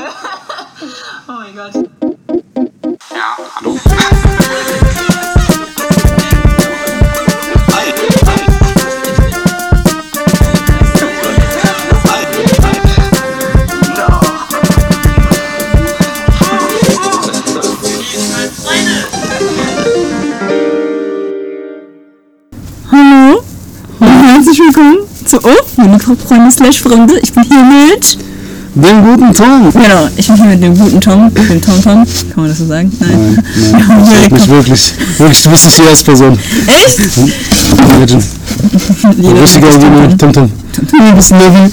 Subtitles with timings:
[1.28, 1.74] oh mein Gott.
[3.14, 3.78] Ja, hallo.
[22.90, 23.42] Hallo
[24.00, 27.18] und herzlich willkommen zu Oh, meine Freunde slash Freunde.
[27.20, 28.29] Ich bin hier mit.
[28.74, 29.72] Den guten Ton.
[29.72, 31.82] Genau, ich bin hier mit dem guten Tom, dem Tom Tom.
[31.82, 32.92] Kann man das so sagen?
[33.00, 33.42] Nein.
[33.72, 34.94] Nein, nein, nicht wirklich.
[35.18, 36.38] Wirklich, du bist nicht die erste Person.
[36.66, 36.98] Echt?
[37.98, 38.24] Legend.
[39.42, 40.18] Richtiger Tom.
[40.18, 40.52] Tom Tom.
[40.88, 41.14] Tom.
[41.16, 41.70] bist Level.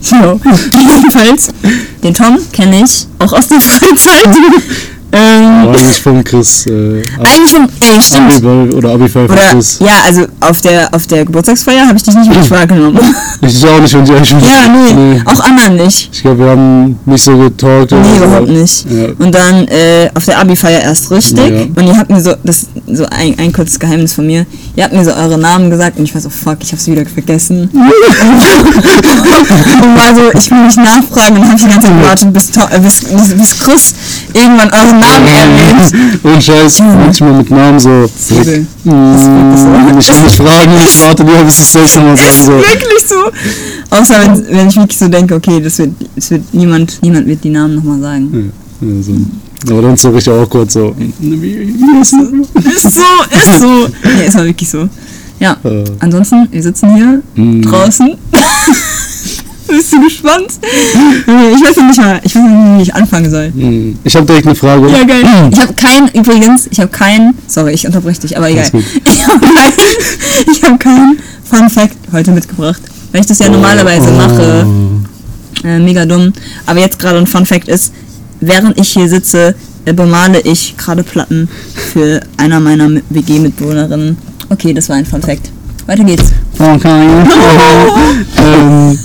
[0.00, 0.16] So,
[0.96, 1.48] jedenfalls,
[2.02, 4.36] den Tom kenne ich auch aus der Freizeit.
[5.14, 6.66] Ähm, Eigentlich von Chris.
[6.66, 6.70] Äh,
[7.18, 8.34] eigentlich schon, ey, stimmt.
[8.34, 9.78] Abi oder Abi-Feier von Oder, Chris.
[9.80, 12.98] ja, also auf der, auf der Geburtstagsfeier habe ich dich nicht wirklich wahrgenommen.
[13.46, 16.08] Ich auch nicht und die eigentlich ja, nee, auch anderen nicht.
[16.12, 17.92] Ich glaube, wir haben nicht so getalkt.
[17.92, 18.24] oder Nee, so.
[18.24, 18.86] überhaupt nicht.
[18.90, 19.06] Ja.
[19.18, 21.50] Und dann äh, auf der Abi-Feier erst richtig.
[21.50, 21.62] Ja.
[21.76, 24.46] Und ihr habt mir so, das so ein, ein kurzes Geheimnis von mir.
[24.76, 27.06] Ihr habt mir so eure Namen gesagt und ich war so, fuck, ich hab's wieder
[27.06, 27.70] vergessen.
[27.72, 27.80] und
[29.96, 33.04] war so, ich will mich nachfragen und hab die ganze Zeit gewartet, bis, äh, bis,
[33.04, 33.94] bis, bis Chris
[34.32, 35.92] irgendwann euren Namen erwähnt.
[36.24, 37.88] Und Scheiß, manchmal mit Namen so.
[37.90, 38.08] Mm,
[39.96, 42.32] Ich will nicht fragen, ich warte lieber, bis ich selbst nochmal sage.
[42.44, 42.52] So.
[42.52, 43.96] wirklich so.
[43.96, 47.44] Außer wenn, wenn ich wirklich so denke, okay, das wird, das wird niemand, niemand wird
[47.44, 48.52] die Namen nochmal sagen.
[48.80, 49.12] Ja, so.
[49.70, 50.94] Aber dann ist so richtig awkward so.
[50.98, 52.20] Ist so,
[53.30, 53.88] ist so.
[54.04, 54.88] Nee, ist aber wirklich so.
[55.40, 55.84] Ja, Äh.
[56.00, 57.62] ansonsten, wir sitzen hier Mm.
[57.62, 58.16] draußen.
[59.66, 60.48] Bist du gespannt?
[60.62, 63.50] Ich weiß noch nicht mal, ich weiß nicht, wie ich anfangen soll.
[63.56, 64.88] Hm, Ich habe direkt eine Frage.
[64.88, 65.24] Ja, geil.
[65.50, 68.70] Ich habe keinen, übrigens, ich habe keinen, sorry, ich unterbreche dich, aber egal.
[69.10, 74.10] Ich habe keinen, ich hab keinen Fun Fact heute mitgebracht, weil ich das ja normalerweise
[74.10, 74.16] Oh.
[74.16, 74.66] mache.
[75.64, 76.32] Äh, mega dumm.
[76.66, 77.92] Aber jetzt gerade ein Fun Fact ist,
[78.46, 81.48] während ich hier sitze, äh, bemale ich gerade Platten
[81.92, 84.16] für einer meiner Mi- WG-Mitbewohnerinnen.
[84.50, 85.50] Okay, das war ein Fun Fact.
[85.86, 86.32] Weiter geht's.
[86.58, 87.06] Okay.
[88.38, 88.98] ähm,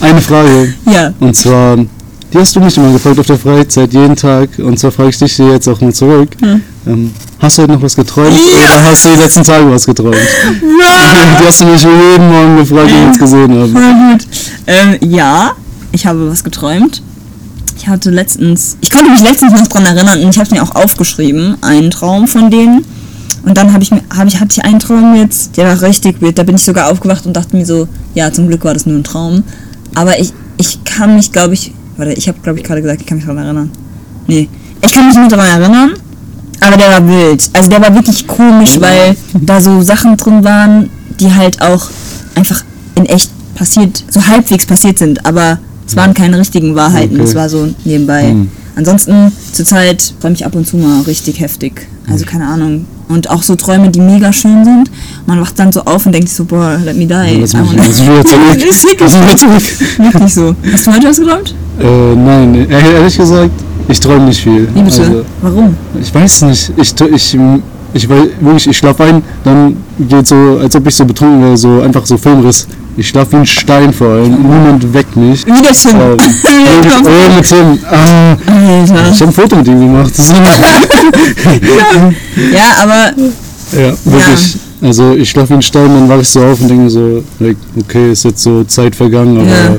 [0.00, 0.74] eine Frage.
[0.86, 1.12] Ja.
[1.20, 4.50] Und zwar, die hast du mich immer gefragt auf der Freizeit, jeden Tag.
[4.58, 6.28] Und zwar frage ich dich hier jetzt auch mal zurück.
[6.86, 8.32] Ähm, hast du heute noch was geträumt?
[8.38, 10.16] Oder hast du die letzten Tage was geträumt?
[10.16, 13.72] die hast du mich jeden Morgen gefragt, wie wir uns gesehen haben.
[13.72, 14.26] Voll gut.
[14.66, 15.52] Ähm, ja,
[15.92, 17.02] ich habe was geträumt.
[17.86, 20.74] Ich hatte letztens, ich konnte mich letztens noch dran erinnern und ich habe mir auch
[20.74, 22.84] aufgeschrieben, einen Traum von denen.
[23.44, 26.20] Und dann habe ich mir, habe ich, hatte ich einen Traum jetzt, der war richtig
[26.20, 26.36] weird.
[26.36, 28.96] Da bin ich sogar aufgewacht und dachte mir so, ja, zum Glück war das nur
[28.96, 29.44] ein Traum.
[29.94, 33.06] Aber ich, ich kann mich, glaube ich, warte, ich habe, glaube ich, gerade gesagt, ich
[33.06, 33.70] kann mich daran erinnern.
[34.26, 34.48] Nee,
[34.82, 35.92] ich kann mich nicht daran erinnern,
[36.58, 37.48] aber der war wild.
[37.52, 41.86] Also der war wirklich komisch, weil da so Sachen drin waren, die halt auch
[42.34, 42.64] einfach
[42.96, 47.24] in echt passiert, so halbwegs passiert sind, aber es waren keine richtigen Wahrheiten, Okay.
[47.24, 48.30] es war so nebenbei.
[48.30, 48.48] Hm.
[48.76, 51.86] Ansonsten zurzeit träume ich ab und zu mal richtig heftig.
[52.10, 52.84] Also keine Ahnung.
[53.08, 54.90] Und auch so Träume, die mega schön sind.
[55.26, 57.40] Man wacht dann so auf und denkt sich so, boah, let me die.
[57.40, 58.40] Lass mich, I wanna- lass mich wieder zurück.
[58.54, 59.62] Das ist wirklich Lass mich wieder zurück.
[60.12, 60.54] Wirklich so.
[60.72, 61.54] Hast du heute was geträumt?
[61.80, 63.50] Äh, nein, ehrlich ehrlich gesagt,
[63.88, 64.68] ich träume nicht viel.
[64.74, 65.00] Wie bitte?
[65.02, 65.76] Also, Warum?
[66.02, 66.72] Ich weiß nicht.
[66.76, 67.38] Ich, ich,
[67.94, 71.80] ich, wirklich, ich schlafe ein, dann geht so, als ob ich so betrunken wäre, so
[71.80, 72.66] einfach so Filmriss.
[72.98, 74.30] Ich schlafe wie ein Stein vor allem.
[74.42, 75.44] Niemand weckt mich.
[75.46, 75.96] Wie der Tim.
[76.00, 76.18] Ähm,
[77.04, 77.78] oh, mit Tim.
[77.90, 78.36] Ah,
[79.12, 80.12] ich habe ein Foto mit ihm gemacht.
[80.18, 80.32] Ist
[82.52, 83.12] Ja, aber
[83.78, 84.56] ja, wirklich.
[84.82, 87.56] Also ich schlafe wie ein Stein, dann wache ich so auf und denke so, like,
[87.80, 89.76] okay, ist jetzt so Zeit vergangen, aber Ja.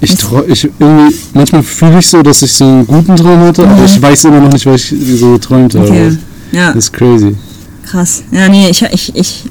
[0.00, 3.68] ich, trau- ich irgendwie, manchmal fühle ich so, dass ich so einen guten Traum hatte,
[3.68, 5.86] aber ich weiß immer noch nicht, was ich so geträumt habe.
[5.90, 5.92] Mhm.
[5.92, 6.16] okay.
[6.52, 7.36] Ja, Das ist crazy.
[7.84, 8.22] krass.
[8.30, 9.44] Ja, nee, ich, ich, ich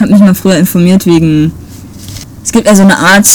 [0.00, 1.52] habe mich mal früher informiert wegen.
[2.44, 3.28] Es gibt also eine Art,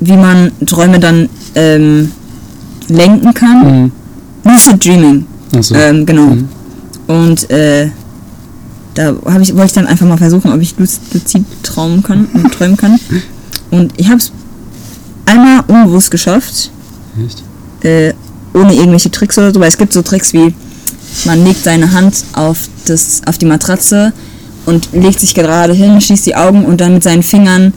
[0.00, 2.12] wie man Träume dann ähm,
[2.88, 3.82] lenken kann.
[3.82, 3.92] Mhm.
[4.44, 5.26] Lucid Dreaming.
[5.54, 5.74] Achso.
[5.74, 6.26] Ähm, genau.
[6.26, 6.48] Mhm.
[7.06, 7.90] Und äh,
[8.94, 9.10] da
[9.40, 12.98] ich, wollte ich dann einfach mal versuchen, ob ich luc- luzid träumen kann, träumen kann.
[13.70, 14.32] Und ich habe es
[15.26, 16.70] einmal unbewusst geschafft,
[17.24, 17.42] Echt?
[17.84, 18.12] äh,
[18.54, 20.54] ohne irgendwelche Tricks oder so, weil es gibt so Tricks wie,
[21.26, 24.12] man legt seine Hand auf, das, auf die Matratze
[24.66, 27.72] und legt sich gerade hin, schließt die Augen und dann mit seinen Fingern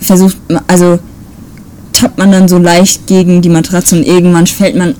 [0.00, 0.36] versucht,
[0.66, 0.98] also
[1.92, 4.94] tappt man dann so leicht gegen die Matratze und irgendwann fällt man,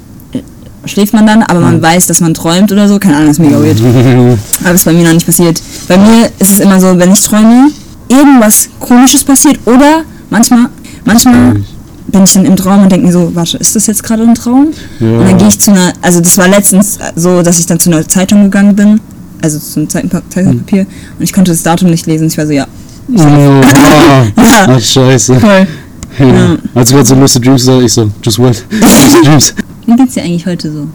[0.84, 3.58] schläft man dann, aber man weiß, dass man träumt oder so, keine Ahnung, ist mega
[3.60, 3.80] weird.
[4.60, 5.60] Aber das ist bei mir noch nicht passiert.
[5.86, 7.70] Bei mir ist es immer so, wenn ich träume,
[8.08, 10.66] irgendwas komisches passiert oder manchmal,
[11.04, 11.62] manchmal
[12.10, 14.34] bin ich dann im Traum und denke mir so, warte, ist das jetzt gerade ein
[14.34, 14.68] Traum?
[14.98, 15.06] Ja.
[15.18, 17.90] Und dann gehe ich zu einer, also das war letztens so, dass ich dann zu
[17.90, 18.98] einer Zeitung gegangen bin,
[19.42, 20.86] also zum Zeitpa- Zeitungspapier
[21.18, 22.28] und ich konnte das Datum nicht lesen.
[22.28, 22.66] Ich war so, ja,
[23.10, 24.26] Oh, Ja.
[24.36, 25.40] Ach, scheiße.
[25.40, 25.66] voll.
[26.18, 26.56] Ja.
[26.74, 28.64] Als du gerade so Lucid Dreams gesagt ich so, just what?
[28.70, 29.54] Lucid Dreams.
[29.86, 30.86] Wie geht's dir eigentlich heute so?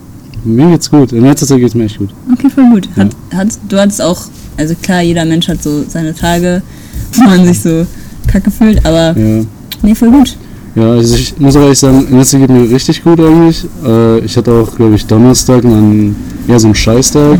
[0.44, 1.12] Mir geht's gut.
[1.14, 2.10] In letzter Zeit geht's mir echt gut.
[2.34, 2.90] Okay, voll gut.
[2.98, 4.22] Hat, hat, du hattest auch,
[4.58, 6.62] also klar, jeder Mensch hat so seine Tage,
[7.14, 7.86] wo man sich so
[8.28, 9.44] kacke fühlt, aber Ja.
[9.82, 10.36] nee, voll gut.
[10.76, 13.64] Ja, also ich muss aber ehrlich sagen, in letzter Zeit geht mir richtig gut eigentlich.
[13.86, 16.16] Äh, ich hatte auch, glaube ich, Donnerstag einen,
[16.48, 17.38] ja, so einen Scheißtag.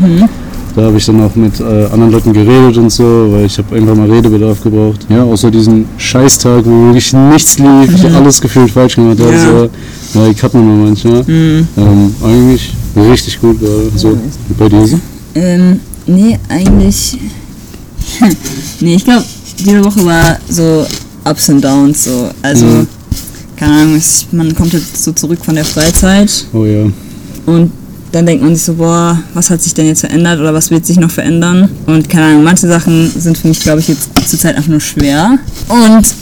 [0.76, 1.62] Da habe ich dann auch mit äh,
[1.92, 5.06] anderen Leuten geredet und so, weil ich habe einfach mal Redebedarf gebraucht.
[5.08, 9.32] Ja, außer diesen Scheißtag, wo wirklich nichts lief, ich alles gefühlt falsch gemacht habe.
[9.32, 9.68] Ja.
[10.12, 10.18] So.
[10.18, 11.22] Ja, ich hatte man manchmal.
[11.22, 11.68] Mhm.
[11.76, 13.90] Ähm, eigentlich richtig gut gerade.
[13.94, 14.98] So, und bei dir so?
[15.36, 17.18] Ähm, nee, eigentlich.
[18.80, 19.24] nee, ich glaube,
[19.58, 20.84] diese Woche war so
[21.24, 22.30] Ups und Downs, so.
[22.42, 22.86] Also, Mhm.
[23.56, 26.84] keine Ahnung, man kommt jetzt so zurück von der Freizeit Oh ja.
[27.46, 27.70] und
[28.14, 30.86] dann denkt man sich so, boah, was hat sich denn jetzt verändert oder was wird
[30.86, 31.68] sich noch verändern?
[31.86, 35.36] Und keine Ahnung, manche Sachen sind für mich, glaube ich, jetzt zurzeit einfach nur schwer.
[35.68, 36.14] Und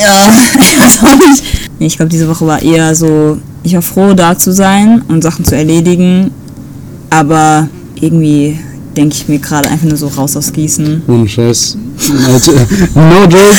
[0.00, 1.42] ja, ich weiß auch nicht.
[1.80, 5.22] Nee, ich glaube, diese Woche war eher so, ich war froh, da zu sein und
[5.22, 6.30] Sachen zu erledigen,
[7.10, 7.68] aber
[8.00, 8.56] irgendwie
[8.96, 11.02] denke ich mir gerade einfach nur so raus aus Gießen.
[11.08, 11.76] Ohne Scheiß.
[12.32, 12.52] Also,
[12.94, 13.56] no joke.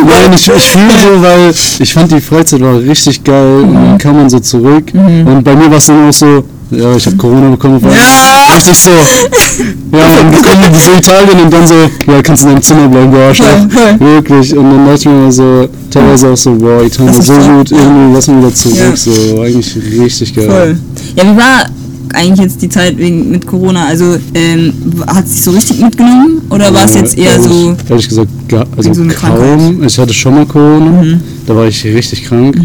[0.06, 3.98] Nein, ich, ich fühle so, weil ich fand die Freizeit war richtig geil und dann
[3.98, 7.16] kam man so zurück und bei mir war es dann auch so, ja, ich habe
[7.16, 7.80] Corona bekommen.
[7.82, 8.56] Ja.
[8.56, 8.90] Richtig so.
[8.90, 13.12] Ja, man bekommt so Italien und dann so, ja, kannst du in deinem Zimmer bleiben,
[13.12, 13.98] du Arschloch.
[13.98, 14.56] Wirklich.
[14.56, 17.72] Und dann dachte ich mir immer so, teilweise auch so, boah, Italien ist so gut,
[17.72, 18.78] irgendwie lass mal wieder zurück.
[18.78, 18.96] Ja.
[18.96, 20.48] So, eigentlich richtig geil.
[20.48, 20.78] Voll.
[21.16, 21.66] Ja, wie war
[22.14, 23.86] eigentlich jetzt die Zeit wegen mit Corona?
[23.86, 24.72] Also, ähm,
[25.06, 27.76] hat es dich so richtig mitgenommen oder war es jetzt eher ehrlich, so.
[27.88, 28.30] Ehrlich gesagt,
[28.76, 29.10] also so kaum.
[29.10, 29.86] Krankheit?
[29.86, 31.04] Ich hatte schon mal Corona,
[31.46, 32.56] da war ich richtig krank.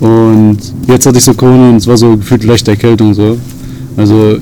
[0.00, 3.36] Und jetzt hatte ich so Corona und es war so gefühlt leichte Erkältung so.
[3.96, 4.36] Also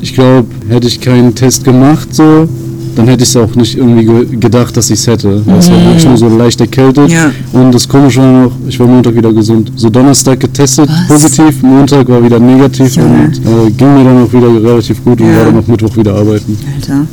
[0.00, 2.48] ich glaube, hätte ich keinen Test gemacht so,
[2.96, 5.42] dann hätte ich es auch nicht irgendwie ge gedacht, dass ich es hätte.
[5.58, 7.10] Es war wirklich nur so leicht erkältet.
[7.10, 7.30] Ja.
[7.52, 9.72] Und das Komische war noch, ich war Montag wieder gesund.
[9.76, 11.22] So Donnerstag getestet, Was?
[11.22, 13.26] positiv, Montag war wieder negativ Junge.
[13.26, 13.36] und
[13.68, 15.36] äh, ging mir dann auch wieder relativ gut und Ja.
[15.38, 16.56] war dann auch Mittwoch wieder arbeiten.
[16.74, 17.06] Alter.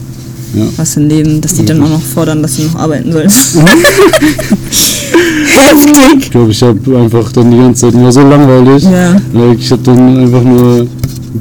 [0.55, 0.63] Ja.
[0.77, 3.57] Was ein Leben, dass die dann auch noch fordern, dass du noch arbeiten sollst.
[5.11, 6.17] Heftig!
[6.19, 8.83] Ich glaube, ich habe einfach dann die ganze Zeit, war so langweilig.
[8.83, 9.15] Ja.
[9.33, 10.87] Like, ich habe dann einfach nur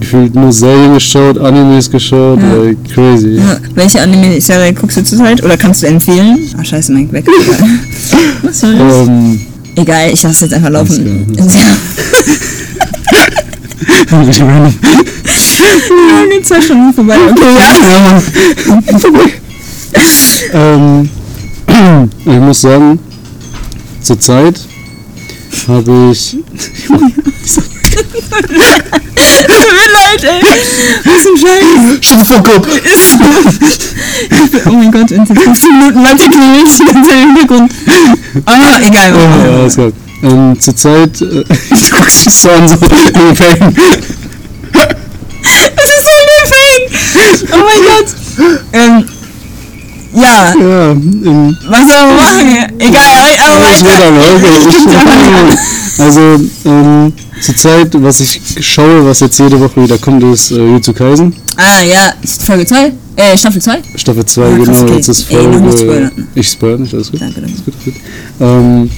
[0.01, 2.55] gefühlt nur Serien geschaut, Animes geschaut, Ja.
[2.55, 3.37] like, crazy.
[3.37, 5.43] Ja, welche Anime-Serie guckst du zurzeit?
[5.45, 6.39] Oder kannst du empfehlen?
[6.59, 7.27] Ah, scheiße, mein weg.
[7.27, 7.69] Egal.
[8.43, 9.09] Was soll das?
[9.09, 9.41] Ähm,
[9.77, 11.37] Egal, ich lasse jetzt einfach laufen.
[11.37, 11.55] Ja,
[16.37, 17.17] die zwei Stunden vorbei.
[17.31, 18.23] Okay, ja.
[20.75, 21.09] ähm,
[22.25, 22.99] ich muss sagen,
[24.09, 24.59] zurzeit
[25.69, 26.31] habe ich.
[26.31, 27.61] Tut
[28.41, 30.41] mir leid, ey.
[31.05, 31.99] Was ein Scheiß.
[32.01, 32.67] Shut the fuck up!
[34.65, 37.73] Oh mein Gott, in 15 Minuten die Mädchen ganz im Hintergrund.
[38.47, 39.13] Ah, egal.
[39.15, 39.93] Oh, ja, alles klar.
[40.23, 41.21] Ähm, zurzeit.
[41.21, 41.45] Äh, du
[41.91, 42.77] guckst mich so an, so.
[42.77, 43.77] den Ferien.
[44.73, 46.29] Das ist so ein
[47.53, 48.09] Oh mein Gott.
[48.73, 49.05] Ähm,
[50.15, 52.73] ja, ja, ähm, was soll man machen?
[52.79, 54.09] Egal, aber ich weiter.
[54.09, 54.57] aber, okay.
[55.97, 56.21] Ich, also,
[56.65, 61.35] ähm, zurzeit, was ich schaue, was jetzt jede Woche wieder kommt, ist äh, Jujutsu Kaisen.
[61.57, 62.13] Ah, ja,
[62.45, 62.93] Folge 2.
[63.17, 63.79] Äh, Staffel 2?
[63.97, 64.95] Staffel 2, Ah, genau, okay.
[64.95, 65.79] jetzt ist Ey, Folge...
[65.79, 66.29] spoilern.
[66.35, 67.21] Ich spoilere nicht, alles gut.
[67.21, 67.57] Danke, danke.
[67.65, 67.95] Gut, gut.
[68.41, 68.91] Ähm,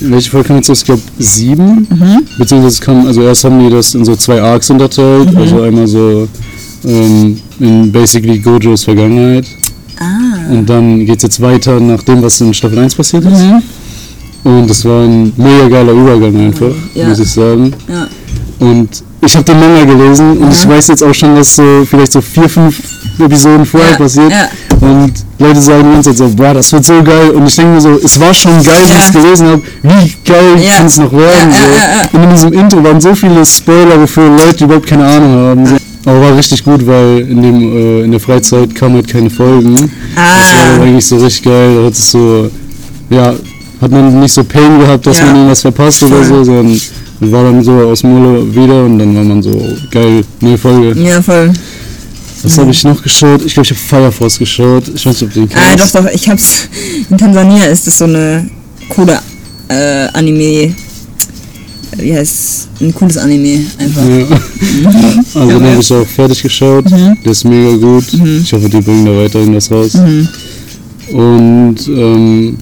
[0.00, 0.78] welche Folge kommt jetzt?
[0.78, 1.86] Ich glaube sieben.
[1.90, 2.26] Mhm.
[2.38, 5.32] Beziehungsweise es kam, also erst haben die das in so zwei Arcs unterteilt.
[5.32, 5.38] Mhm.
[5.38, 6.28] Also einmal so
[6.84, 9.46] ähm, in basically Gojos Vergangenheit.
[10.00, 10.50] Ah.
[10.50, 13.40] Und dann geht es jetzt weiter nach dem, was in Staffel 1 passiert ist.
[13.42, 13.62] Mhm.
[14.42, 17.08] Und das war ein mega geiler Übergang einfach, Ja.
[17.08, 17.72] muss ich sagen.
[17.88, 18.06] Ja.
[18.66, 18.88] Und
[19.22, 22.20] ich habe den Manga gelesen und ich weiß jetzt auch schon, was so vielleicht so
[22.22, 22.80] vier, fünf
[23.18, 24.32] Episoden vorher Ja, passiert.
[24.80, 27.30] Und Leute sagen ganze Zeit so, boah, das wird so geil.
[27.32, 29.62] Und ich denke mir so, es war schon geil, wie ich es gelesen habe.
[29.82, 31.52] Wie geil kann es noch werden?
[31.52, 32.16] So.
[32.16, 35.66] Und in diesem Intro waren so viele Spoiler, wofür Leute überhaupt keine Ahnung haben.
[35.66, 35.76] So.
[36.04, 39.74] Aber war richtig gut, weil in, dem, äh, in der Freizeit kamen halt keine Folgen.
[40.14, 40.82] Das war Ah.
[40.82, 41.76] eigentlich so richtig geil.
[41.76, 42.50] Da hat es so,
[43.10, 43.34] ja,
[43.80, 45.26] hat man nicht so Pain gehabt, dass Ja.
[45.26, 46.24] man irgendwas verpasst oder Voll.
[46.26, 46.80] so, sondern
[47.20, 50.98] war dann so aus Urlaub wieder und dann war man so, geil, neue Folge.
[51.02, 51.52] Ja, voll.
[52.42, 53.42] Was habe ich noch geschaut?
[53.44, 54.84] Ich glaube, ich habe Fire Force geschaut.
[54.94, 55.94] Ich weiß nicht, ob du den Ah, kennst.
[55.94, 56.68] doch, doch, ich hab's.
[57.10, 58.48] In Tansania ist das so eine
[58.88, 59.18] coole
[59.68, 60.74] äh, Anime.
[61.96, 64.04] Wie heißt Ein cooles Anime einfach.
[64.08, 64.26] Ja.
[65.34, 65.70] Also den Ja.
[65.72, 66.84] habe ich auch fertig geschaut.
[66.90, 67.16] Mhm.
[67.24, 68.04] Der ist mega gut.
[68.42, 69.94] Ich hoffe, die bringen da weiterhin was raus.
[69.94, 70.28] Mhm.
[71.12, 72.56] Und ähm,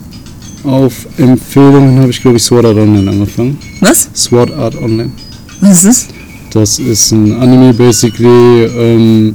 [0.65, 3.59] auf Empfehlungen habe ich, glaube ich, Sword Art Online angefangen.
[3.81, 4.09] Was?
[4.15, 5.11] Sword Art Online.
[5.61, 6.07] Was ist das?
[6.51, 8.65] Das ist ein Anime, basically.
[8.65, 9.35] Ähm,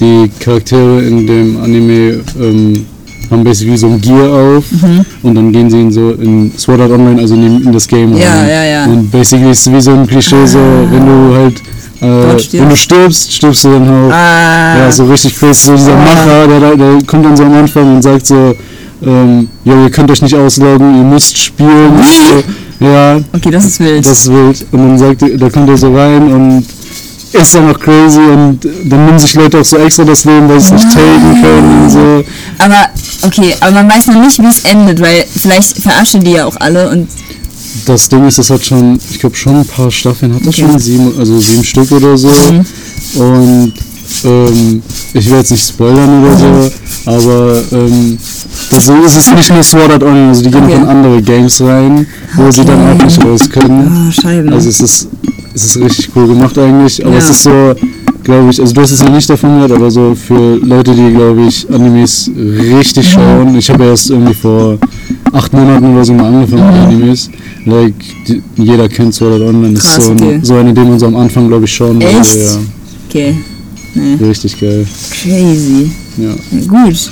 [0.00, 2.86] die Charaktere in dem Anime ähm,
[3.30, 4.64] haben basically so ein Gear auf
[5.22, 8.10] und dann gehen sie in so in Sword Art Online, also in, in das Game
[8.10, 8.16] Mhm.
[8.18, 8.48] Ja, rein.
[8.48, 8.84] ja, ja.
[8.86, 10.58] Und basically ist es wie so ein Klischee, so
[10.90, 11.62] wenn du halt
[12.00, 14.10] äh, wenn du stirbst, stirbst du dann auch.
[14.12, 14.78] Ah.
[14.78, 15.66] Ja, so richtig crazy.
[15.68, 16.04] So dieser Ah.
[16.04, 18.54] Macher, der, der kommt dann so am Anfang und sagt so,
[19.06, 21.92] ähm, ja, ihr könnt euch nicht ausloggen, ihr müsst spielen.
[22.80, 24.04] So, ja, Okay, das ist wild.
[24.04, 24.66] das ist wild.
[24.72, 26.64] Und dann sagt, da kommt er so rein und
[27.34, 30.60] ist dann noch crazy und dann nehmen sich Leute auch so extra das Leben, weil
[30.60, 32.24] sie es nicht taken können und so.
[32.58, 32.88] aber,
[33.22, 36.56] okay, aber man weiß noch nicht, wie es endet, weil vielleicht verarschen die ja auch
[36.60, 37.08] alle und
[37.86, 40.62] Das Ding ist, das hat schon, ich glaube schon ein paar Staffeln, hat das Okay.
[40.62, 40.70] Mhm.
[40.70, 42.28] schon sieben, also sieben Stück oder so.
[43.14, 43.74] Und
[44.24, 44.82] ähm,
[45.12, 46.70] ich will jetzt nicht spoilern oder so,
[47.06, 48.18] aber ähm,
[48.70, 50.74] so ist es nicht nur Sword Art Online, also die gehen Okay.
[50.74, 52.06] in andere Games rein,
[52.36, 54.08] wo sie dann auch nicht raus können.
[54.08, 54.52] Oh, Scheiben.
[54.52, 55.08] Also es ist,
[55.54, 57.20] es ist richtig cool gemacht eigentlich, aber Ja.
[57.20, 57.74] es ist so,
[58.22, 61.12] glaube ich, also du hast es noch nicht davon gehört, aber so für Leute, die,
[61.12, 64.78] glaube ich, Animes richtig schauen, ich habe erst irgendwie vor
[65.32, 67.30] acht Monaten oder so mal angefangen mit Animes,
[67.66, 67.94] like,
[68.28, 70.34] die, jeder kennt Sword Art Online, das ist Krass, so, okay.
[70.34, 72.58] eine, so eine, die man so am Anfang, glaube ich, schauen würde, ja.
[73.08, 73.34] okay.
[73.94, 74.16] Nee.
[74.24, 74.86] Richtig geil,
[75.22, 75.90] Crazy.
[76.16, 76.34] ja.
[76.66, 77.10] Gut.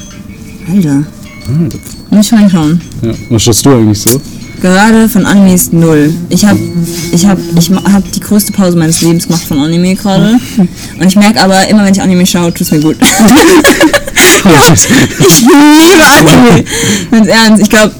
[0.72, 1.04] Alter.
[1.46, 2.80] Ah, Muss ich reinschauen.
[3.02, 3.10] ja.
[3.30, 4.20] Was schaust du eigentlich so?
[4.60, 6.12] Gerade von Animes null.
[6.28, 6.58] Ich habe
[7.12, 10.38] ich hab, ich hab die größte Pause meines Lebens gemacht von Anime gerade.
[10.56, 12.96] Und ich merke aber, immer wenn ich Anime schaue, tut es mir gut.
[15.18, 16.64] ich liebe Anime.
[17.10, 17.62] Ganz ernst.
[17.62, 17.92] Ich glaube,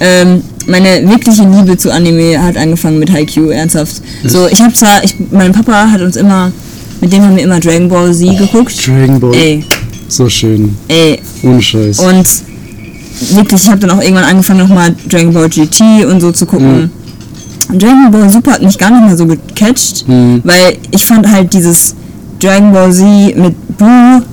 [0.00, 4.00] ähm, meine wirkliche Liebe zu Anime hat angefangen mit Haikyuu, ernsthaft.
[4.24, 6.52] So, ich habe zwar, ich, mein Papa hat uns immer,
[7.02, 8.86] mit dem haben wir immer Dragon Ball Z geguckt.
[8.86, 9.64] Dragon Ball, Ey,
[10.08, 11.98] so schön, ey, ohne Scheiß.
[11.98, 12.26] und
[13.36, 16.90] wirklich, ich habe dann auch irgendwann angefangen, nochmal Dragon Ball GT und so zu gucken.
[17.68, 20.40] Und Dragon Ball Super hat mich gar nicht mehr so gecatcht, Mhm.
[20.44, 21.94] weil ich fand halt dieses
[22.40, 23.84] Dragon Ball Z mit Boo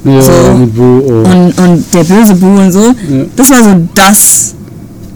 [0.06, 1.28] ja, so mit Boo, oh.
[1.30, 2.94] und, und der böse Boo und so,
[3.36, 4.56] das war so das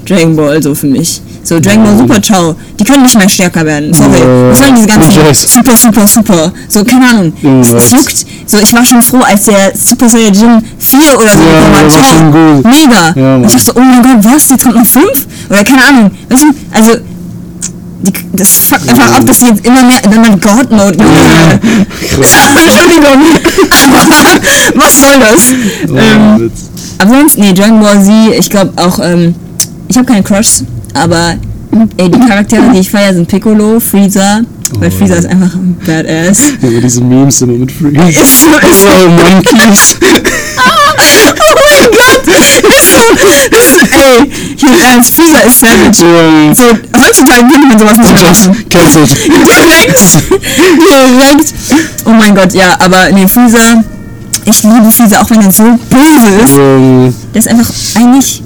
[0.06, 1.22] Dragon Ball so für mich.
[1.44, 2.56] So Dragon Ball Super, ciao.
[2.80, 3.94] Die können nicht mehr stärker werden.
[3.94, 4.20] Sorry.
[4.20, 4.50] Ja.
[4.52, 6.54] Was sollen diese ganzen super, super, super.
[6.70, 7.34] So, keine Ahnung.
[7.42, 8.26] Ja, Es, juckt.
[8.46, 11.92] So, ich war schon froh, als der Super Saiyajin 4 oder so Ja, gekommen hat.
[11.92, 12.62] Ciao.
[12.64, 13.14] Mega.
[13.16, 14.50] Ja, und ich dachte, oh mein Gott, was?
[14.50, 15.06] Jetzt kommt noch 5?
[15.50, 16.12] Oder keine Ahnung.
[16.30, 16.92] Weißt du, also,
[18.04, 20.98] die, das fuckt einfach ab, dass sie jetzt immer mehr in einen God-Mode.
[23.84, 24.40] Aber,
[24.76, 25.54] was soll das?
[25.90, 26.52] Oh, ähm,
[27.00, 29.36] aber sonst, nee, Dragon Ball Z, ich glaube auch, ähm,
[29.88, 31.36] ich habe keine Crushs, aber
[31.98, 34.42] ey, die Charaktere, die ich feiere, sind Piccolo, Freezer,
[34.80, 34.98] weil Oh.
[34.98, 36.40] Freezer ist einfach ein Badass.
[36.62, 38.22] Ja, diese Memes immer mit Freeze.
[38.22, 38.88] Ist so, ist so.
[38.90, 39.98] Oh, Monkeys.
[40.96, 42.28] Oh mein Gott!
[42.28, 43.00] Ist so,
[43.58, 46.54] ist, ey, hier, äh, Freezer ist savage.
[46.56, 46.64] So,
[47.02, 48.66] heutzutage könnte man sowas nicht machen.
[48.70, 49.10] cancelled.
[49.28, 50.00] Direkt!
[50.90, 51.54] Direkt!
[52.06, 53.84] Oh mein Gott, ja, aber nee, Freezer,
[54.46, 56.56] ich liebe Freezer, auch wenn er so böse ist.
[56.58, 58.42] Ähm, Der ist einfach eigentlich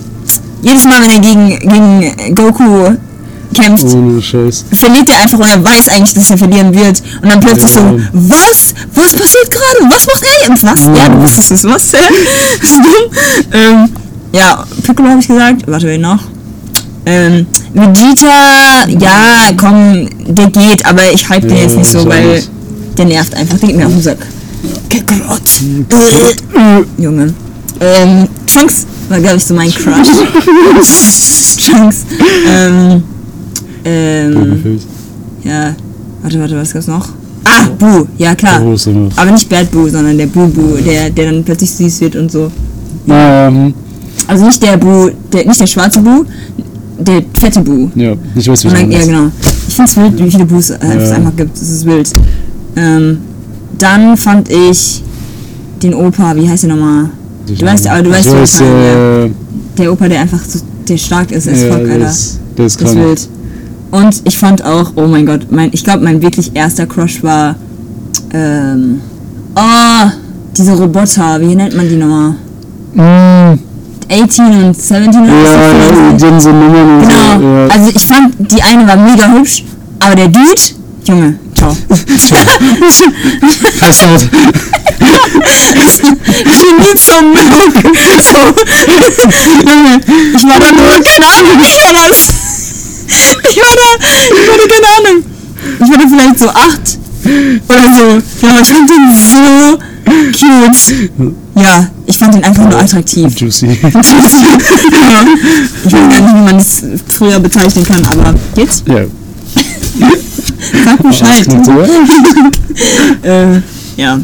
[0.61, 2.95] jedes Mal, wenn er gegen, gegen Goku
[3.53, 4.65] kämpft, ohne Scheiß.
[4.73, 7.01] verliert er einfach und er weiß eigentlich, dass er verlieren wird.
[7.21, 7.81] Und dann plötzlich Ja.
[7.81, 8.73] so, was?
[8.93, 9.89] Was passiert gerade?
[9.93, 10.63] Was macht er jetzt?
[10.63, 10.81] Was?
[10.97, 11.63] Ja, du wusstest es.
[11.63, 11.91] Was?
[13.53, 13.89] Ähm,
[14.33, 15.63] ja, Piccolo habe ich gesagt.
[15.67, 16.19] Warte, wen noch?
[17.05, 22.43] Ähm, Vegeta, ja, komm, der geht, aber ich hype den Ja, jetzt nicht so, weil
[22.97, 23.57] der nervt einfach.
[23.57, 24.17] Der geht mir auf den Sack.
[24.89, 25.41] Kakarot.
[26.53, 27.33] Äh, Junge.
[27.79, 30.07] Ähm, Trunks war, glaube ich, so mein Crush.
[31.65, 32.05] Trunks.
[32.47, 33.03] Ähm,
[33.85, 34.79] ähm,
[35.43, 35.75] ja,
[36.21, 37.07] warte, warte, was gab's noch?
[37.45, 38.61] Ah, Boo, ja klar.
[39.15, 42.31] Aber nicht Bad Boo, sondern der Boo Boo, der, der dann plötzlich süß wird und
[42.31, 42.51] so.
[43.09, 43.73] Ähm,
[44.27, 46.25] Also nicht der Boo, der, nicht der schwarze Boo,
[46.99, 47.89] der fette Boo.
[47.95, 49.31] ja, ich weiß, dann, ja, genau.
[49.67, 51.15] Ich find's wild, wie viele Boos äh, es Ja.
[51.15, 51.55] einfach gibt.
[51.55, 52.11] Das ist wild.
[52.75, 53.19] Ähm,
[53.77, 55.03] dann fand ich
[55.81, 57.09] den Opa, wie heißt der nochmal?
[57.47, 59.31] Du weißt, aber du weißt, was ich meine, äh,
[59.77, 62.05] Der Opa, der einfach so, der stark ist als ja, fuck, der Alter.
[62.07, 63.07] ist, der ist Das ist krank.
[63.07, 63.29] wild.
[63.91, 67.55] Und ich fand auch, oh mein Gott, mein, ich glaube, mein wirklich erster Crush war,
[68.33, 68.99] ähm,
[69.55, 70.09] oh,
[70.57, 72.35] diese Roboter, wie nennt man die nochmal?
[72.93, 73.59] Mm,
[74.11, 76.27] 18 und 17 oder ja, ja, so.
[76.27, 77.43] haben so Nummern und Genau, so.
[77.45, 77.67] Ja.
[77.67, 79.63] also ich fand, die eine war mega hübsch,
[79.99, 80.61] aber der Dude,
[81.05, 81.75] Junge, ciao.
[83.79, 84.21] Pass auf.
[86.53, 87.73] She needs some milk.
[88.21, 88.37] So,
[89.65, 89.99] Junge,
[90.35, 92.19] ich war da nur, keine Ahnung, das?
[93.07, 95.17] Ich war da, ich war da, keine Ahnung.
[95.79, 96.97] Ich war da vielleicht so acht
[97.67, 98.21] oder so.
[98.45, 99.79] Ja, aber ich fand den so
[100.31, 101.11] cute.
[101.55, 103.39] Ja, ich fand ihn einfach nur attraktiv.
[103.39, 103.67] Juicy.
[103.83, 103.89] ja.
[103.89, 104.13] Ich
[105.91, 106.83] weiß gar nicht, wie man das
[107.17, 109.05] früher bezeichnen kann, aber jetzt ja.
[110.85, 111.45] Sag Bescheid.
[111.65, 111.71] So.
[113.27, 113.61] äh,
[113.97, 114.19] ja.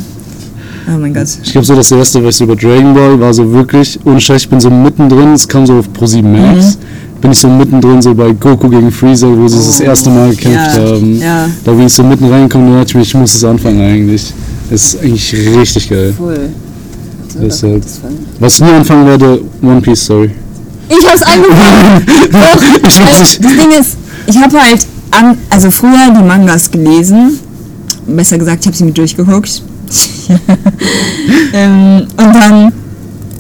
[0.88, 1.28] Oh mein Gott.
[1.44, 4.50] Ich glaube so, das erste, was über Dragon Ball war so wirklich, ohne Scheiß, ich
[4.50, 7.22] bin so mittendrin, es kam so auf Pro 7 Max, Mhm.
[7.22, 10.72] bin ich so mittendrin so bei Goku gegen Freezer, wo sie das erste Mal gekämpft
[10.76, 11.20] Oh, ja, haben.
[11.22, 11.48] ja.
[11.64, 14.34] Da bin ich so mitten reingekommen, da dachte ich mir, ich muss es anfangen eigentlich.
[14.70, 16.14] Es ist eigentlich richtig geil.
[16.20, 16.50] Cool.
[17.42, 17.82] Deshalb.
[18.40, 20.32] Was ich nie anfangen werde, One Piece Story.
[20.90, 22.06] Ich hab's angefangen.
[22.32, 23.60] Doch, Ich weil weiß das nicht.
[23.62, 23.98] Ding ist,
[24.28, 27.40] ich habe halt an, also früher die Mangas gelesen.
[28.08, 29.62] Besser gesagt, ich habe sie mit durchgeguckt.
[31.54, 32.74] ähm, und dann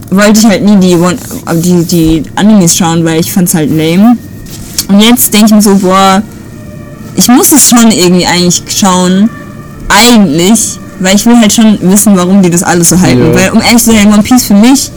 [0.09, 1.17] wollte ich halt nie die, One,
[1.55, 4.15] die, die Animes schauen, weil ich fand's halt lame.
[4.87, 6.21] Und jetzt denke ich mir so, boah,
[7.15, 9.29] ich muss es schon irgendwie eigentlich schauen.
[9.89, 13.33] Eigentlich, weil ich will halt schon wissen, warum die das alles so hypen.
[13.33, 13.35] Ja.
[13.35, 14.91] Weil, um ehrlich zu sein, One Piece für mich,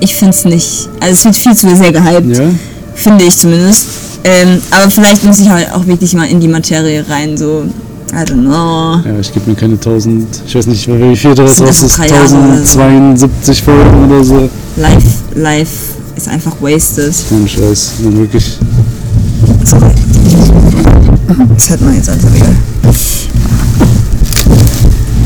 [0.00, 0.88] ich find's nicht.
[1.00, 2.50] Also es wird viel zu sehr gehypt Ja?
[2.94, 3.86] finde ich zumindest.
[4.24, 7.64] Ähm, aber vielleicht muss ich halt auch wirklich mal in die Materie rein, so,
[8.12, 9.00] I don't know.
[9.08, 11.96] Ja, ich gebe mir keine 1000, ich weiß nicht, wie viel das sind ist, einfach
[11.96, 12.80] drei Jahre oder so.
[12.80, 14.50] 1072 Folgen oder so.
[14.76, 15.72] Life, life
[16.16, 17.14] ist einfach wasted.
[17.28, 18.58] Kein Scheiß, dann wirklich.
[19.64, 19.92] Sorry.
[21.54, 22.54] Das hört man jetzt einfach wieder.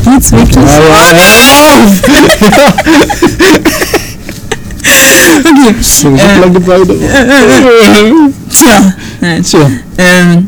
[0.05, 0.57] Geht's wirklich?
[0.57, 1.33] Ah, ja,
[3.55, 3.99] Okay.
[5.81, 6.85] So, so Äh, lange Beine.
[8.49, 9.43] Tja, nein.
[9.43, 10.47] Tja, Ähm,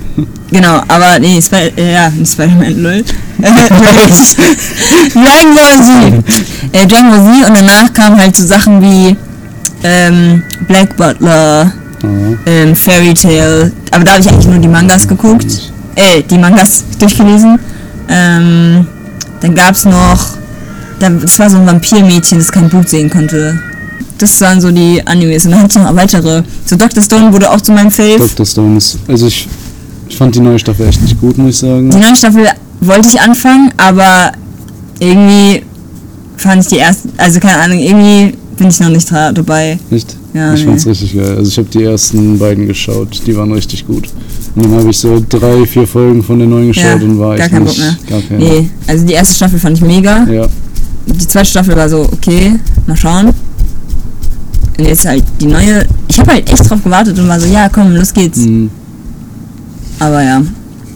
[0.51, 3.03] genau, aber nee, Sp äh, ja, Spider-Man, lol.
[3.39, 3.79] Dragon
[5.55, 6.23] Ball Z.
[6.71, 9.15] Äh, Dragon Ball Z und danach kamen halt so Sachen wie
[9.83, 12.07] ähm, Black Butler, ah,
[12.45, 13.71] ähm, Fairy Tale.
[13.91, 15.71] Aber da habe ich eigentlich nur die Mangas geguckt.
[15.95, 17.59] Äh, die Mangas durchgelesen.
[18.09, 18.87] Ähm,
[19.41, 20.37] dann gab's noch,
[20.99, 23.59] da- das war so ein Vampirmädchen, das kein Blut sehen konnte.
[24.17, 25.45] Das waren so die Animes.
[25.45, 26.43] Und dann hatte ich noch weitere.
[26.65, 27.03] So Dr.
[27.03, 28.17] Stone wurde auch zu meinem Fave.
[28.17, 28.45] Dr.
[28.45, 29.47] Stone ist, also ich,
[30.07, 31.89] ich fand die neue Staffel echt nicht gut, muss ich sagen.
[31.89, 32.47] Die neue Staffel
[32.81, 34.31] wollte ich anfangen, aber
[34.99, 35.63] irgendwie
[36.37, 39.77] fand ich die erste, also keine Ahnung, irgendwie bin ich noch nicht dabei.
[39.89, 40.15] Nicht?
[40.33, 40.67] Ja, ich nee.
[40.67, 41.35] fand's richtig geil.
[41.37, 44.09] Also ich habe die ersten beiden geschaut, die waren richtig gut.
[44.55, 47.49] Und dann habe ich so drei, vier Folgen von der neuen geschaut und war gar
[47.49, 47.97] keinen Bock nicht, mehr.
[48.09, 48.39] Gar keinen.
[48.39, 50.25] Nee, also die erste Staffel fand ich mega.
[50.29, 50.47] Ja,
[51.07, 52.53] Die zweite Staffel war so, okay,
[52.87, 53.33] mal schauen.
[54.77, 55.85] Und jetzt halt die neue.
[56.07, 58.39] Ich habe halt echt drauf gewartet und war so, ja, komm, los geht's.
[58.39, 58.69] mhm.
[59.99, 60.41] Aber ja.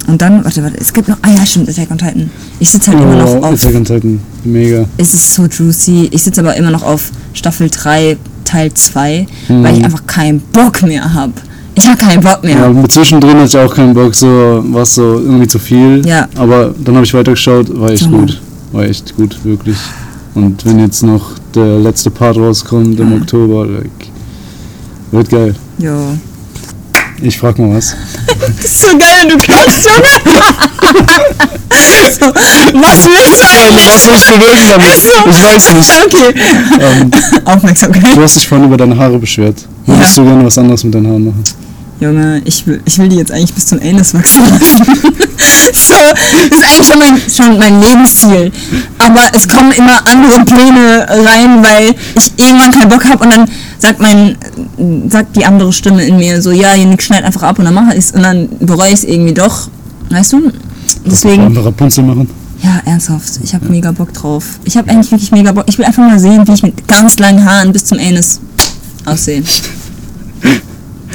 [0.07, 2.29] Und dann, warte, warte, es gibt noch, ah ja, stimmt, Attack on Titan.
[2.59, 4.85] Ich sitze halt immer noch oh, auf, Attack on Titan, mega.
[4.97, 6.09] es ist so juicy.
[6.11, 9.85] Ich sitze aber immer noch auf Staffel 3, Teil 2, weil ich Mhm.
[9.85, 11.33] einfach keinen Bock mehr habe.
[11.75, 12.57] Ich habe keinen Bock mehr.
[12.57, 14.27] Ja, zwischendrin hatte ich auch keinen Bock, so
[14.69, 16.01] war es so irgendwie zu viel.
[16.05, 16.27] Ja.
[16.35, 18.17] Aber dann habe ich weitergeschaut, war echt Hammer.
[18.21, 18.41] gut.
[18.71, 19.77] War echt gut, wirklich.
[20.35, 23.21] Und wenn jetzt noch der letzte Part rauskommt im Mhm.
[23.21, 23.89] Oktober, like,
[25.11, 25.55] wird geil.
[25.79, 26.17] Jo.
[27.21, 27.95] Ich frag mal was.
[28.39, 30.07] Das ist so geil, wenn du klatschst, Junge.
[32.17, 33.85] so, was willst du eigentlich?
[33.87, 34.95] Was soll ich bewirken damit?
[35.01, 35.29] So.
[35.29, 35.89] Ich weiß nicht.
[36.05, 36.33] Okay.
[36.79, 37.11] Ähm,
[37.45, 38.15] Aufmerksamkeit.
[38.15, 39.67] du hast dich vorhin über deine Haare beschwert.
[39.85, 40.23] Würdest Ja.
[40.23, 41.43] du gerne was anderes mit deinen Haaren machen?
[41.99, 44.85] Junge, ich will, ich will die jetzt eigentlich bis zum Anus wachsen lassen.
[45.73, 45.95] so,
[46.49, 48.51] das ist eigentlich schon mein, schon mein Lebensziel.
[48.99, 53.49] Aber es kommen immer andere Pläne rein, weil ich irgendwann keinen Bock habe und dann
[53.79, 54.38] sagt mein,
[55.09, 57.91] sagt die andere Stimme in mir so, ja, Janik, schneid einfach ab und dann mache
[57.93, 59.67] ich es und dann bereue ich es irgendwie doch.
[60.09, 60.51] Weißt du?
[61.05, 62.29] Deswegen, Einfach Rapunzel machen?
[62.63, 64.43] ja, ernsthaft, ich habe mega Bock drauf.
[64.63, 65.65] Ich habe eigentlich wirklich mega Bock.
[65.67, 68.39] Ich will einfach mal sehen, wie ich mit ganz langen Haaren bis zum Anus
[69.05, 69.43] aussehe.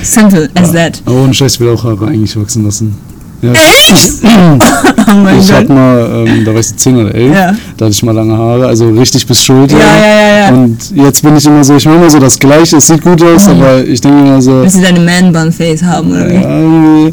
[0.05, 1.03] Simple as that.
[1.07, 2.95] Oh, und Scheiß, ich will auch Haare eigentlich wachsen lassen.
[3.43, 3.53] Ja.
[3.53, 3.93] Echt?
[4.25, 5.57] oh mein Ich Gott.
[5.57, 7.53] hab mal, ähm, da war ich so 10 oder 11, Ja.
[7.77, 9.77] da hatte ich mal lange Haare, also richtig bis Schulter.
[9.79, 10.49] Ja, ja, ja, ja.
[10.55, 13.23] Und jetzt bin ich immer so, ich mache immer so das Gleiche, es sieht gut
[13.23, 13.53] aus, Mhm.
[13.53, 16.35] aber ich denke immer so, Willst du deine Man-Bun-Face haben, oder wie?
[16.35, 17.13] ja,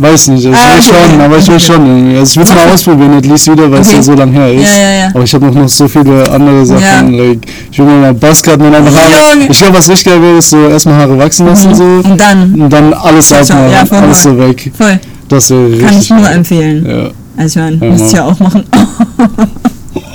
[0.00, 1.10] weiß nicht, also Ah, ich will okay.
[1.10, 2.18] schon, aber ich will schon irgendwie.
[2.18, 3.96] Also ich will es mal ausprobieren, at least wieder, weil es Okay.
[3.96, 4.62] ja so lang her ist.
[4.62, 5.08] Ja, ja, ja.
[5.08, 6.82] Aber ich habe auch noch so viele andere Sachen,
[7.14, 7.24] Ja.
[7.24, 10.38] like, ich will mir mal Buzzcut und einfach Haare, ich glaube, was richtig geil wäre,
[10.38, 11.84] ist so erstmal Haare wachsen lassen so.
[11.84, 14.70] Und dann, Und dann alles Ja, abmachen, ja, voll alles so weg.
[14.76, 16.86] voll, Das wäre richtig kann ich nur empfehlen.
[16.88, 17.10] Ja.
[17.36, 18.64] Also meine, Ja, müsst ihr auch machen.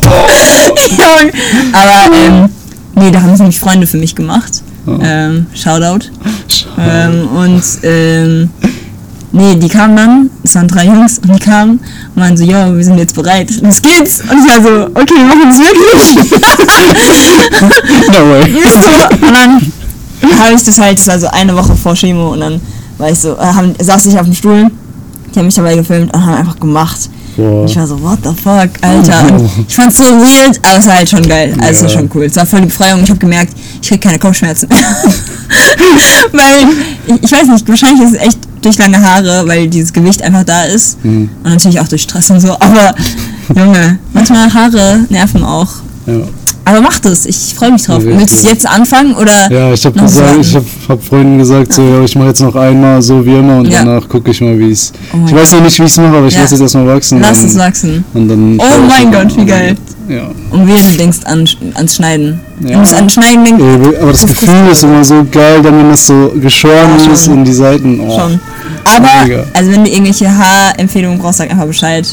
[0.03, 1.31] Junge.
[1.73, 2.49] Aber, ähm,
[2.95, 4.61] nee, da haben es nämlich Freunde für mich gemacht.
[4.85, 4.97] Oh.
[5.01, 6.07] Ähm, Shoutout.
[6.77, 8.49] Ähm, und, ähm,
[9.33, 11.79] nee, die kamen dann, es waren drei Jungs, und die kamen
[12.15, 14.21] und waren so, yo, wir sind jetzt bereit, los geht's.
[14.21, 16.31] Und ich war so, okay, wir machen es wirklich.
[18.07, 18.53] No way.
[18.73, 19.25] So.
[19.27, 22.61] Und dann habe ich das halt, das war so eine Woche vor Chemo und dann
[22.97, 24.71] war ich so, äh, haben, saß ich auf dem Stuhl,
[25.33, 27.09] die haben mich dabei gefilmt und haben einfach gemacht.
[27.35, 29.33] Und ich war so, what the fuck, Alter.
[29.35, 31.55] Und ich fand's so weird, aber es war halt schon geil.
[31.59, 31.97] Also es war Ja.
[31.97, 32.23] schon cool.
[32.25, 33.01] Es war voll die Befreiung.
[33.03, 34.77] Ich habe gemerkt, ich krieg keine Kopfschmerzen mehr.
[36.31, 36.67] weil,
[37.07, 40.43] ich, ich weiß nicht, wahrscheinlich ist es echt durch lange Haare, weil dieses Gewicht einfach
[40.43, 41.03] da ist.
[41.03, 41.29] Mhm.
[41.43, 42.53] Und natürlich auch durch Stress und so.
[42.53, 42.95] Aber
[43.55, 45.69] Junge, manchmal Haare nerven auch.
[46.05, 46.21] Ja.
[46.65, 48.01] Aber mach das, ich freue mich drauf.
[48.03, 49.51] Ja, Willst du jetzt anfangen oder?
[49.51, 52.55] Ja, ich habe gesagt, ich habe hab Freunden gesagt, so, ja, ich mache jetzt noch
[52.55, 53.83] einmal so wie immer und Ja.
[53.83, 54.93] danach gucke ich mal, wie es.
[55.13, 56.41] Oh ich weiß noch nicht, wie ich es mache, aber ich Ja.
[56.41, 57.19] lasse es erstmal wachsen.
[57.21, 58.05] Lass es wachsen.
[58.13, 59.75] Und dann Oh mein Gott, wie geil.
[60.07, 60.29] Ja.
[60.51, 62.39] Und wie du denkst an, ans Schneiden.
[62.61, 62.71] Ja.
[62.73, 63.61] Du musst an Schneiden denken.
[63.91, 67.13] Ey, Aber das Gefühl ist immer so geil, dann wenn das so geschoren Ja, schon.
[67.13, 67.99] ist in die Seiten.
[67.99, 68.39] Oh, Schon.
[68.85, 69.43] Aber, Mega.
[69.53, 72.05] also wenn du irgendwelche Haarempfehlungen brauchst, sag einfach Bescheid.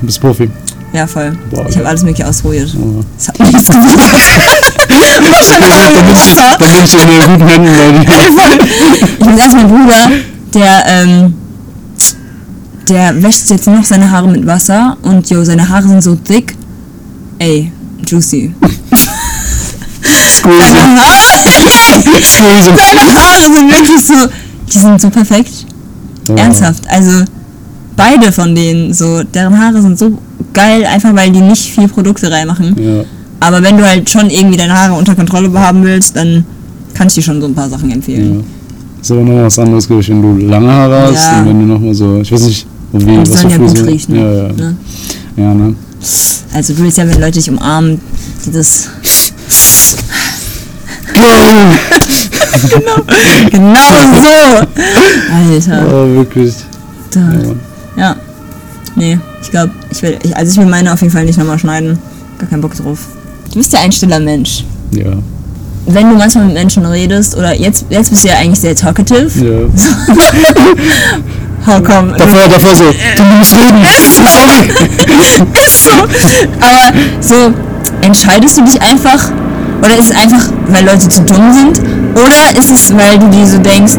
[0.00, 0.48] Du bist Profi.
[0.92, 1.36] Ja, voll.
[1.50, 2.74] Boah, ich habe alles mögliche ausprobiert.
[2.78, 3.04] Oh.
[3.16, 3.78] Das hat nichts Wasser.
[6.58, 8.06] Dann bin ich in guten Händen bei dir.
[9.18, 10.10] Ich muss erst mein Bruder,
[10.54, 11.34] der, ähm,
[12.88, 16.54] der wäscht jetzt noch seine Haare mit Wasser und jo, seine Haare sind so dick.
[17.38, 17.70] Ey,
[18.06, 18.54] juicy.
[20.38, 20.68] Squeeze.
[20.68, 21.42] Seine Haare,
[22.84, 24.14] seine Haare sind wirklich so,
[24.72, 25.66] die sind so perfekt.
[26.28, 26.34] Oh.
[26.34, 26.88] Ernsthaft.
[26.88, 27.24] Also
[27.96, 30.18] beide von denen, so, deren Haare sind so
[30.52, 32.74] geil, einfach weil die nicht viel Produkte reinmachen.
[32.78, 33.04] Ja.
[33.40, 36.44] Aber wenn du halt schon irgendwie deine Haare unter Kontrolle haben willst, dann
[36.94, 38.40] kann ich dir schon so ein paar Sachen empfehlen.
[38.40, 38.44] ja.
[39.00, 41.40] Ist aber noch was anderes, glaube ich, wenn du lange Haare hast Ja.
[41.40, 44.14] und wenn du nochmal so, ich weiß nicht, ob die was sollen ja gut riechen.
[44.16, 44.52] Ja, ja.
[44.52, 44.76] Ne?
[45.36, 45.74] ja ne?
[46.52, 48.00] Also du willst ja, wenn Leute dich umarmen,
[48.44, 48.88] die das
[53.50, 53.80] genau
[54.14, 54.66] so.
[55.32, 55.86] Alter.
[55.88, 56.54] Oh, wirklich.
[57.10, 57.20] Da.
[57.20, 57.54] Ja.
[57.96, 58.16] Ja.
[58.96, 61.58] Nee, ich glaube, ich will, ich, also ich will meine auf jeden Fall nicht nochmal
[61.58, 61.98] schneiden.
[62.38, 62.98] Gar keinen Bock drauf.
[63.52, 64.64] Du bist ja ein stiller Mensch.
[64.92, 65.12] Ja.
[65.86, 69.30] Wenn du manchmal mit Menschen redest, oder jetzt, jetzt bist du ja eigentlich sehr talkative.
[69.44, 69.68] ja.
[71.66, 72.14] How come?
[72.16, 73.82] Davor, davor so, du musst reden.
[75.64, 75.90] ist so.
[76.60, 77.52] Aber so,
[78.00, 79.30] entscheidest du dich einfach?
[79.82, 81.80] Oder ist es einfach, weil Leute zu dumm sind?
[82.14, 83.94] Oder ist es, weil du dir so denkst,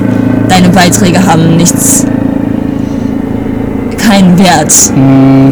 [0.47, 2.05] deine Beiträge haben nichts,
[4.09, 4.73] keinen Wert?
[4.95, 5.51] Mm,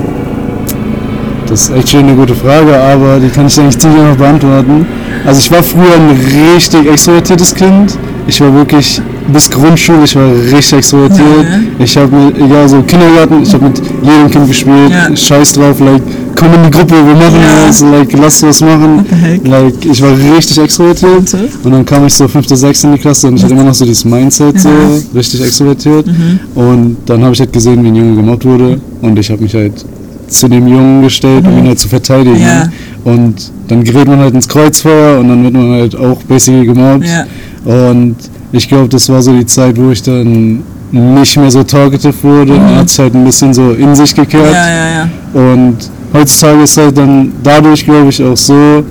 [1.48, 4.86] Das ist echt schon eine gute Frage, aber die kann ich eigentlich ziemlich beantworten.
[5.26, 7.98] Also ich war früher ein richtig extrovertiertes Kind.
[8.28, 9.02] Ich war wirklich
[9.34, 11.46] bis Grundschule, ich war richtig extrovertiert.
[11.80, 11.84] Ja.
[11.84, 14.92] Ich habe mit, egal so Kindergarten, ich habe mit jedem Kind gespielt.
[14.92, 15.16] Ja.
[15.16, 16.02] Scheiß drauf, like,
[16.36, 17.68] komm in die Gruppe, wir machen Ja.
[17.68, 19.06] was, like, lass was machen.
[19.46, 21.34] Like, ich war richtig extrovertiert.
[21.64, 23.74] Und dann kam ich so fünfte, sechste in die Klasse und ich hatte immer noch
[23.74, 24.70] so dieses Mindset, so
[25.16, 26.06] richtig extrovertiert.
[26.08, 26.40] Mhm.
[26.56, 29.54] Und dann habe ich halt gesehen, wie ein Junge gemobbt wurde und ich habe mich
[29.54, 29.86] halt
[30.28, 32.36] zu dem Jungen gestellt, um ihn halt zu verteidigen.
[32.36, 32.42] Mhm.
[32.42, 32.70] Ja.
[33.06, 37.06] Und dann gerät man halt ins Kreuzfeuer und dann wird man halt auch basically gemobbt.
[37.06, 37.26] Ja.
[37.68, 38.16] Und
[38.54, 42.54] ich glaube, das war so die Zeit, wo ich dann nicht mehr so talkative wurde.
[42.54, 44.48] Man hat sich halt ein bisschen so in sich gekehrt.
[44.48, 44.54] Mhm.
[44.54, 45.10] Ja, ja, ja.
[45.34, 45.78] Und
[46.14, 48.86] heutzutage ist halt dann dadurch, glaube ich, auch so,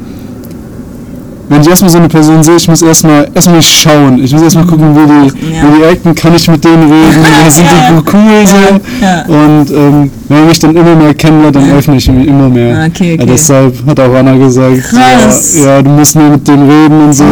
[1.49, 4.23] wenn ich erstmal so eine Person sehe, ich muss erstmal erstmal schauen.
[4.23, 5.63] Ich muss erstmal gucken, wie die, Ja.
[5.63, 7.51] wie die acten, kann ich mit denen reden, Ja.
[7.51, 9.05] sind die cool so.
[9.05, 9.25] Ja.
[9.27, 12.77] Und ähm, wenn man mich dann immer mehr kennenlernt, dann öffne ich mich immer mehr.
[12.77, 13.27] Ah, okay, Ja, okay.
[13.33, 17.25] deshalb hat auch Anna gesagt, ja, ja, du musst mehr mit denen reden und so.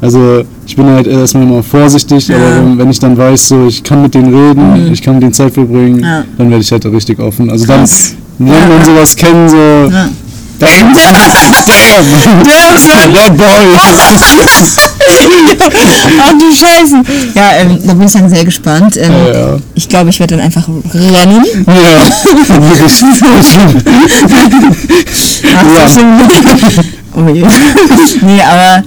[0.00, 2.36] Also ich bin halt erstmal immer vorsichtig, Ja.
[2.36, 5.32] aber wenn, ich dann weiß, so ich kann mit denen reden, ich kann mit denen
[5.32, 6.24] Zeit verbringen, Ja.
[6.38, 7.48] dann werde ich halt richtig offen.
[7.50, 8.14] Also dann Krass.
[8.38, 10.08] lernt man sowas kennen, so Ja.
[10.62, 11.14] Damn, damn,
[12.44, 13.12] Damn, son.
[13.14, 13.64] that boy.
[16.20, 17.02] Ach du Scheiße.
[17.34, 18.96] Ja, ähm, da bin ich dann sehr gespannt.
[18.96, 21.44] Ähm, ja, Ich glaube, ich werde dann einfach rennen.
[21.66, 22.06] ja,
[22.70, 23.02] wirklich.
[25.56, 25.88] Ach, Ja.
[25.88, 26.20] so schlimm.
[27.14, 27.44] Oh je.
[28.22, 28.82] nee, aber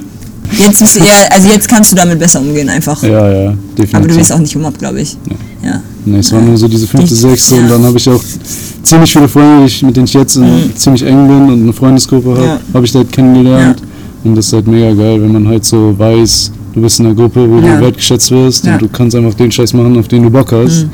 [0.57, 3.01] jetzt ist eher, also jetzt kannst du damit besser umgehen einfach.
[3.03, 3.95] ja, ja, definitiv.
[3.95, 5.15] Aber du wirst auch nicht gemobbt, glaube ich.
[5.63, 5.79] Ja.
[6.05, 7.61] Nee, es war nur so diese fünfte, sechste ja.
[7.61, 8.21] und dann habe ich auch
[8.85, 12.39] ziemlich viele Freunde, mit denen ich jetzt äh, ziemlich eng bin und eine Freundesgruppe habe,
[12.41, 12.45] Mhm.
[12.47, 12.59] Ja.
[12.73, 13.81] habe ich da halt kennengelernt.
[14.23, 17.15] Und das ist halt mega geil, wenn man halt so weiß, du bist in einer
[17.15, 17.75] Gruppe, wo Ja.
[17.77, 18.73] du wertgeschätzt wirst Ja.
[18.73, 20.87] und du kannst einfach den Scheiß machen, auf den du Bock hast.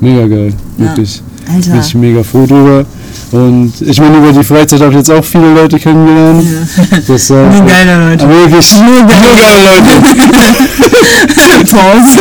[0.00, 0.84] Mega geil, Ja.
[0.84, 1.22] wirklich.
[1.52, 1.70] Alter.
[1.70, 2.84] Bin ich mega froh drüber.
[3.32, 6.44] Und ich meine, über die Freizeit habe ich jetzt auch viele Leute kennengelernt.
[7.08, 8.28] Das, äh, Nur geile Leute.
[8.28, 9.90] Wirklich, nur geile Leute.
[11.70, 12.18] Pause.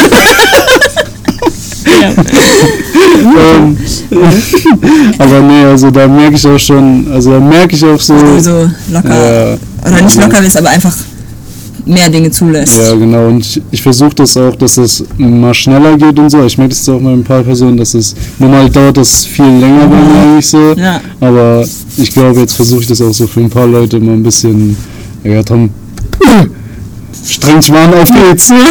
[3.26, 3.78] ähm,
[5.18, 8.16] aber nee, also da merke ich auch schon, also da merke ich auch so.
[8.16, 9.10] Wo du so locker.
[9.10, 9.58] Ja,
[9.88, 10.96] Oder nicht locker bist, aber einfach
[11.86, 12.78] mehr Dinge zulässt.
[12.78, 13.28] ja, genau.
[13.28, 16.44] Und ich, ich versuche das auch, dass es mal schneller geht und so.
[16.44, 19.88] Ich merke das auch bei ein paar Personen, dass es normal dauert das viel länger
[19.88, 20.74] bei mir eigentlich so.
[20.74, 21.00] Ja.
[21.20, 21.66] Aber
[21.98, 24.76] ich glaube, jetzt versuche ich das auch so für ein paar Leute mal ein bisschen.
[25.24, 25.70] Ja, Tom.
[27.72, 28.52] An, auf geht's.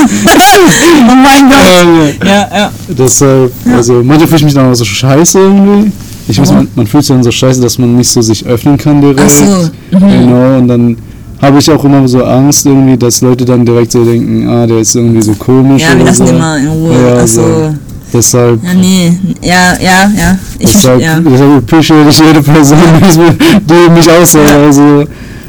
[1.07, 1.83] Oh mein Gott.
[1.83, 2.71] Ähm, Ja, ja.
[2.89, 5.93] Deshalb, also manchmal fühle ich mich dann auch so scheiße irgendwie.
[6.29, 8.79] Ich weiß, man, man fühlt sich dann so scheiße, dass man nicht so sich öffnen
[8.79, 9.21] kann direkt.
[9.25, 10.11] Ach so, mhm.
[10.11, 10.97] Genau, und dann
[11.43, 14.79] habe ich auch immer so Angst irgendwie, dass Leute dann direkt so denken, ah, der
[14.79, 15.83] ist irgendwie so komisch.
[15.83, 16.33] Ja, wir lassen so.
[16.33, 16.93] den mal in Ruhe.
[16.93, 17.43] Ja, Ach so.
[17.43, 17.75] so.
[18.13, 19.19] Deshalb, Ja, nee.
[19.43, 20.39] Ja, ja, ja.
[20.59, 21.19] Ich deshalb, ja.
[21.21, 22.79] deshalb appreciate ich jede Person,
[23.69, 24.49] die mich aushält.
[24.49, 24.57] Ja.
[24.65, 25.05] Also,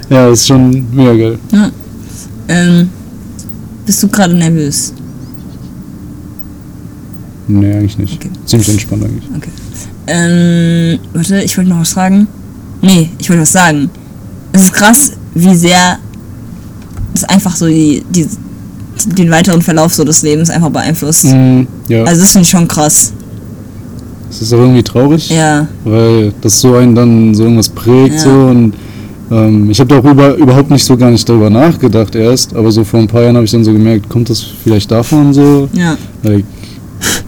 [0.10, 1.38] ja, ist schon mega geil.
[1.54, 1.70] ja.
[2.48, 2.90] Ähm,
[3.86, 4.94] bist du gerade nervös?
[7.48, 8.16] Nee, eigentlich nicht.
[8.16, 8.30] Okay.
[8.46, 9.30] Ziemlich entspannt eigentlich.
[9.38, 9.50] Okay.
[10.08, 12.28] Ähm, warte, ich wollte noch was fragen.
[12.82, 13.90] Nee, ich wollte was sagen.
[14.52, 15.98] Es ist krass, wie sehr
[17.14, 18.28] es einfach so die, die,
[19.16, 21.26] den weiteren Verlauf so des Lebens einfach beeinflusst.
[21.26, 23.14] Mhm, ja, Also das finde ich schon krass.
[24.30, 28.20] es ist auch irgendwie traurig, Ja, weil das so einen dann so irgendwas prägt Ja.
[28.22, 28.74] so und
[29.32, 32.72] ähm, ich habe da auch über, überhaupt nicht so gar nicht darüber nachgedacht erst, aber
[32.72, 35.68] so vor ein paar Jahren habe ich dann so gemerkt, kommt das vielleicht davon so?
[35.74, 36.46] ja, Like,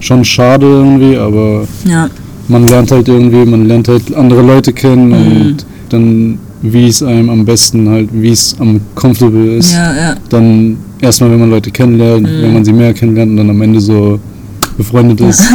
[0.00, 2.08] schon schade irgendwie, aber ja,
[2.48, 5.40] man lernt halt irgendwie, man lernt halt andere Leute kennen Mhm.
[5.42, 9.72] und dann wie es einem am besten halt, wie es am comfortable ist.
[9.72, 10.14] ja, ja.
[10.28, 12.42] Dann erstmal, wenn man Leute kennenlernt, Mhm.
[12.42, 14.18] wenn man sie mehr kennenlernt und dann am Ende so
[14.76, 15.40] befreundet ist.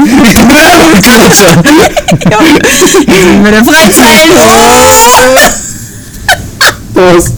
[3.44, 4.30] Bei der Freizeit!
[7.14, 7.32] Was?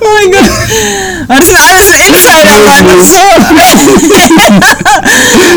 [0.00, 0.50] Oh mein Gott!
[1.28, 2.86] Das sind alles Insider, Mann!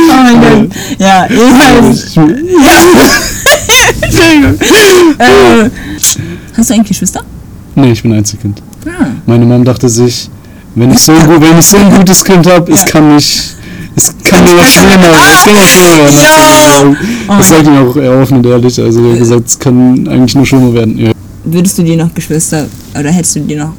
[0.09, 0.69] oh mein Gott!
[0.99, 2.17] Ja, jedenfalls.
[4.01, 4.59] Entschuldigung.
[5.19, 5.69] Äh,
[6.57, 7.21] hast du eigentlich Geschwister?
[7.75, 8.61] Nee, ich bin Einzelkind.
[8.85, 8.91] Ja.
[9.25, 10.29] Meine Mom dachte sich,
[10.75, 12.85] wenn ich so ein, gut, wenn ich so ein gutes Kind habe, es Ja.
[12.87, 13.55] kann nicht,
[13.95, 15.31] es kann nur noch schlimmer werden.
[15.33, 16.19] Es kann nur schlimmer werden.
[16.21, 16.95] Ja.
[17.27, 18.79] Oh Das sagt ihm auch offen und ehrlich.
[18.79, 20.97] Also er hat gesagt, es kann eigentlich nur schlimmer werden.
[20.97, 21.11] Ja.
[21.43, 23.73] Würdest du dir noch Geschwister oder hättest du dir noch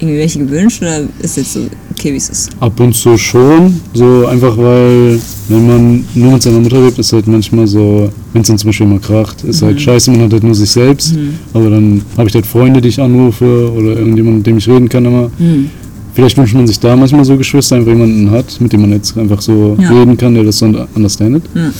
[0.00, 1.60] irgendwie welche gewünscht oder ist jetzt so
[1.92, 2.50] okay, wie es ist?
[2.60, 5.18] Ab und zu schon, so einfach weil,
[5.48, 8.68] wenn man nur mit seiner Mutter lebt, ist halt manchmal so, wenn es dann zum
[8.68, 11.14] Beispiel mal kracht, ist halt scheiße, man hat halt nur sich selbst,
[11.52, 14.88] aber dann habe ich halt Freunde, die ich anrufe oder irgendjemanden, mit dem ich reden
[14.88, 15.30] kann immer.
[15.38, 15.70] Hm.
[16.14, 19.16] Vielleicht wünscht man sich da manchmal so Geschwister, einfach jemanden hat, mit dem man jetzt
[19.18, 19.90] einfach so Ja.
[19.90, 21.42] reden kann, der das so understandet.
[21.54, 21.70] Ja.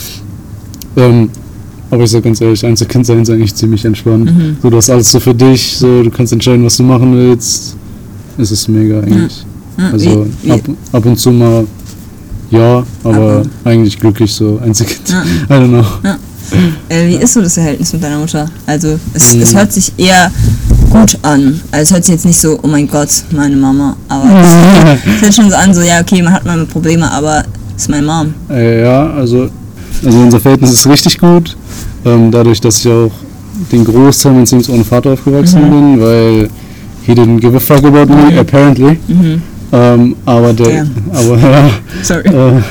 [1.04, 1.28] Ähm,
[1.90, 4.24] aber ich sag ganz ehrlich, Einzelkind sein ist eigentlich ziemlich entspannt.
[4.26, 4.56] Mhm.
[4.60, 7.76] So, du hast alles so für dich, so, du kannst entscheiden, was du machen willst.
[8.36, 9.44] Es ist mega eigentlich.
[9.78, 10.60] Ja, Also wie, wie, ab,
[10.92, 11.64] ab und zu mal
[12.50, 15.00] ja, aber Aber- eigentlich glücklich so Einzelkind.
[15.48, 15.84] I don't know.
[16.88, 18.48] Äh, wie ist so das Verhältnis mit deiner Mutter?
[18.66, 19.42] Also es, Mhm.
[19.42, 20.30] es hört sich eher
[20.90, 21.60] gut an.
[21.70, 25.34] Also es hört sich jetzt nicht so, oh mein Gott, meine Mama, aber es, hört
[25.34, 27.44] schon so an, so ja okay, man hat mal Probleme, aber
[27.76, 28.34] es ist meine Mom.
[28.50, 29.48] Äh, ja, also,
[30.04, 31.56] also unser Verhältnis ist richtig gut.
[32.04, 33.10] Ähm, dadurch, dass ich auch
[33.72, 35.70] den Großteil meines Lebens ohne Vater aufgewachsen Mhm.
[35.70, 36.50] bin, weil
[37.06, 38.98] he didn't give a fuck about me, apparently.
[39.08, 39.42] Mhm.
[39.72, 40.90] Ähm, aber der, Damn.
[41.12, 41.70] aber ja,
[42.02, 42.28] Sorry.
[42.28, 42.62] äh,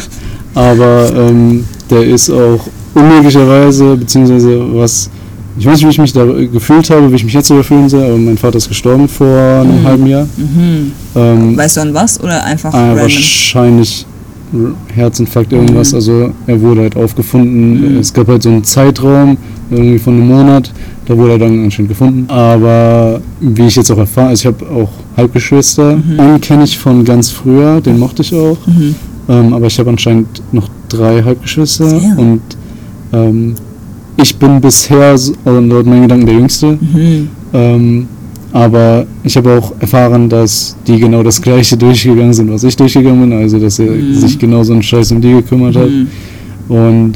[0.56, 2.60] aber ähm, der ist auch
[2.94, 5.10] unmöglicherweise, beziehungsweise was,
[5.58, 7.90] ich weiß nicht, wie ich mich da gefühlt habe, wie ich mich jetzt so fühlen
[7.90, 9.84] soll, aber mein Vater ist gestorben vor einem Mhm.
[9.84, 10.28] halben Jahr.
[10.38, 10.92] Mhm.
[11.16, 14.06] Ähm, Weißt du an was oder einfach äh, wahrscheinlich
[14.94, 15.92] Herzinfarkt, irgendwas.
[15.92, 15.96] Mhm.
[15.96, 17.94] Also er wurde halt aufgefunden.
[17.96, 17.98] Mhm.
[18.00, 19.36] Es gab halt so einen Zeitraum,
[19.72, 20.72] irgendwie von einem Monat.
[21.06, 22.30] Da wurde er dann anscheinend gefunden.
[22.30, 25.96] Aber wie ich jetzt auch erfahren, also ich habe auch Halbgeschwister.
[25.98, 26.20] Mhm.
[26.20, 28.58] Einen kenne ich von ganz früher, den mochte ich auch.
[28.68, 28.96] Mhm.
[29.28, 31.88] Ähm, aber ich habe anscheinend noch drei Halbgeschwister.
[31.90, 32.20] Damn.
[32.20, 32.42] Und
[33.14, 33.56] ähm,
[34.18, 36.78] ich bin bisher, so- also laut meinen Gedanken, der Jüngste.
[36.80, 37.28] Mhm.
[37.54, 38.08] Ähm,
[38.52, 43.22] aber ich habe auch erfahren, dass die genau das gleiche durchgegangen sind, was ich durchgegangen
[43.30, 44.14] bin, also dass er Mhm.
[44.14, 45.90] sich genau so einen Scheiß um die gekümmert hat.
[45.90, 46.08] Mhm.
[46.76, 47.14] Und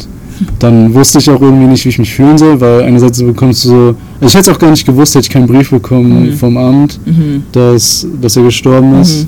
[0.60, 3.69] dann wusste ich auch irgendwie nicht, wie ich mich fühlen soll, weil einerseits bekommst du
[3.69, 6.33] so, also ich hätte es auch gar nicht gewusst, hätte ich keinen Brief bekommen Mhm.
[6.33, 7.43] vom Amt, Mhm.
[7.51, 9.27] dass, dass er gestorben ist.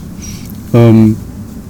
[0.73, 1.15] Ähm,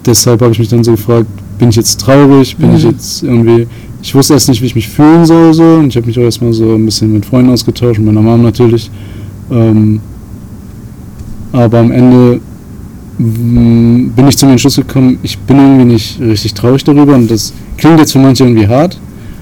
[0.05, 2.89] deshalb habe ich mich dann so gefragt, bin ich jetzt traurig, bin ich Mhm.
[2.91, 3.67] jetzt irgendwie,
[4.01, 5.63] ich wusste erst nicht, wie ich mich fühlen soll so.
[5.63, 8.41] Und ich habe mich auch erstmal so ein bisschen mit Freunden ausgetauscht, mit meiner Mom
[8.43, 8.89] natürlich.
[9.51, 9.99] Ähm,
[11.51, 12.39] aber am Ende
[13.17, 17.15] mm, bin ich zu dem Entschluss gekommen, ich bin irgendwie nicht richtig traurig darüber.
[17.15, 18.99] Und das klingt jetzt für manche irgendwie hart,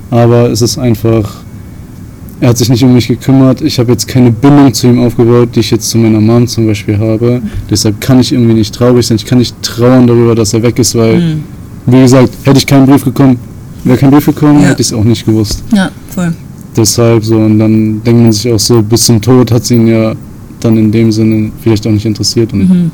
[0.10, 1.42] aber es ist einfach,
[2.40, 5.50] er hat sich nicht um mich gekümmert, ich habe jetzt keine Bindung zu ihm aufgebaut,
[5.56, 9.06] die ich jetzt zu meiner Mom zum Beispiel habe, deshalb kann ich irgendwie nicht traurig
[9.06, 11.44] sein, ich kann nicht trauern darüber, dass er weg ist, weil, Mhm.
[11.88, 13.38] wie gesagt, hätte ich keinen Brief bekommen,
[13.88, 14.70] wäre kein Brief gekommen, Ja.
[14.70, 15.64] hätte ich es auch nicht gewusst.
[15.74, 16.34] Ja, voll.
[16.76, 19.88] Deshalb so, und dann denkt man sich auch so, bis zum Tod hat sie ihn
[19.88, 20.14] ja
[20.60, 22.54] dann in dem Sinne vielleicht auch nicht interessiert.
[22.54, 22.92] Und Mhm.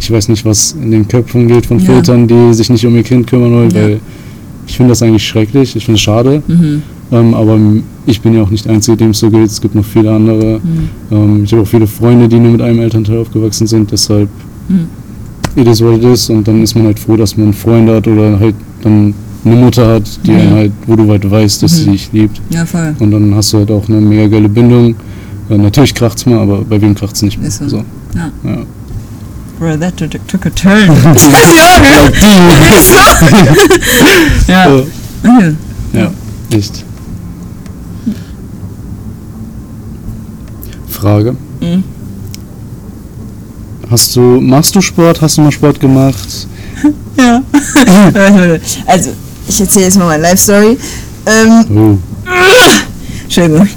[0.00, 1.84] ich weiß nicht, was in den Köpfen geht von Ja.
[1.86, 3.76] Vätern, die sich nicht um ihr Kind kümmern wollen, Ja.
[3.82, 4.00] weil
[4.66, 6.42] ich finde das eigentlich schrecklich, ich finde es schade.
[6.46, 6.82] Mhm.
[7.10, 7.58] Ähm, aber
[8.06, 9.44] ich bin ja auch nicht der Einzige, dem es so geht.
[9.46, 10.60] Es gibt noch viele andere.
[10.60, 10.88] Mhm.
[11.16, 13.90] Ähm, ich habe auch viele Freunde, die nur mit einem Elternteil aufgewachsen sind.
[13.92, 14.28] Deshalb,
[14.68, 14.86] Mhm.
[15.60, 16.30] it is what it is.
[16.30, 19.12] Und dann ist man halt froh, dass man einen Freund hat oder halt dann
[19.44, 20.50] eine Mutter hat, die Mhm.
[20.52, 21.76] halt, wo du halt weißt, dass Mhm.
[21.76, 22.40] sie dich liebt.
[22.50, 22.94] Ja, voll.
[22.98, 24.94] Und dann hast du halt auch eine mega geile Bindung.
[25.50, 27.48] Äh, natürlich kracht's mal, aber bei wem kracht's nicht mehr?
[27.48, 27.68] Ist so.
[27.68, 27.76] So.
[28.14, 28.30] Ja.
[28.44, 28.56] Ja.
[29.58, 30.88] Bro, that took, a turn.
[34.48, 34.48] ja, ja.
[34.48, 34.66] Ja.
[35.24, 35.54] Okay.
[35.92, 36.10] Ja,
[36.56, 36.84] echt.
[40.88, 41.36] Frage.
[41.60, 41.82] Mhm.
[43.90, 45.20] Hast du, machst du Sport?
[45.20, 46.46] Hast du mal Sport gemacht?
[47.16, 47.42] Ja.
[48.86, 49.10] Also,
[49.54, 50.78] ich erzähle jetzt mal meine Life Story.
[51.26, 52.30] Ähm, Oh.
[53.24, 53.68] Entschuldigung.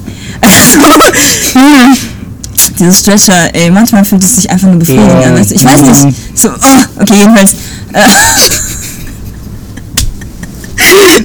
[2.78, 5.28] Dieses Stretcher, ey, manchmal fühlt es sich einfach nur befriedigend Ja.
[5.28, 5.36] an.
[5.36, 5.42] Du?
[5.54, 6.38] Ich weiß nicht.
[6.38, 7.52] So, oh, okay, jedenfalls.
[7.92, 7.98] Äh,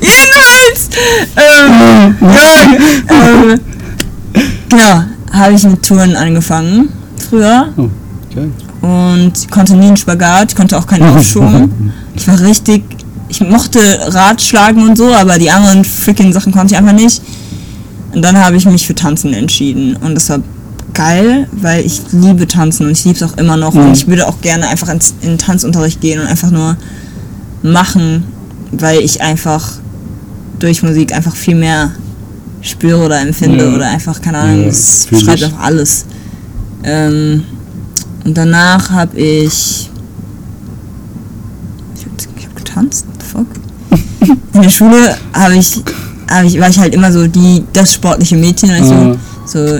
[0.01, 0.89] jedenfalls.
[1.35, 2.73] Ähm, ja,
[3.09, 3.59] ähm,
[4.69, 6.89] genau, habe ich mit Touren angefangen.
[7.29, 7.73] Früher.
[7.77, 7.89] oh,
[8.33, 8.51] geil.
[8.81, 11.91] und konnte nie einen Spagat, konnte auch keinen Aufschwung.
[12.15, 12.83] Ich war richtig,
[13.31, 17.21] ich mochte Rad schlagen und so, aber die anderen freaking Sachen konnte ich einfach nicht.
[18.13, 20.39] Und dann habe ich mich für Tanzen entschieden und das war
[20.93, 24.27] geil, weil ich liebe Tanzen und ich liebe es auch immer noch und ich würde
[24.27, 26.75] auch gerne einfach ins, in Tanzunterricht gehen und einfach nur
[27.63, 28.25] machen,
[28.71, 29.65] weil ich einfach
[30.59, 31.91] durch Musik einfach viel mehr
[32.61, 33.75] spüre oder empfinde Ja.
[33.75, 35.45] oder einfach, keine Ahnung, Ja, es beschreibt ich.
[35.45, 36.05] einfach alles.
[36.83, 37.43] Ähm,
[38.25, 39.89] und danach habe ich.
[41.95, 43.05] Ich habe hab getanzt.
[43.31, 43.47] Fuck.
[44.53, 45.81] In der Schule habe ich,
[46.29, 48.69] hab ich, war ich halt immer so die, das sportliche Mädchen.
[48.71, 49.15] Also Ja.
[49.45, 49.79] so,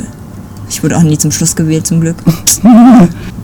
[0.69, 2.15] ich wurde auch nie zum Schluss gewählt, zum Glück.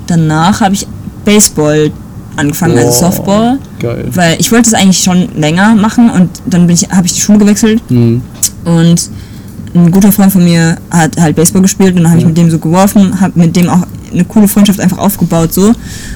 [0.08, 0.88] danach habe ich
[1.26, 1.92] Baseball
[2.36, 3.60] angefangen, also Oh, Softball.
[3.80, 4.06] Geil.
[4.14, 7.22] Weil ich wollte es eigentlich schon länger machen und dann bin ich, habe ich die
[7.22, 8.22] Schule gewechselt Mhm.
[8.66, 9.10] und
[9.76, 12.50] ein guter Freund von mir hat halt Baseball gespielt und dann habe ich mit dem
[12.50, 15.74] so geworfen, habe mit dem auch eine coole Freundschaft einfach aufgebaut so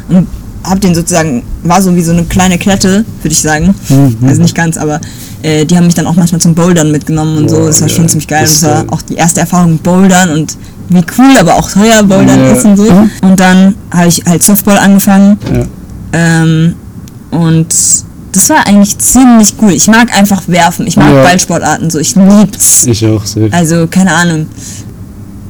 [0.09, 0.27] und
[0.63, 3.73] habe den sozusagen, war so wie so eine kleine Klette, würde ich sagen.
[3.89, 4.17] Mhm.
[4.27, 4.99] Also nicht ganz, aber
[5.41, 7.57] äh, die haben mich dann auch manchmal zum Bouldern mitgenommen und so.
[7.57, 7.97] Boah, Das war geil.
[7.97, 8.41] schon ziemlich geil.
[8.43, 8.87] Das Das war geil.
[8.91, 10.57] auch die erste Erfahrung mit Bouldern und
[10.89, 12.51] wie cool, aber auch teuer Bouldern Ja.
[12.51, 12.83] ist und so.
[13.21, 15.65] Und dann habe ich halt Softball angefangen Ja.
[16.13, 16.75] ähm,
[17.31, 17.67] und
[18.33, 19.71] das war eigentlich ziemlich cool.
[19.71, 20.87] Ich mag einfach werfen.
[20.87, 21.23] Ich mag Ja.
[21.23, 21.99] Ballsportarten so.
[21.99, 22.85] Ich lieb's.
[22.85, 23.49] Ich auch sehr.
[23.51, 24.47] Also, keine Ahnung.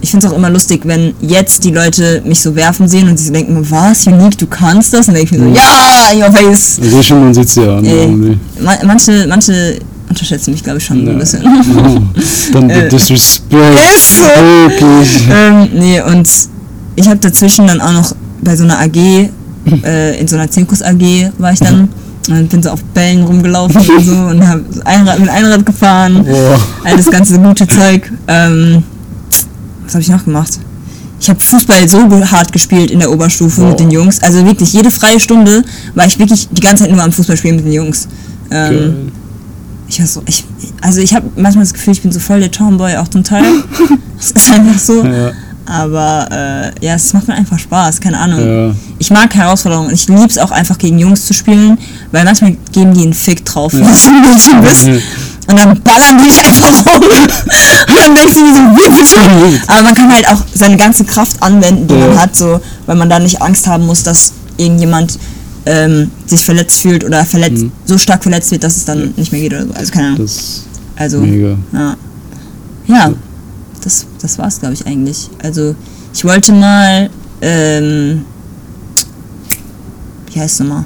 [0.04, 3.18] Ich finde es auch immer lustig, wenn jetzt die Leute mich so werfen sehen und
[3.18, 5.08] sie so denken, was, Unique, du kannst das?
[5.08, 5.56] Und dann denke ich mir so, Mhm.
[5.56, 6.80] ja, in your face.
[6.80, 7.80] Ich und man sieht sie ja.
[8.62, 11.20] Ma manche, manche unterschätzen mich, glaube ich, schon so ein Ja.
[11.20, 11.44] bisschen.
[11.78, 12.02] Oh,
[12.54, 13.54] dann der Äh, Disrespect.
[13.96, 14.24] ist so.
[14.24, 15.28] Wirklich.
[15.32, 16.28] ähm, nee, und
[16.96, 19.30] ich habe dazwischen dann auch noch bei so einer AG,
[19.84, 21.90] äh, in so einer Zirkus-AG war ich dann.
[22.30, 26.24] Und bin so auf Bällen rumgelaufen und so und habe Einrad, mit Einrad gefahren.
[26.24, 26.60] Boah.
[26.84, 28.12] all das ganze gute Zeug.
[28.28, 28.84] Ähm,
[29.92, 30.60] was habe ich noch gemacht?
[31.20, 32.00] Ich habe Fußball so
[32.32, 33.70] hart gespielt in der Oberstufe Wow.
[33.72, 34.24] mit den Jungs.
[34.24, 37.66] Also wirklich jede freie Stunde war ich wirklich die ganze Zeit nur am Fußballspielen mit
[37.66, 38.08] den Jungs.
[38.50, 39.12] Ähm,
[39.88, 40.46] ich war so, ich,
[40.82, 43.44] also ich habe manchmal das Gefühl, ich bin so voll der Tomboy auch zum Teil.
[44.18, 45.04] das ist einfach so.
[45.06, 45.32] Ja,
[45.66, 46.28] Aber
[46.82, 48.40] äh, ja, es macht mir einfach Spaß, keine Ahnung.
[48.70, 48.74] ja.
[48.98, 51.78] Ich mag Herausforderungen und ich liebe es auch einfach gegen Jungs zu spielen,
[52.12, 54.90] weil manchmal geben die einen Fick drauf, was du ein Mädchen bist.
[55.48, 55.52] Ja.
[55.54, 57.02] Und dann ballern die einfach rum.
[57.04, 59.62] Und dann denkst du so, bitte?
[59.68, 62.22] Aber man kann halt auch seine ganze Kraft anwenden, die man Ja.
[62.22, 65.18] hat, so, weil man da nicht Angst haben muss, dass irgendjemand
[65.66, 67.72] ähm, sich verletzt fühlt oder verletzt, Mhm.
[67.86, 69.74] so stark verletzt wird, dass es dann nicht mehr geht oder so.
[69.74, 70.18] Also keine Ahnung.
[70.20, 70.64] Das
[70.96, 71.56] Also, mega.
[71.74, 71.96] ja.
[72.88, 73.14] Ja,
[73.84, 75.30] das, das war's, glaube ich, eigentlich.
[75.44, 75.76] Also,
[76.14, 77.10] ich wollte mal,
[77.42, 78.26] ähm,
[80.34, 80.86] wie heißt es nochmal?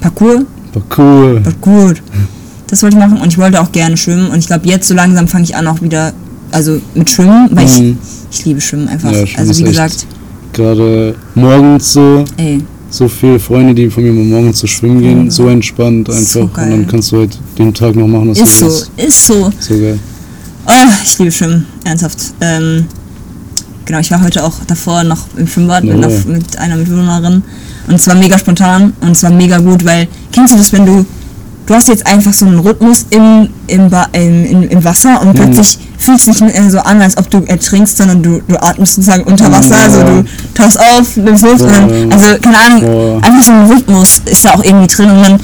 [0.00, 0.44] Parcours?
[0.74, 1.40] War cool.
[1.40, 1.98] Parcours.
[2.72, 4.94] Das wollte ich machen und ich wollte auch gerne schwimmen und ich glaube, jetzt so
[4.94, 6.14] langsam fange ich an auch wieder,
[6.52, 7.98] also mit Schwimmen, weil Mhm.
[8.30, 9.12] ich, ich liebe Schwimmen einfach.
[9.12, 10.06] Ja, Schwimmen also, wie gesagt,
[10.54, 15.30] Gerade morgens so, ey, so viele Freunde, die von mir morgens zu schwimmen gehen, Ja.
[15.30, 16.40] so entspannt So einfach.
[16.40, 16.70] und geil.
[16.70, 18.90] dann kannst du halt den Tag noch machen, was ist du so, willst.
[18.96, 19.52] ist so.
[19.60, 19.98] So geil.
[20.66, 20.72] Oh,
[21.04, 22.18] ich liebe Schwimmen, ernsthaft.
[22.40, 22.86] Ähm,
[23.84, 27.42] genau, ich war heute auch davor noch im Schwimmbad mit, einer, mit einer Mitbewohnerin
[27.88, 30.86] und es war mega spontan und es war mega gut, weil kennst du das, wenn
[30.86, 31.04] du
[31.66, 35.34] du hast jetzt einfach so einen Rhythmus im, im, ba im, im, im Wasser und
[35.34, 38.60] plötzlich fühlt es sich nicht mehr so an, als ob du ertrinkst, sondern du, du
[38.60, 39.84] atmest sozusagen unter Wasser, Ja.
[39.84, 41.86] also du tauchst auf, nimmst Luft Ja.
[42.10, 43.20] also keine Ahnung, Boah.
[43.24, 45.40] einfach so ein Rhythmus ist da auch irgendwie drin und dann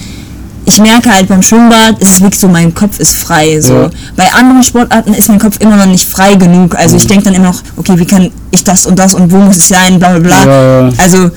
[0.68, 3.60] ich merke halt beim Schwimmbad ist es wirklich so, mein Kopf ist frei.
[3.60, 3.74] So.
[3.74, 3.90] Ja.
[4.16, 6.76] Bei anderen Sportarten ist mein Kopf immer noch nicht frei genug.
[6.76, 7.00] Also Mhm.
[7.00, 9.56] ich denke dann immer noch, okay, wie kann ich das und das und wo muss
[9.56, 10.44] es sein, bla bla bla.
[10.46, 10.92] Ja, ja.
[10.98, 11.30] Also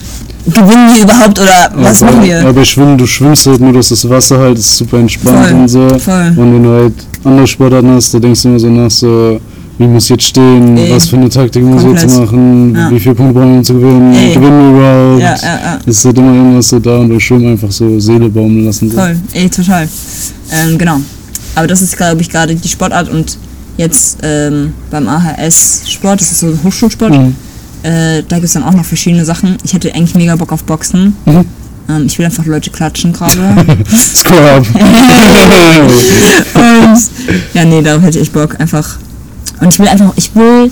[0.46, 2.45] gewinnen wir überhaupt oder was machen wir?
[2.45, 5.68] aber schwimmen, du schwimmst halt nur, dass das Wasser halt ist super entspannt Voll, und
[5.68, 5.99] so.
[5.99, 6.34] voll.
[6.36, 6.93] Und wenn du halt
[7.24, 9.39] andere Sportarten hast, da denkst du immer so nach so,
[9.82, 12.91] wie muss jetzt stehen, Ey, was für eine Taktik muss ich jetzt machen, Ja.
[12.91, 14.34] wie viele Punkte brauchen wir zu gewinnen, Ey.
[14.34, 14.79] gewinnen wir
[15.17, 15.21] überhaupt.
[15.43, 18.65] Ja, ja, ist halt immer irgendwas so da und durch Schwimmen einfach so Seele baumeln
[18.65, 18.89] lassen.
[18.89, 18.97] So.
[18.97, 19.88] Voll, ey, total.
[20.51, 20.97] Ähm, genau.
[21.55, 23.38] Aber das ist, glaube ich, gerade die Sportart und
[23.77, 27.36] jetzt ähm, beim AHS Sport, das ist so ein Hochschulsport, Mhm.
[27.84, 29.57] äh, da gibt es dann auch noch verschiedene Sachen.
[29.63, 31.15] Ich hätte eigentlich mega Bock auf Boxen.
[31.25, 31.45] Mhm.
[31.89, 33.34] Ähm, ich will einfach Leute klatschen gerade.
[34.15, 34.65] Scrub.
[36.53, 36.99] Und
[37.53, 38.59] ja, nee, darauf hätte ich Bock.
[38.59, 38.97] Einfach.
[39.62, 40.70] Und ich will einfach, ich will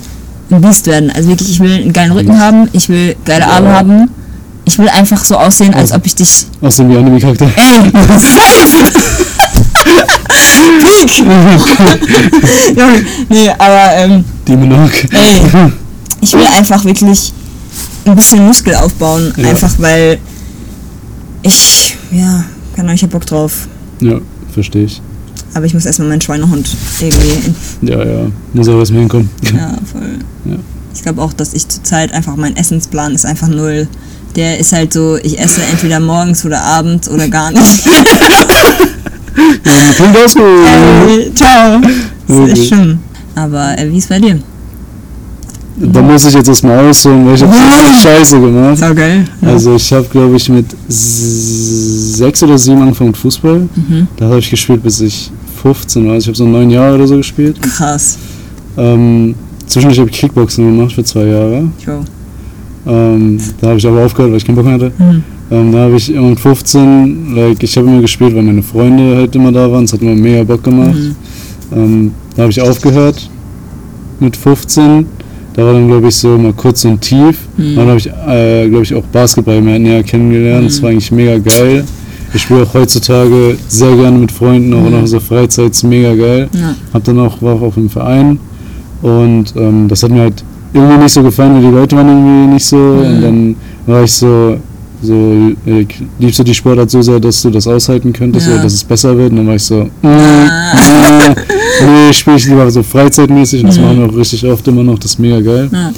[0.52, 1.12] ein Biest werden.
[1.12, 3.74] Also wirklich, ich will einen geilen Rücken haben, ich will geile Arme Ja.
[3.76, 4.10] haben.
[4.66, 6.46] Ich will einfach so aussehen, als ob ich dich.
[6.62, 7.50] Außerdem wie Anime-Charakter.
[7.56, 7.92] Ey!
[10.80, 11.20] Peak!
[12.78, 14.92] Junge, nee, aber ähm, Demonok.
[15.12, 15.42] ey,
[16.22, 17.34] ich will einfach wirklich
[18.06, 19.34] ein bisschen Muskel aufbauen.
[19.38, 19.50] Ja.
[19.50, 20.20] Einfach weil
[21.42, 22.44] ich, ja,
[22.76, 23.68] keine Ahnung, ich hab Bock drauf.
[24.02, 24.16] Ja,
[24.54, 25.02] verstehe ich.
[25.54, 26.70] Aber ich muss erstmal meinen Schweinehund
[27.00, 28.28] irgendwie Ja, ja.
[28.54, 29.30] Muss aber erstmal hinkommen.
[29.54, 30.20] Ja, voll.
[30.46, 30.56] Ja.
[30.94, 33.88] Ich glaube auch, dass ich zurzeit einfach mein Essensplan ist einfach null.
[34.36, 37.64] Der ist halt so, ich esse entweder morgens oder abends oder gar nicht.
[39.66, 40.40] Ja, klingt auch so.
[41.34, 41.80] Ciao.
[41.82, 41.90] Das
[42.36, 42.52] ist Okay.
[42.52, 43.00] echt schlimm.
[43.36, 44.40] Aber äh, wie ist bei dir?
[45.82, 48.78] Da muss ich jetzt erstmal ausholen, weil ich habe so Scheiße gemacht.
[48.78, 49.24] Sau geil.
[49.42, 53.60] Also ich habe, glaube ich, mit sechs oder sieben angefangen mit Fußball.
[53.76, 54.08] Mhm.
[54.18, 56.14] Da habe ich gespielt, bis ich 15 war.
[56.14, 57.62] Also ich habe so neun Jahre oder so gespielt.
[57.62, 58.18] Krass.
[58.78, 59.36] Ähm,
[59.68, 61.70] zwischendurch habe ich Kickboxen gemacht für zwei Jahre.
[61.86, 62.00] Jo.
[62.86, 64.92] Ähm, da habe ich aber aufgehört, weil ich keinen Bock mehr hatte.
[64.98, 65.24] Mhm.
[65.52, 69.16] Ähm, da habe ich immer mit 15, like, ich habe immer gespielt, weil meine Freunde
[69.16, 69.86] halt immer da waren.
[69.86, 70.94] Es hat immer mega Bock gemacht.
[70.94, 71.16] Mhm.
[71.74, 73.30] Ähm, da habe ich aufgehört
[74.20, 75.06] mit 15.
[75.60, 77.38] Da war dann, glaube ich, so mal kurz ein Tief.
[77.58, 77.76] Mhm.
[77.76, 80.68] Dann habe ich, äh, glaube ich, auch Basketball mehr näher kennengelernt.
[80.68, 80.84] Das Mhm.
[80.84, 81.84] war eigentlich mega geil.
[82.34, 84.88] Ich spiele auch heutzutage sehr gerne mit Freunden, auch Mhm.
[84.88, 85.72] in unserer Freizeit.
[85.72, 86.48] Ist mega geil.
[86.54, 86.76] Ja.
[86.94, 88.40] Hab dann auch, war auch auf dem Verein.
[89.02, 90.44] Und ähm, das hat mir halt
[90.74, 92.78] irgendwie nicht so gefallen, weil die Leute waren irgendwie nicht so.
[92.78, 93.00] Mhm.
[93.16, 93.56] Und dann
[93.86, 94.56] war ich so,
[95.02, 95.86] so äh,
[96.20, 98.54] liebst du die Sportart so sehr, dass du das aushalten könntest Ja.
[98.56, 99.32] oder dass es besser wird?
[99.32, 100.74] Und dann war ich so, mm, Ah.
[100.76, 101.36] mm,
[101.86, 103.62] nee, spiele ich lieber so freizeitmäßig.
[103.62, 103.84] Und das Mhm.
[103.86, 105.00] machen wir auch richtig oft immer noch.
[105.00, 105.70] Das ist mega geil.
[105.72, 105.92] Ja.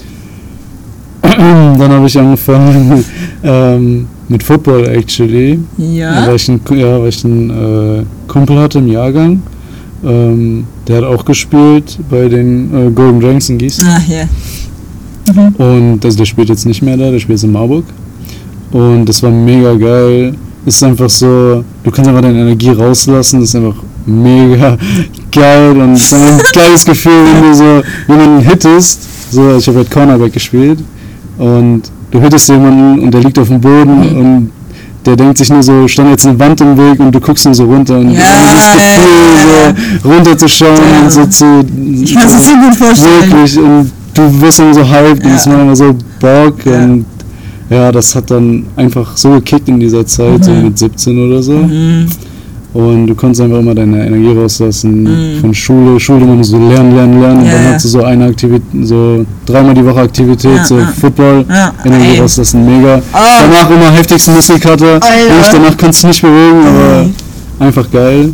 [1.78, 3.04] Dann habe ich angefangen
[3.44, 5.60] ähm, mit Football actually.
[5.78, 6.28] Ja.
[6.28, 9.42] Weil ich einen, ja, weil ich einen äh, Kumpel hatte im Jahrgang.
[10.04, 13.86] Ähm, der hat auch gespielt bei den äh, Golden Dragons in Gießen.
[13.88, 14.24] Ah, ja.
[15.64, 17.86] Und also der spielt jetzt nicht mehr da, der spielt jetzt in Marburg.
[18.72, 20.36] Und das war mega geil.
[20.66, 24.78] Es ist einfach so, du kannst einfach deine Energie rauslassen, das ist einfach mega
[25.32, 29.00] geil und es ist einfach ein geiles Gefühl, wenn du so jemanden hittest.
[29.32, 30.80] So, ich habe halt Cornerback gespielt
[31.40, 34.52] und du hittest jemanden und der liegt auf dem Boden und
[35.06, 37.56] der denkt sich nur so, stand jetzt eine Wand im Weg und du guckst nur
[37.56, 38.22] so runter und Ja,
[38.54, 41.02] das Gefühl, so runterzuschauen Ja.
[41.06, 41.46] und so zu.
[42.04, 43.32] Ich kann es so gut vorstellen.
[43.32, 45.36] Wirklich, und du wirst dann so hyped und Ja.
[45.38, 46.84] es macht immer so Bock Ja.
[46.84, 47.06] und
[47.72, 50.64] ja, das hat dann einfach so gekickt in dieser Zeit, so Mhm.
[50.66, 51.54] mit 17 oder so.
[51.54, 52.06] Mhm.
[52.74, 55.04] Und du konntest einfach immer deine Energie rauslassen.
[55.04, 55.42] Mhm.
[55.42, 57.46] Von Schule, Schule nur so lernen, lernen, lernen.
[57.46, 57.72] Ja, dann ja.
[57.74, 60.88] hast du so eine Aktivität, so dreimal die Woche Aktivität, Ja, so ja.
[61.02, 61.46] Football,
[61.84, 62.20] Energie ey.
[62.22, 63.02] rauslassen, mega.
[63.14, 63.18] Oh.
[63.42, 65.00] Danach immer heftigste Muskelkater.
[65.52, 67.14] Danach konntest du nicht bewegen, aber Mhm.
[67.60, 68.34] einfach geil.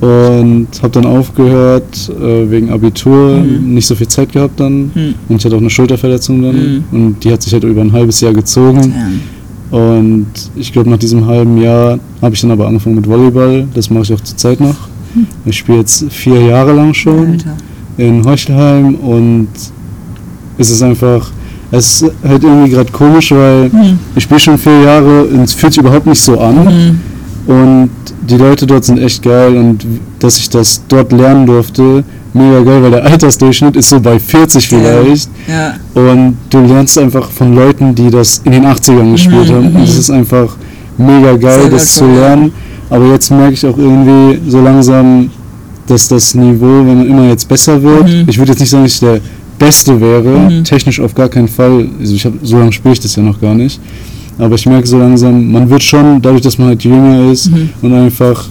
[0.00, 3.74] Und habe dann aufgehört äh, wegen Abitur, Mhm.
[3.74, 4.92] nicht so viel Zeit gehabt dann.
[4.94, 5.14] Mhm.
[5.28, 6.56] Und ich hatte auch eine Schulterverletzung dann.
[6.56, 6.84] Mhm.
[6.92, 8.94] Und die hat sich halt über ein halbes Jahr gezogen.
[8.96, 9.76] Ja.
[9.78, 10.26] Und
[10.56, 13.66] ich glaube, nach diesem halben Jahr habe ich dann aber angefangen mit Volleyball.
[13.74, 14.76] Das mache ich auch zurzeit noch.
[15.44, 17.56] Ich spiele jetzt vier Jahre lang schon Alter.
[17.96, 19.48] in Heuchelheim und
[20.58, 21.30] es ist einfach,
[21.72, 23.98] es ist halt irgendwie gerade komisch, weil Mhm.
[24.14, 27.00] ich spiele schon vier Jahre und es fühlt sich überhaupt nicht so an.
[27.48, 27.54] Mhm.
[27.54, 27.90] Und
[28.28, 29.84] die Leute dort sind echt geil und
[30.18, 34.70] dass ich das dort lernen durfte, mega geil, weil der Altersdurchschnitt ist so bei 40
[34.70, 34.78] Ja.
[34.78, 35.30] vielleicht.
[35.48, 35.74] Ja.
[35.94, 39.70] Und du lernst einfach von Leuten, die das in den 80ern gespielt Mhm, haben.
[39.70, 39.76] mhm.
[39.76, 40.56] Und es ist einfach
[40.98, 42.28] mega geil, Sehr das zu wertvoll, ja.
[42.28, 42.52] lernen.
[42.90, 45.30] Aber jetzt merke ich auch irgendwie so langsam,
[45.86, 48.24] dass das Niveau, wenn man immer jetzt besser wird, Mhm.
[48.26, 49.20] ich würde jetzt nicht sagen, dass ich der
[49.58, 50.64] Beste wäre, Mhm.
[50.64, 51.88] technisch auf gar keinen Fall.
[51.98, 53.80] Also ich hab, so lange spiele ich das ja noch gar nicht.
[54.38, 57.70] Aber ich merke so langsam, man wird schon, dadurch, dass man halt jünger ist Mhm.
[57.82, 58.48] und einfach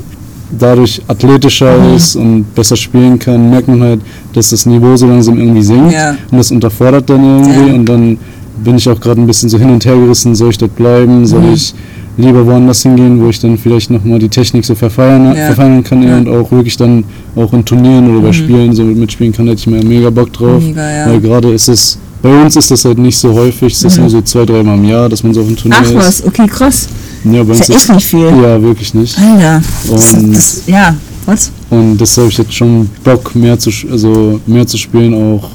[0.60, 1.96] dadurch athletischer Mhm.
[1.96, 4.02] ist und besser spielen kann, merkt man halt,
[4.34, 5.94] dass das Niveau so langsam irgendwie sinkt.
[5.94, 6.12] Ja.
[6.32, 7.76] Und das unterfordert dann irgendwie Ja.
[7.76, 8.18] und dann
[8.64, 11.26] bin ich auch gerade ein bisschen so hin und her gerissen, soll ich dort bleiben,
[11.26, 11.54] soll Mhm.
[11.54, 11.74] ich
[12.18, 15.46] lieber woanders hingehen, wo ich dann vielleicht nochmal die Technik so verfeinern, Ja.
[15.48, 16.18] verfeinern kann Ja.
[16.18, 17.04] und auch wirklich dann
[17.36, 18.34] auch in Turnieren oder bei Mhm.
[18.34, 20.62] Spielen so mitspielen kann, hätte ich mir mega Bock drauf.
[20.64, 21.08] Mega, ja.
[21.08, 24.02] Weil gerade ist es, bei uns ist das halt nicht so häufig, es ist Mhm.
[24.04, 25.96] nur so zwei, dreimal im Jahr, dass man so auf einem Turnier Ach ist.
[25.96, 26.88] was, okay, krass.
[27.24, 28.20] Ja, bei uns Ist ja echt nicht viel.
[28.42, 29.18] ja, wirklich nicht.
[29.20, 29.62] Alter.
[29.92, 30.96] Das, Und- das, ja,
[31.26, 31.52] was?
[31.70, 35.50] Und deshalb habe ich jetzt schon Bock, mehr zu, also mehr zu spielen, auch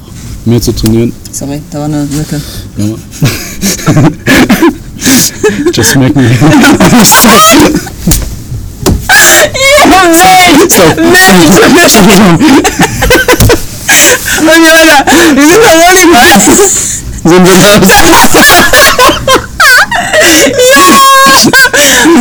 [0.45, 1.11] mehr zu trainieren.
[1.31, 2.39] Sorry, da war eine Lücke.
[2.77, 2.85] Ja.
[5.73, 6.23] Just smack me.
[9.53, 10.73] Ja, Mensch!
[10.73, 10.83] So.
[14.13, 15.35] Okay, weiter.
[15.35, 16.29] Wir sind bei Volleyball.
[17.23, 17.81] sind wir raus.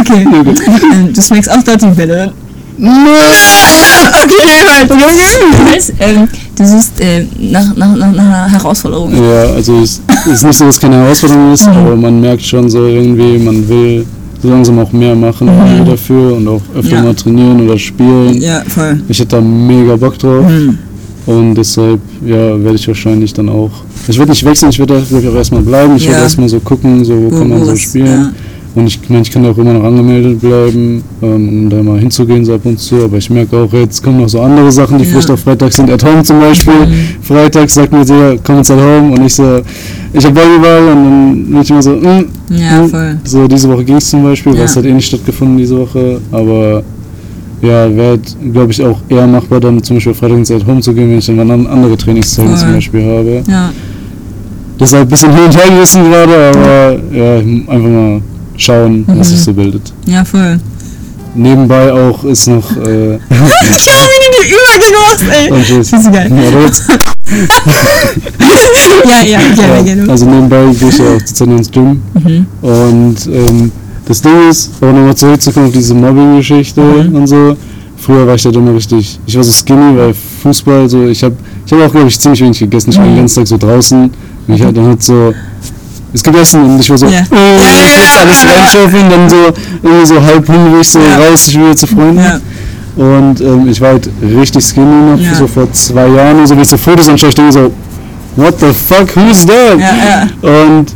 [0.00, 0.22] Okay.
[0.24, 0.94] Ja.
[0.94, 2.32] Ähm, Du schmeckst auch Dortmund-Bälle.
[2.78, 4.90] Okay, halt.
[4.90, 9.12] Du weißt, ähm, du suchst äh, nach, nach, nach, einer Herausforderung.
[9.14, 12.68] Ja, also es ist nicht so, dass es keine Herausforderung ist, aber man merkt schon
[12.70, 14.06] so irgendwie, man will
[14.42, 15.48] so langsam auch mehr machen
[15.86, 17.02] dafür und auch öfter Ja.
[17.02, 18.40] mal trainieren oder spielen.
[18.40, 19.00] Ja, voll.
[19.08, 20.78] Ich hätte da mega Bock drauf Hm.
[21.26, 23.70] Und deshalb ja, werde ich wahrscheinlich dann auch.
[24.08, 25.96] Ich würde nicht wechseln, ich würde da glaub ich, auch erstmal bleiben.
[25.96, 26.10] Ich Ja.
[26.12, 28.06] würde erstmal so gucken, so wo Wo- kann man so spielen.
[28.06, 28.32] ja.
[28.74, 31.98] Und ich meine, ich kann da auch immer noch angemeldet bleiben, ähm, um da mal
[32.00, 33.04] hinzugehen so ab und zu.
[33.04, 35.10] Aber ich merke auch, jetzt kommen noch so andere Sachen, die Ja.
[35.10, 35.90] vielleicht auch freitags sind.
[35.90, 36.72] At home zum Beispiel.
[36.86, 36.94] Mhm.
[37.22, 39.12] Freitags sagt mir so, ja, komm jetzt at home.
[39.12, 39.60] Und ich so,
[40.14, 40.88] ich hab Volleyball.
[40.88, 42.88] Und dann bin ich immer so, mm, Ja, mm.
[42.88, 43.16] voll.
[43.24, 44.64] So, diese Woche ging es zum Beispiel, weil Ja.
[44.64, 46.22] es hat eh nicht stattgefunden diese Woche.
[46.32, 46.82] Aber
[47.62, 48.18] ja, wäre,
[48.52, 51.26] glaube ich, auch eher machbar, dann zum Beispiel freitags at home zu gehen, wenn ich
[51.26, 52.58] dann andere Trainingszeiten Voll.
[52.60, 53.42] zum Beispiel habe.
[53.48, 53.70] Ja,
[54.80, 58.20] Deshalb ein bisschen hin und her gerissen gerade, aber ja, einfach mal
[58.56, 59.22] schauen, was Mhm.
[59.34, 59.92] sich so bildet.
[60.06, 60.58] ja, voll.
[61.34, 62.70] Nebenbei auch ist noch.
[62.76, 63.18] Äh,
[63.78, 65.50] Schau, wie du die Übergänge machst, ey.
[65.50, 65.90] oh, tschüss.
[65.90, 66.30] Das ist geil.
[69.04, 72.02] Ja, Ja, ja, ja, also nebenbei gehe ich ja auch zurzeit ins Gym.
[72.14, 72.46] Mhm.
[72.60, 73.72] Und ähm,
[74.06, 77.14] das Ding ist, aber nochmal zurückzukommen auf diese Mobbing-Geschichte Mhm.
[77.14, 77.56] und so.
[77.96, 81.36] Früher war ich halt immer richtig, ich war so skinny, weil Fußball so, ich habe
[81.64, 82.90] ich hab auch, glaube ich, ziemlich wenig gegessen.
[82.90, 83.18] Ich war den Mhm.
[83.18, 84.10] ganzen Tag so draußen.
[84.48, 85.32] Und ich hatte dann halt so,
[86.12, 87.20] es gegessen und ich war so, Ja.
[87.30, 89.36] oh, ich muss alles reinschaufeln, dann so,
[89.82, 91.16] irgendwie so halb hungrig, so Ja.
[91.30, 92.18] raus, ich will wieder zu Freunden.
[92.18, 92.40] Ja,
[92.96, 95.34] Und ähm, ich war halt richtig skinny noch, Ja.
[95.36, 97.72] so vor zwei Jahren und so, wie ich so Fotos anschaue, ich denke so,
[98.36, 99.78] what the fuck, who's that?
[100.42, 100.86] Und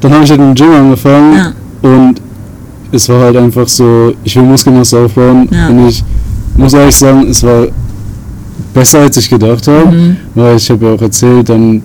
[0.00, 2.14] dann habe ich halt im Gym angefangen und
[2.92, 5.68] es war halt einfach so, ich will Muskelmasse aufbauen Ja.
[5.68, 6.02] und ich
[6.56, 7.66] muss ehrlich sagen, es war
[8.74, 10.16] besser als ich gedacht habe, Mhm.
[10.34, 11.82] weil ich habe ja auch erzählt, dann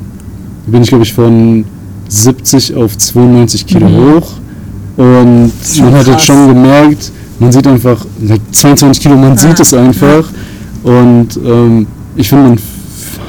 [0.68, 1.64] bin ich glaube ich von
[2.08, 4.16] 70 auf 92 Kilo Mhm.
[4.16, 4.32] hoch
[4.98, 5.52] und
[5.82, 9.62] man hat jetzt schon gemerkt, man sieht einfach, like 22 Kilo, man sieht Ja.
[9.62, 10.24] es einfach
[10.84, 12.58] und ähm, ich finde, man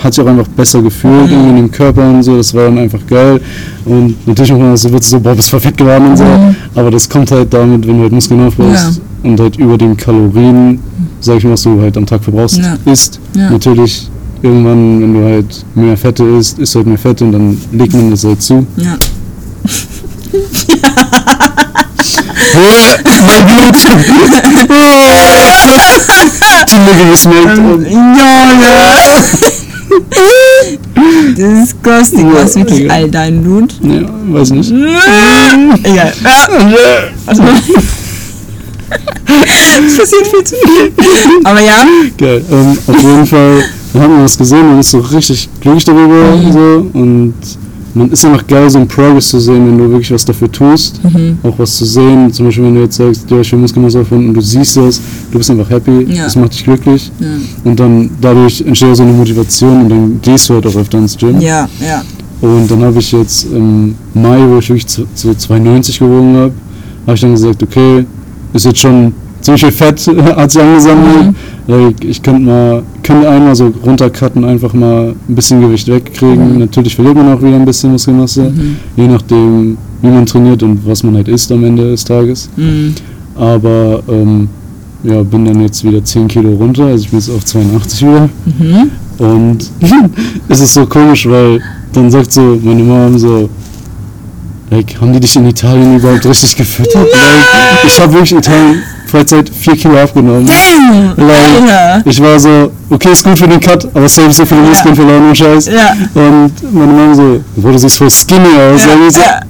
[0.03, 1.49] hat sich auch einfach besser gefühlt Mhm.
[1.51, 3.41] in dem Körper und so, das war dann einfach geil
[3.85, 6.25] und natürlich auch mal so wird es so, boah, bist voll fett geworden und so,
[6.25, 6.55] Mhm.
[6.75, 10.81] aber das kommt halt damit, wenn du halt Muskeln aufbaust und halt über den Kalorien,
[11.21, 12.77] sag ich mal, was du halt am Tag verbrauchst, Ja.
[12.93, 13.19] isst.
[13.35, 13.51] Ja.
[13.51, 14.09] Natürlich,
[14.43, 17.95] irgendwann, wenn du halt mehr Fette isst, isst du halt mehr Fette und dann legt
[17.95, 18.67] man das halt zu.
[18.77, 18.97] ja.
[23.27, 23.77] mein Blut!
[26.69, 27.59] Zum Glück geschmeckt.
[27.59, 27.87] Und-
[28.63, 29.66] Das
[31.63, 33.75] ist ghosting, Ja, was wirklich all dein Blut.
[33.83, 34.71] Ja, weiß nicht.
[35.83, 36.13] Egal.
[37.27, 37.43] Also,
[39.87, 40.93] es passiert viel zu viel.
[41.43, 41.85] Aber ja,
[42.17, 42.45] Geil.
[42.51, 46.35] Ähm, auf jeden Fall, dann haben wir was gesehen und ist so richtig glücklich darüber
[46.35, 46.91] und so.
[46.93, 47.35] Und
[47.97, 51.03] man ist einfach geil, so einen Progress zu sehen, wenn du wirklich was dafür tust.
[51.05, 51.39] Mhm.
[51.43, 52.33] Auch was zu sehen.
[52.33, 55.01] Zum Beispiel, wenn du jetzt sagst, ja, ich will Muskelmasse aufbauen und du siehst das,
[55.31, 56.25] du bist einfach happy, Ja.
[56.25, 57.11] das macht dich glücklich.
[57.19, 57.27] Ja.
[57.65, 61.17] Und dann dadurch entsteht so eine Motivation und dann gehst du halt auch öfter ins
[61.17, 61.41] Gym.
[61.41, 62.03] ja, ja.
[62.43, 66.53] Und dann habe ich jetzt im Mai, wo ich wirklich zu- so 92 gewogen habe,
[67.07, 68.05] habe ich dann gesagt, okay,
[68.53, 70.07] ist jetzt schon ziemlich viel Fett
[70.37, 71.35] hat sich angesammelt.
[71.69, 76.55] Like, ich könnte mal, könnte einmal so runtercutten, einfach mal ein bisschen Gewicht wegkriegen.
[76.55, 76.59] Mhm.
[76.61, 78.53] Natürlich verliert man auch wieder ein bisschen Muskelmasse,
[78.97, 82.49] je nachdem, wie man trainiert und was man halt isst am Ende des Tages.
[82.57, 82.95] Mhm.
[83.35, 84.49] Aber ähm,
[85.03, 88.29] ja, bin dann jetzt wieder 10 Kilo runter, also ich bin jetzt auf 82 wieder.
[88.45, 88.91] Mhm.
[89.19, 89.71] Und
[90.49, 91.61] es ist so komisch, weil
[91.93, 93.49] dann sagt so meine Mom so,
[94.71, 97.07] like, haben die dich in Italien überhaupt richtig gefüttert?
[97.13, 100.47] Like, ich habe wirklich in Italien Freizeit 4 Kilo abgenommen.
[100.47, 101.29] Damn!
[101.29, 102.03] Alter!
[102.05, 105.29] ich war so, okay, ist gut für den Cut, aber safe so viele Muskeln verloren
[105.29, 105.67] und Scheiß.
[105.67, 105.93] Ja.
[106.15, 108.81] Und meine Mom so, boah, du siehst voll skinny aus.
[108.85, 109.41] Ja, Und so, ja.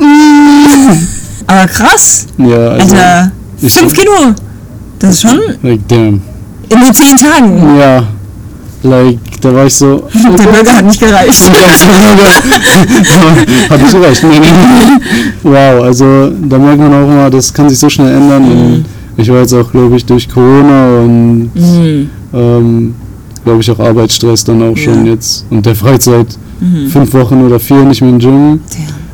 [1.47, 2.27] Aber krass!
[2.39, 3.31] ja, also, Alter!
[3.63, 4.13] ich- 5 Kilo!
[4.99, 6.21] Das ist schon like, damn.
[6.69, 7.79] in nur 10 Tagen.
[7.79, 8.03] Ja,
[8.83, 11.35] like, da war ich so, Der Burger hat nicht gereicht.
[13.71, 14.23] Hat nicht recht.
[14.23, 15.01] Nee, nee, nee.
[15.43, 18.45] Wow, also da merkt man auch immer, das kann sich so schnell ändern.
[18.45, 18.85] Und
[19.17, 22.11] ich war jetzt auch, glaube ich, durch Corona und Mhm.
[22.35, 22.95] ähm,
[23.45, 25.12] glaube ich auch Arbeitsstress dann auch schon Ja.
[25.12, 25.47] jetzt.
[25.51, 26.27] Und der Freizeit
[26.61, 26.89] Mhm.
[26.89, 28.31] fünf Wochen oder vier nicht mehr im Gym.
[28.31, 28.61] Damn.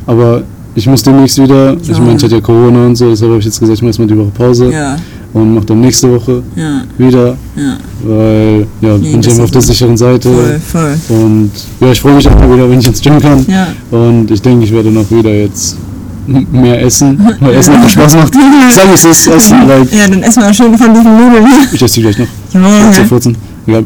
[0.05, 0.43] Aber
[0.75, 1.75] ich muss demnächst wieder.
[1.81, 1.99] Ich Ja.
[1.99, 4.07] meine, ich hatte ja Corona und so, deshalb habe ich jetzt gesagt, ich mache erstmal
[4.07, 4.97] die Woche Pause Ja,
[5.33, 7.77] und mache dann nächste Woche ja, wieder, ja.
[8.03, 10.29] weil ja, bin ich einfach auf der sicheren Seite.
[10.29, 10.95] Voll, voll.
[11.17, 13.45] Und ja, ich freue mich auch mal wieder, wenn ich ins Gym kann.
[13.47, 13.67] Ja.
[13.91, 15.77] Und ich denke, ich werde noch wieder jetzt
[16.27, 18.33] mehr essen, weil Essen einfach Spaß macht.
[18.75, 21.45] Sag es ist Essen, like, Ja, dann essen wir schön von diesen Nudeln.
[21.71, 22.27] ich esse die gleich noch.
[22.51, 22.93] Zu Junge.
[23.07, 23.37] 14.
[23.67, 23.85] Egal.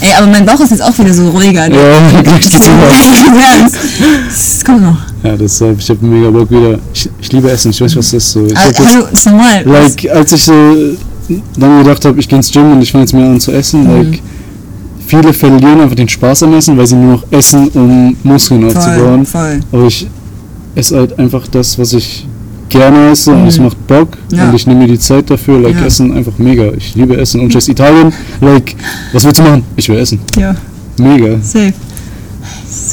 [0.00, 1.68] Ey, aber mein Bauch ist jetzt auch wieder so ruhiger.
[1.68, 1.76] ne?
[1.76, 3.76] Ja, gleich geht's Ja, ernst.
[4.30, 4.96] Es kommt noch.
[5.22, 6.78] Ja, deshalb, ich habe mega Bock wieder.
[6.92, 8.46] Ich, ich liebe Essen, ich weiß, was das ist so.
[8.46, 9.62] Ich Also, jetzt, hallo, ist normal.
[9.64, 10.52] like, als ich so
[11.56, 13.84] dann gedacht habe, ich gehe ins Gym und ich fange jetzt mehr an zu essen,
[13.84, 14.10] Mhm.
[14.10, 14.22] like,
[15.06, 18.76] viele verlieren einfach den Spaß am Essen, weil sie nur noch essen, um Muskeln voll,
[18.76, 19.24] aufzubauen.
[19.26, 19.60] voll.
[19.70, 20.08] Aber ich
[20.74, 22.26] esse halt einfach das, was ich
[22.68, 24.36] gerne esse und es macht Bock Mhm.
[24.38, 24.48] Ja.
[24.48, 25.60] und ich nehme mir die Zeit dafür.
[25.60, 25.86] Like Ja.
[25.86, 26.72] Essen einfach mega.
[26.72, 28.12] Ich liebe Essen und scheiß Italien.
[28.40, 28.74] Like,
[29.12, 29.62] was willst du machen?
[29.76, 30.20] Ich will essen.
[30.36, 30.54] Ja,
[30.98, 31.36] Mega.
[31.42, 31.74] safe.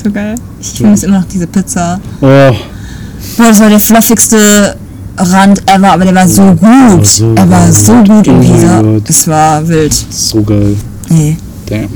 [0.03, 0.35] So geil.
[0.61, 1.99] Ich vermisse immer noch diese Pizza.
[2.21, 4.75] Oh, Boah, das war der fluffigste
[5.17, 7.05] Rand ever, aber der war so gut.
[7.05, 8.81] so er war so gut Oh in Pizza.
[8.81, 9.09] Gott.
[9.09, 9.93] Es war wild.
[10.09, 10.75] so geil.
[11.09, 11.87] Nee, Damn.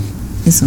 [0.46, 0.66] ist so.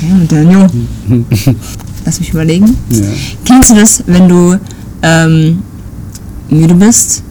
[0.00, 0.66] Damn, Daniel.
[2.04, 2.76] Lass mich überlegen.
[2.90, 3.02] Ja.
[3.44, 4.56] Kennst du das, wenn du
[5.02, 5.62] ähm,
[6.48, 7.22] müde bist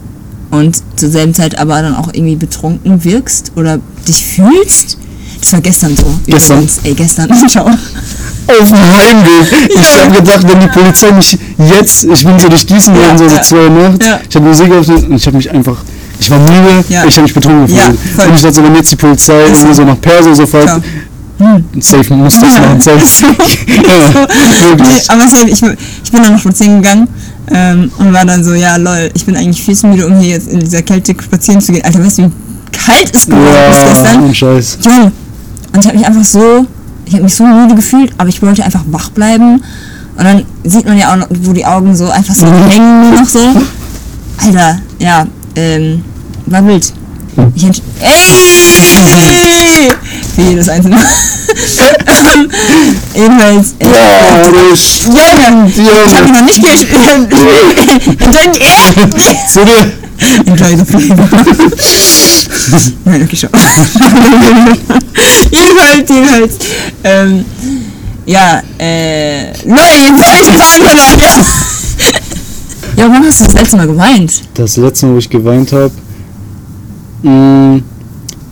[0.49, 4.97] und zur selben Zeit aber dann auch irgendwie betrunken wirkst oder dich fühlst?
[5.39, 6.05] Das war gestern so.
[6.27, 6.57] Gestern?
[6.57, 6.79] Übrigens.
[6.83, 7.29] Ey, gestern.
[7.51, 7.65] Schau.
[7.65, 9.69] Auf dem Heimweg.
[9.69, 10.03] Ich Ja.
[10.05, 13.25] habe gedacht, wenn die Polizei mich jetzt, ich bin so durch diesen Ja, Jahren so
[13.25, 13.41] ja.
[13.41, 14.19] zwei Nacht, Ja.
[14.29, 15.77] ich habe Musik auf und ich habe mich einfach,
[16.19, 17.05] ich war müde, Ja.
[17.05, 18.15] ich habe mich betrunken Ja, gefühlt.
[18.15, 18.27] voll.
[18.27, 19.53] und ich dachte so, wenn jetzt die Polizei so.
[19.53, 20.45] irgendwie so nach Perso so
[21.41, 22.61] Fragt, safe muss das Ja.
[22.61, 22.97] machen, safe.
[23.67, 24.25] ja,
[24.77, 25.61] Nee, aber safe, ich,
[26.03, 27.07] ich bin dann noch spazieren gegangen
[27.51, 30.29] ähm, und war dann so, ja lol, ich bin eigentlich viel zu müde, um hier
[30.31, 31.83] jetzt in dieser Kälte spazieren zu gehen.
[31.83, 32.31] Alter, weißt du, wie
[32.71, 34.23] kalt es geworden ist Ja, gestern?
[34.23, 34.77] und Scheiß.
[34.83, 35.11] Junge.
[35.73, 36.65] Und ich habe mich einfach so,
[37.05, 39.61] ich habe mich so müde gefühlt, aber ich wollte einfach wach bleiben.
[40.17, 43.27] Und dann sieht man ja auch noch, wo die Augen so einfach so hängen noch
[43.27, 43.39] so.
[44.37, 45.25] Alter, ja,
[45.55, 46.03] ähm,
[46.45, 46.93] war wild.
[47.55, 49.91] Ich entsch Ey!
[50.35, 50.97] Für jedes einzelne.
[52.07, 52.49] Ähm,
[53.13, 53.73] Jedenfalls.
[53.79, 53.85] äh,
[54.73, 55.69] Sch- Junge!
[55.75, 57.29] Ich habe noch nicht gespielt.
[59.51, 59.91] Zu dir.
[60.45, 61.27] Enjoy the flavor.
[63.05, 63.49] Nein, okay, schon.
[65.51, 66.53] jedenfalls, jedenfalls.
[67.03, 67.43] Ähm,
[68.25, 69.47] ja, äh.
[69.65, 71.43] Leute, jetzt hab ich Faden verloren, ja.
[72.97, 74.31] Ja, wann hast du das letzte Mal geweint?
[74.53, 75.91] Das letzte Mal, wo ich geweint habe,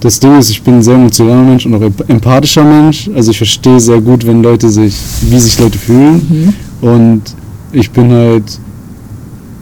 [0.01, 3.09] das Ding ist, ich bin ein sehr emotionaler Mensch und auch emp- empathischer Mensch.
[3.15, 4.95] Also ich verstehe sehr gut, wenn Leute sich,
[5.29, 6.53] wie sich Leute fühlen.
[6.81, 7.21] Und
[7.73, 8.43] ich bin halt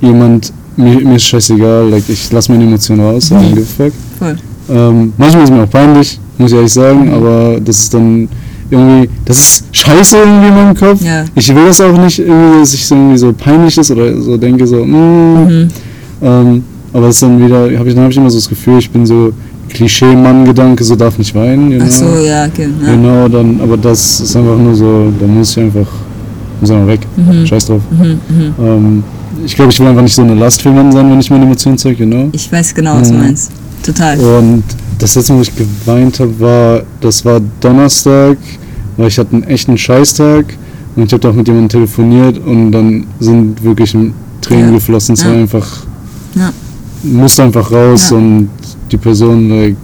[0.02, 3.38] jemand, mir, mir ist scheißegal, like, ich lasse meine Emotionen raus, Mhm.
[3.38, 3.56] mhm.
[3.56, 3.94] give a fuck.
[4.20, 4.36] Voll.
[4.70, 8.28] Ähm, manchmal ist mir auch peinlich, muss ich ehrlich sagen, aber das ist dann
[8.70, 11.02] irgendwie, das ist scheiße irgendwie in meinem Kopf.
[11.04, 11.24] Ja.
[11.36, 14.36] Ich will das auch nicht irgendwie, dass ich so irgendwie so peinlich ist oder so
[14.38, 15.68] denke so, mm, Mhm.
[16.22, 16.64] ähm,
[16.94, 19.06] aber ist dann wieder, habe ich, dann habe ich immer so das Gefühl, ich bin
[19.06, 19.32] so
[19.78, 21.70] Klischee-Mann-Gedanke, so darf nicht weinen.
[21.70, 21.86] Know?
[21.88, 22.68] Ach so, ja, okay.
[22.84, 22.92] Ja.
[22.92, 25.88] Genau, dann, aber das ist einfach nur so, da muss ich einfach,
[26.60, 27.02] muss einfach weg.
[27.16, 27.46] Mhm.
[27.46, 27.82] Scheiß drauf.
[28.60, 29.04] Ähm,
[29.46, 31.46] ich glaube, ich will einfach nicht so eine Last für jemanden sein, wenn ich meine
[31.46, 32.30] Emotionen zeige, genau.
[32.32, 33.20] Ich weiß genau, was du Mhm.
[33.22, 33.52] meinst.
[33.84, 34.18] Total.
[34.20, 34.64] Und
[34.98, 38.38] das letzte Mal, wo ich geweint habe, war, das war Donnerstag,
[38.98, 40.46] weil ich hatte einen echten Scheißtag
[40.96, 43.92] und ich habe da auch mit jemandem telefoniert und dann sind wirklich
[44.42, 44.72] Tränen Ja.
[44.72, 45.14] geflossen.
[45.14, 45.40] Es war Ja.
[45.42, 45.68] einfach,
[46.36, 46.52] Ja.
[47.04, 48.50] musste einfach raus und
[48.92, 49.76] die Person, like,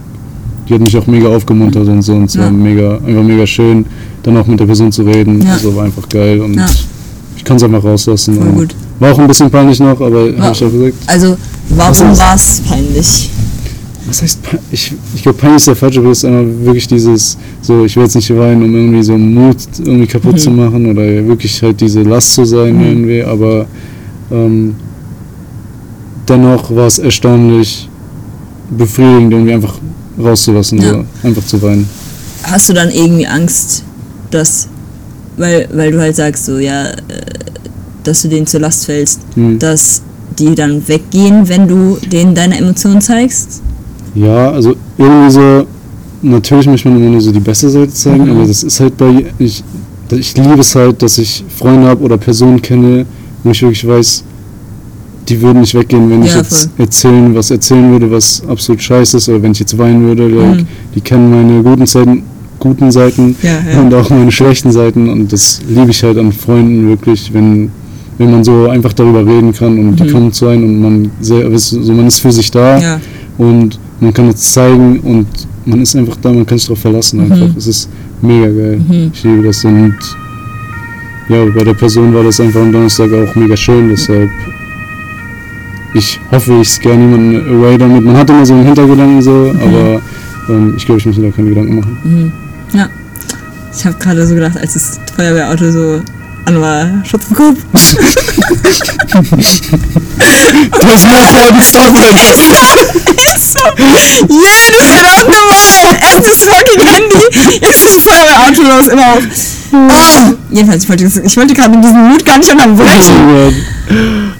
[0.68, 2.42] die hat mich auch mega aufgemuntert und so und es Ja.
[2.44, 3.84] war mega, einfach mega schön,
[4.22, 5.42] dann auch mit der Person zu reden.
[5.42, 5.52] Ja.
[5.52, 6.66] Also war einfach geil und Ja.
[7.36, 8.34] ich kann es einfach rauslassen.
[8.36, 8.74] Voll gut.
[8.98, 10.42] War auch ein bisschen peinlich noch, aber Ja.
[10.42, 10.94] habe ich auch gesagt.
[11.06, 11.36] Also,
[11.70, 13.30] warum war es peinlich?
[14.06, 14.38] Was heißt,
[14.70, 18.04] ich, ich glaube, peinlich ist der falsche Begriff, ist einfach wirklich dieses, so, ich will
[18.04, 20.38] jetzt nicht weinen, um irgendwie so Mut irgendwie kaputt Mhm.
[20.38, 22.82] zu machen oder wirklich halt diese Last zu sein Mhm.
[22.84, 23.66] irgendwie, aber
[24.30, 24.74] ähm,
[26.28, 27.88] dennoch war es erstaunlich
[28.70, 29.74] befriedigend, irgendwie einfach
[30.18, 30.90] rauszulassen, Ja.
[30.90, 31.88] so, einfach zu weinen.
[32.44, 33.82] Hast du dann irgendwie Angst,
[34.30, 34.68] dass,
[35.36, 36.96] weil, weil du halt sagst, so, ja, äh,
[38.02, 39.58] dass du denen zur Last fällst, Hm.
[39.58, 40.02] dass
[40.38, 43.62] die dann weggehen, wenn du denen deine Emotionen zeigst?
[44.14, 45.66] Ja, also irgendwie so,
[46.22, 48.30] natürlich möchte man immer nur so die beste Seite zeigen, Mhm.
[48.32, 49.62] aber das ist halt bei, ich,
[50.10, 53.06] ich liebe es halt, dass ich Freunde habe oder Personen kenne,
[53.42, 54.22] wo ich wirklich weiß,
[55.28, 56.84] die würden nicht weggehen, wenn ich Ja, jetzt voll.
[56.86, 60.60] erzählen, was erzählen würde, was absolut scheiße ist, oder wenn ich jetzt weinen würde, like,
[60.60, 60.66] Mhm.
[60.94, 62.22] die kennen meine guten Seiten,
[62.58, 63.80] guten Seiten Ja, ja.
[63.80, 67.70] und auch meine schlechten Seiten und das liebe ich halt an Freunden wirklich, wenn
[68.16, 70.12] wenn man so einfach darüber reden kann und die Mhm.
[70.12, 73.00] kommen zu einem und man sehr, so man ist für sich da Ja.
[73.38, 75.26] und man kann es zeigen und
[75.64, 77.48] man ist einfach da, man kann sich darauf verlassen einfach.
[77.48, 77.54] Mhm.
[77.58, 77.88] Es ist
[78.22, 78.80] mega geil.
[78.88, 79.10] Mhm.
[79.12, 79.96] Ich liebe das und
[81.28, 84.30] ja, bei der Person war das einfach am Donnerstag auch mega schön, deshalb
[85.94, 88.04] ich hoffe, ich scare niemanden away damit.
[88.04, 90.00] Man hat immer so einen Hintergedanken so, aber
[90.48, 91.98] ähm, ich glaube, ich muss mir da keine Gedanken machen.
[92.04, 92.32] Mhm.
[92.78, 92.88] Ja.
[93.76, 96.00] Ich habe gerade so gedacht, als das Feuerwehrauto so
[96.46, 97.58] an war, Schutz im Kopf.
[99.14, 101.94] Du hast mehr Fragen Stop
[103.38, 103.64] so,
[104.28, 107.24] jedes verdammt Mal, erstes fucking Handy,
[107.60, 109.22] jetzt ist das Feuerwehrauto los, immer auf.
[109.72, 114.34] Oh, jedenfalls, ich wollte, das- ich wollte gerade diesen Mut gar nicht unterbrechen.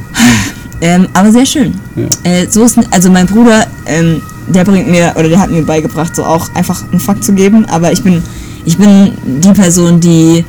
[0.85, 1.73] Ähm, aber sehr schön.
[1.97, 2.05] Ja.
[2.31, 6.15] Äh, so ist, also mein Bruder, ähm, der bringt mir, oder der hat mir beigebracht,
[6.15, 8.23] so auch einfach einen Fakt zu geben, aber ich bin,
[8.67, 10.45] ich bin die Person, die,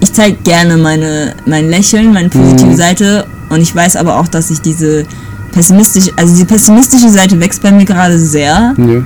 [0.00, 2.76] ich zeige gerne meine, mein Lächeln, meine positive Mhm.
[2.76, 3.26] Seite.
[3.50, 5.04] Und ich weiß aber auch, dass ich diese
[5.52, 8.74] pessimistische, also die pessimistische Seite wächst bei mir gerade sehr.
[8.76, 9.02] Ja,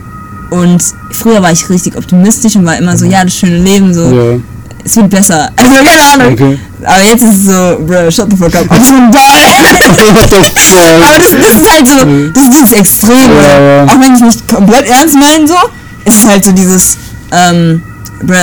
[0.50, 0.82] und
[1.12, 4.38] früher war ich richtig optimistisch und war immer so, ja, das schöne Leben, so, ja,
[4.85, 5.51] es wird besser.
[5.57, 6.33] Also keine Ahnung.
[6.35, 6.59] okay.
[6.85, 8.70] Aber jetzt ist es so, bro, shut the fuck up.
[8.70, 8.93] Aber the
[11.05, 11.95] Aber das, das ist halt so,
[12.35, 13.30] das ist dieses Extrem.
[13.37, 13.85] Ja, ja.
[13.85, 15.55] Auch wenn ich nicht komplett ernst meine, so,
[16.05, 16.97] ist es halt so dieses,
[17.30, 17.83] ähm,
[18.22, 18.35] bruh,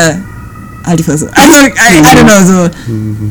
[0.85, 1.29] halt die Fresse.
[1.33, 2.69] Also, I, I don't know, so,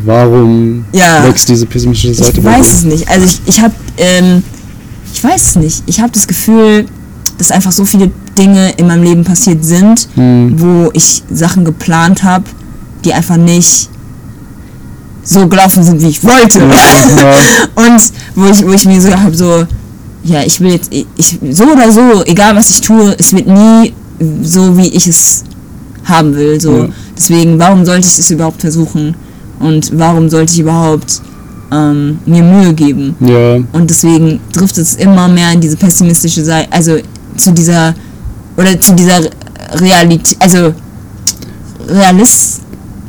[0.04, 1.24] Warum Ja.
[1.24, 3.08] wächst diese pessimistische Seite ich weiß es nicht.
[3.08, 4.42] Also ich, ich hab, ähm,
[5.12, 5.82] ich weiß es nicht.
[5.86, 6.86] Ich habe das Gefühl,
[7.38, 10.54] dass einfach so viele Dinge in meinem Leben passiert sind, Hm.
[10.60, 12.44] wo ich Sachen geplant habe,
[13.04, 13.88] die einfach nicht
[15.22, 16.60] so gelaufen sind, wie ich wollte.
[16.60, 17.34] Ja,
[17.74, 18.02] Und
[18.34, 19.66] wo ich, wo ich mir so habe, so,
[20.24, 23.92] ja, ich will jetzt, ich, so oder so, egal was ich tue, es wird nie
[24.42, 25.44] so, wie ich es
[26.04, 26.60] haben will.
[26.60, 26.78] So.
[26.78, 26.88] Ja.
[27.16, 29.14] Deswegen, warum sollte ich es überhaupt versuchen?
[29.60, 31.20] Und warum sollte ich überhaupt
[31.72, 33.14] ähm, mir Mühe geben?
[33.20, 36.96] ja, Und deswegen trifft es immer mehr in diese pessimistische Seite, also
[37.36, 37.94] zu dieser,
[38.56, 39.20] oder zu dieser
[39.74, 40.72] Realität, also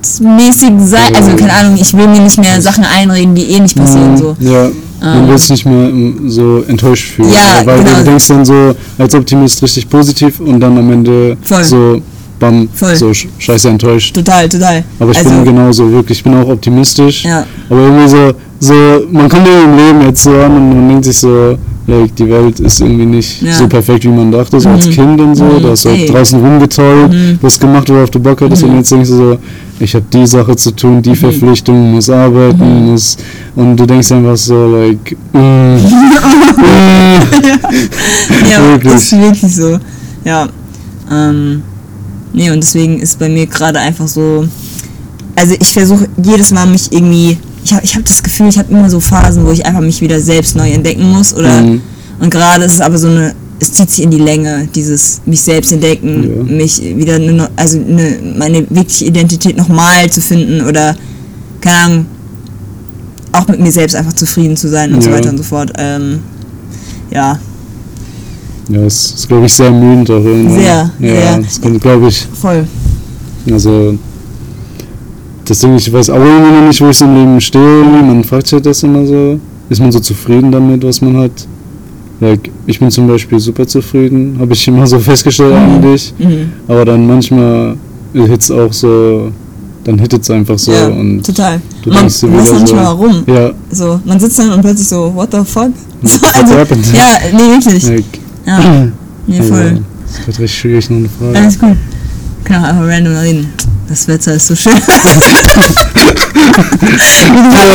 [0.03, 3.75] realistmäßigen Seite, also keine Ahnung, ich will mir nicht mehr Sachen einreden, die eh nicht
[3.75, 4.17] passieren, Mhm.
[4.17, 4.35] so.
[4.39, 4.69] Ja,
[5.01, 7.31] man will sich nicht mehr ähm, so enttäuscht fühlen.
[7.31, 7.97] Ja, weil genau.
[7.97, 11.63] du denkst dann so als Optimist richtig positiv und dann am Ende Voll.
[11.63, 12.01] so
[12.39, 12.95] bam, Voll.
[12.95, 14.13] so sch- scheiße enttäuscht.
[14.15, 14.83] Total, total.
[14.99, 17.23] Aber ich also, bin genauso, wirklich, ich bin auch optimistisch.
[17.23, 17.45] Ja.
[17.69, 18.73] Aber irgendwie so, so,
[19.11, 21.57] man kommt ja im Leben jetzt so an und man denkt sich so,
[21.89, 23.53] like, die Welt ist irgendwie nicht Ja.
[23.53, 24.91] so perfekt, wie man dachte, so als Mhm.
[24.91, 25.43] Kind und so.
[25.45, 25.63] Mhm.
[25.63, 27.39] Da hast du halt draußen rumgetollt, Mhm.
[27.43, 29.37] hast gemacht, worauf du Bock hattest und jetzt denkst du so,
[29.79, 31.01] ich habe die Sache zu tun, Mhm.
[31.01, 33.17] die Verpflichtung, muss arbeiten, muss,
[33.55, 35.79] und du denkst einfach so, like, mm, mm,
[38.49, 38.93] ja, Wirklich.
[38.93, 39.79] ist wirklich so.
[40.25, 40.47] Ja.
[41.11, 41.63] Ähm,
[42.33, 44.45] nee, und deswegen ist bei mir gerade einfach so.
[45.35, 47.37] Also ich versuche jedes Mal mich irgendwie.
[47.63, 50.01] Ich habe ich hab das Gefühl, ich habe immer so Phasen, wo ich einfach mich
[50.01, 51.33] wieder selbst neu entdecken muss.
[51.33, 51.81] Oder Mhm.
[52.19, 53.33] und gerade ist es aber so eine.
[53.61, 56.55] Es zieht sich in die Länge, dieses mich selbst entdecken, Ja.
[56.57, 60.95] mich wieder eine, also eine, meine wirkliche Identität nochmal zu finden oder
[61.59, 62.05] keine Ahnung,
[63.33, 65.17] auch mit mir selbst einfach zufrieden zu sein und so Ja.
[65.17, 65.73] weiter und so fort.
[65.77, 66.19] Ähm,
[67.11, 67.37] ja,
[68.69, 70.59] ja, es ist, glaube ich, sehr ermüdend auch irgendwann.
[70.59, 71.37] Sehr, ja, sehr.
[71.39, 72.65] das kommt, glaube ich, voll.
[73.51, 73.97] Also,
[75.49, 77.83] das Ding, ich weiß auch irgendwie noch nicht, wo ich so im Leben stehe.
[77.83, 79.39] Man fragt sich halt das immer so.
[79.69, 81.31] Ist man so zufrieden damit, was man hat?
[82.19, 86.13] Like, ich bin zum Beispiel super zufrieden, habe ich immer so festgestellt eigentlich.
[86.19, 86.51] Mhm.
[86.67, 87.77] Aber dann manchmal
[88.13, 89.31] hit's auch so,
[89.83, 91.61] dann hittet es einfach so ja, und total.
[91.83, 93.23] du man weiß nicht so, warum.
[93.25, 95.71] ja, So, man sitzt dann und plötzlich so, what the fuck?
[96.03, 97.83] So, also, ja, nee, wirklich.
[97.87, 98.05] like,
[98.45, 98.59] Ja,
[99.27, 99.81] nee, voll.
[100.07, 101.37] das wird richtig schwierig, noch eine Frage.
[101.37, 101.77] Alles gut.
[102.43, 103.47] Können auch einfach random reden.
[103.89, 104.71] Das Wetter ist so schön.
[104.71, 104.79] Oh,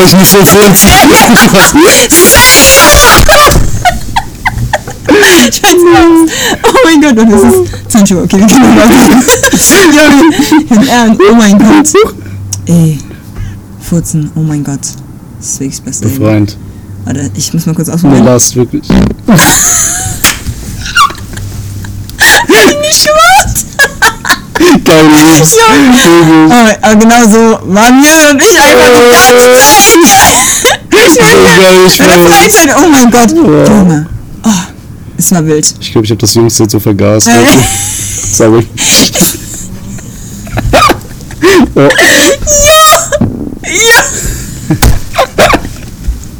[0.04, 0.90] ich muss so furzen.
[5.50, 5.76] Scheiße.
[6.62, 7.56] Oh mein Gott, und das ist
[7.88, 8.22] 20 Uhr.
[8.22, 8.70] Okay, wir können.
[10.86, 11.92] Ja, oh mein Gott.
[12.66, 12.98] Ey,
[13.80, 14.80] Furzen, oh mein Gott.
[15.38, 16.08] Das ist wirklich das Beste.
[16.08, 16.56] Befreiend.
[17.04, 18.24] Warte, ich muss mal kurz ausprobieren.
[18.24, 18.88] Last, wirklich.
[22.48, 23.64] Nicht schwarz.
[25.00, 25.56] Jungs.
[25.56, 26.78] Wirklich.
[26.82, 29.58] Aber, genau so waren Jan und ich einfach die ganze Zeit.
[31.06, 32.30] Ich So geil, ich In der weiß.
[32.30, 33.30] Freizeit, oh mein Gott.
[33.30, 33.36] Ja.
[33.36, 34.06] Junge.
[34.44, 34.50] Oh,
[35.18, 35.74] es war wild.
[35.80, 36.78] Ich glaube, ich habe das Jüngste so.
[36.78, 37.32] Äh.
[37.34, 37.66] wirklich.
[38.32, 38.66] Sorry.
[41.74, 41.80] oh,
[43.64, 44.04] Ja.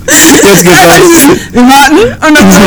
[0.07, 1.39] jetzt geht's an.
[1.53, 2.59] Wir warten und dann so.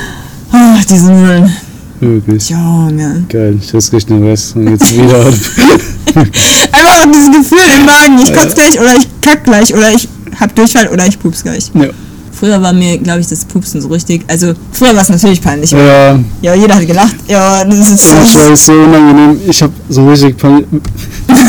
[0.52, 1.56] Oh, oh, diese Nudeln.
[2.00, 2.48] Wirklich.
[2.48, 3.24] Junge.
[3.28, 5.26] Geil, ich riskiere den Rest und jetzt wieder.
[6.14, 8.18] Einfach auch dieses Gefühl im Magen.
[8.22, 11.70] Ich kotze gleich oder ich kack gleich oder ich hab Durchfall oder ich pups gleich.
[11.74, 11.88] ja.
[12.32, 14.22] Früher war mir, glaube ich, das Pupsen so richtig.
[14.26, 15.72] Also, früher war es natürlich peinlich.
[15.72, 17.16] ja, Ja, jeder hat gelacht.
[17.28, 19.38] Ja, das ist ich weiß, so unangenehm.
[19.46, 20.64] Ich habe so richtig Pan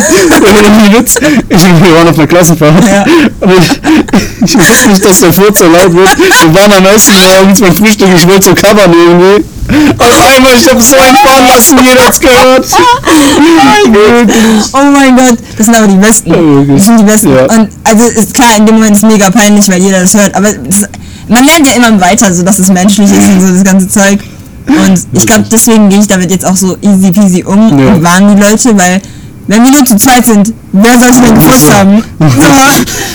[0.32, 1.16] Irgendwie Witz.
[1.50, 2.84] Ich, wir waren auf einer Klassenfahrt.
[2.88, 3.06] Ja.
[3.42, 3.72] Aber ich,
[4.46, 6.18] ich wusste nicht, dass der Furz so laut wird.
[6.18, 8.08] Wir waren am Essen morgens beim Frühstück.
[8.16, 9.46] Ich wollte so covern irgendwie.
[9.98, 12.66] Auf einmal, ich habe so einfahren lassen, jeder hat's gehört.
[14.74, 16.30] Oh mein Gott, das sind aber die Besten.
[16.30, 16.76] Ja.
[16.76, 17.30] Das sind die Besten.
[17.34, 17.44] Ja.
[17.44, 20.36] Und also ist klar, in dem Moment ist es mega peinlich, weil jeder das hört.
[20.36, 20.88] Aber das,
[21.28, 24.20] man lernt ja immer weiter, so dass es menschlich ist und so das ganze Zeug.
[24.68, 27.94] Und ich glaube, deswegen gehe ich damit jetzt auch so easy peasy um Ja.
[27.94, 29.02] und warne die Leute, weil
[29.48, 32.04] wenn wir nur zu zweit sind, wer soll sich denn gefurzt haben?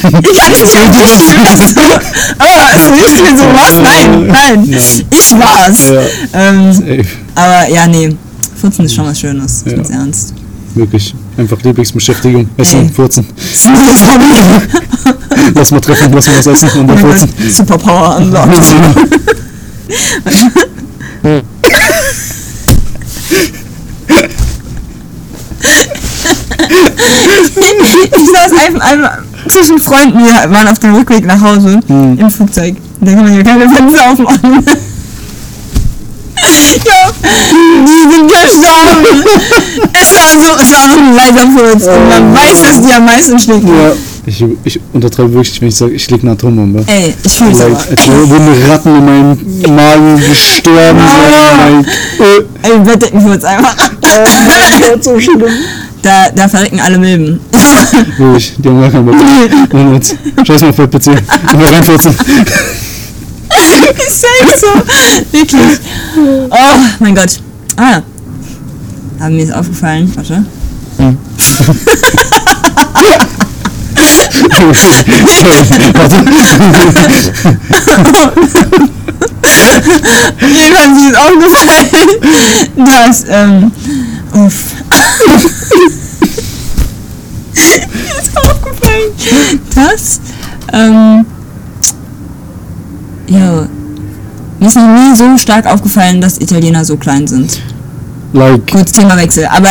[0.02, 1.20] So, ich kann es nicht erklären.
[2.38, 3.74] Aber es riecht mir sowas?
[3.82, 4.68] Nein, nein.
[4.68, 5.88] Ich war's.
[6.32, 6.48] Ja.
[6.50, 7.04] Ähm,
[7.34, 8.14] aber ja, nee.
[8.60, 9.62] Furzen ist schon was Schönes.
[9.64, 9.76] Ich Ja.
[9.78, 10.34] bin's ernst.
[10.74, 11.14] Wirklich.
[11.36, 12.48] Einfach Lieblingsbeschäftigung.
[12.56, 12.90] Essen, Ey.
[12.94, 13.26] furzen.
[13.52, 14.62] Ist ein.
[15.54, 17.28] Lass mal treffen, lass mal was essen und dann Oh furzen.
[17.50, 18.64] Superpower unlocked.
[28.50, 29.18] Saß einfach einmal
[29.48, 32.18] zwischen Freunden, wir waren auf dem Rückweg nach Hause Hm.
[32.18, 32.76] im Flugzeug.
[33.00, 34.64] Da kann man ja keine Fenster aufmachen.
[36.84, 37.12] ja,
[37.84, 39.24] die sind gestorben.
[39.92, 41.84] es war so, es war so ein leiser Furz.
[41.86, 43.68] Und man weiß, dass die am meisten stinken.
[43.68, 43.92] Ja.
[44.28, 46.82] Ich, ich untertreibe wirklich, wenn ich sage, ich lieg eine Atombombe.
[46.88, 47.78] Ey, ich fühl's Like, aber.
[47.90, 51.86] als würden Ratten in meinem Magen gestorben sein.
[52.18, 53.76] Like, äh, Ey, Bettdeckenfurz einfach.
[54.02, 55.44] oh mein Gott, so schlimm.
[56.02, 57.38] Da, da verrecken alle Milben.
[58.18, 59.14] Ruhig, die haben gar keinen Bock.
[59.72, 61.08] Und jetzt, scheiß mal auf PC.
[61.08, 62.14] Einfach reinfurzen.
[64.08, 64.66] ist safe so.
[65.32, 65.78] Wirklich.
[66.50, 67.40] Oh mein Gott.
[67.76, 68.02] Ah.
[69.18, 70.44] Aber mir ist aufgefallen, warte.
[70.98, 71.16] Shit.
[75.96, 76.20] Warte.
[80.40, 81.88] Mir ist aufgefallen,
[82.76, 83.72] dass, ähm,
[84.32, 84.54] uff.
[87.54, 87.62] mir
[88.20, 88.30] ist
[89.74, 90.20] dass,
[90.72, 91.24] ähm,
[93.28, 93.66] ja,
[94.60, 97.60] mir ist noch nie so stark aufgefallen, dass Italiener so klein sind.
[98.32, 99.68] Like, Kurz Themawechsel, aber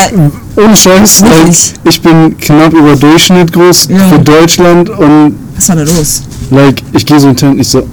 [0.56, 4.08] ohne Scheiß, like, ich bin knapp über Durchschnitt groß Ja.
[4.10, 6.24] für Deutschland und was war da los?
[6.52, 7.84] like, ich gehe so in Tent, ich so,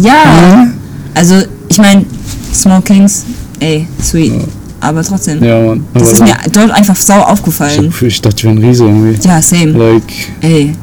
[0.00, 0.66] Ja,
[1.14, 1.36] also
[1.68, 2.04] ich meine,
[2.52, 3.24] Smokings,
[3.60, 4.32] ey, sweet,
[4.80, 5.42] aber trotzdem.
[5.42, 5.84] ja man.
[5.94, 7.92] Aber Das ist mir dort einfach sau ich, hab aufgefallen.
[8.00, 9.28] Ich dachte, ich wäre ein Riese irgendwie.
[9.28, 9.72] Ja, same.
[9.72, 10.74] Like, Ey,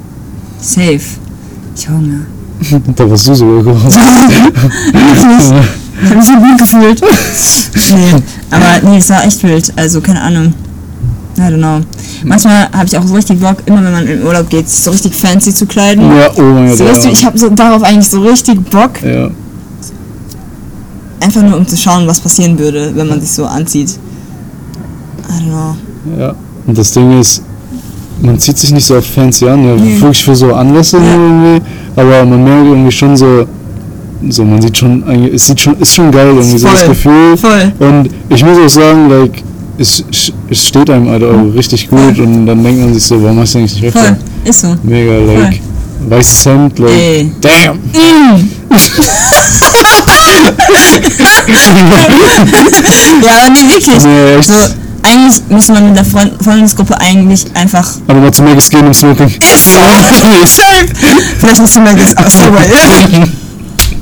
[0.62, 1.02] safe.
[1.76, 2.26] Junge.
[2.96, 3.94] da warst du sogar groß.
[6.00, 7.02] Ich hab mich so gut gefühlt.
[7.92, 8.22] nee,
[8.52, 9.74] aber nee, es war echt wild.
[9.76, 10.54] Also, keine Ahnung.
[11.38, 11.82] I don't know.
[12.24, 14.92] Manchmal habe ich auch so richtig Bock, immer wenn man in Urlaub geht, sich so
[14.92, 16.04] richtig fancy zu kleiden.
[16.16, 16.78] ja, oh mein Gott.
[16.78, 19.30] So, weißt du, ja, ich habe so darauf eigentlich so richtig Bock, ja.
[21.20, 23.98] Einfach nur um zu schauen, was passieren würde, wenn man sich so anzieht.
[25.30, 25.76] I don't know.
[26.20, 27.42] Ja, und das Ding ist,
[28.22, 30.00] man zieht sich nicht so oft fancy an, ja, Nee.
[30.02, 31.04] wirklich für so Anlässe Ja.
[31.14, 31.62] irgendwie,
[31.96, 33.46] aber man merkt irgendwie schon so,
[34.30, 35.04] so man sieht schon,
[35.34, 36.90] es sieht schon, ist schon geil irgendwie, so das Voll.
[36.90, 37.38] Gefühl.
[37.38, 37.72] Voll.
[37.80, 39.44] Und ich muss auch sagen, like,
[39.78, 40.04] es,
[40.50, 43.54] es steht einem halt auch richtig gut und dann denkt man sich so, warum machst
[43.56, 44.02] du eigentlich nicht Voll.
[44.02, 44.18] öfter?
[44.46, 44.76] Ist so.
[44.84, 45.62] Mega, like,
[46.10, 47.32] weißes Hemd, like, Ey.
[47.42, 47.80] damn!
[53.24, 54.04] Ja, aber nee, wirklich.
[54.04, 54.42] Nee.
[54.42, 54.54] So,
[55.04, 57.88] eigentlich müsste man mit der Freund Freundesgruppe eigentlich einfach.
[58.08, 59.28] Aber mal zu Maggis gehen und smoking.
[59.28, 59.40] Ist
[59.74, 59.80] so!
[59.80, 60.88] Safe!
[61.40, 62.34] Vielleicht musst du mal das aus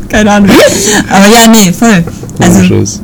[0.10, 0.50] Keine Ahnung.
[1.10, 2.04] Aber ja, nee, voll.
[2.40, 3.02] Also, Oh, Scheiß.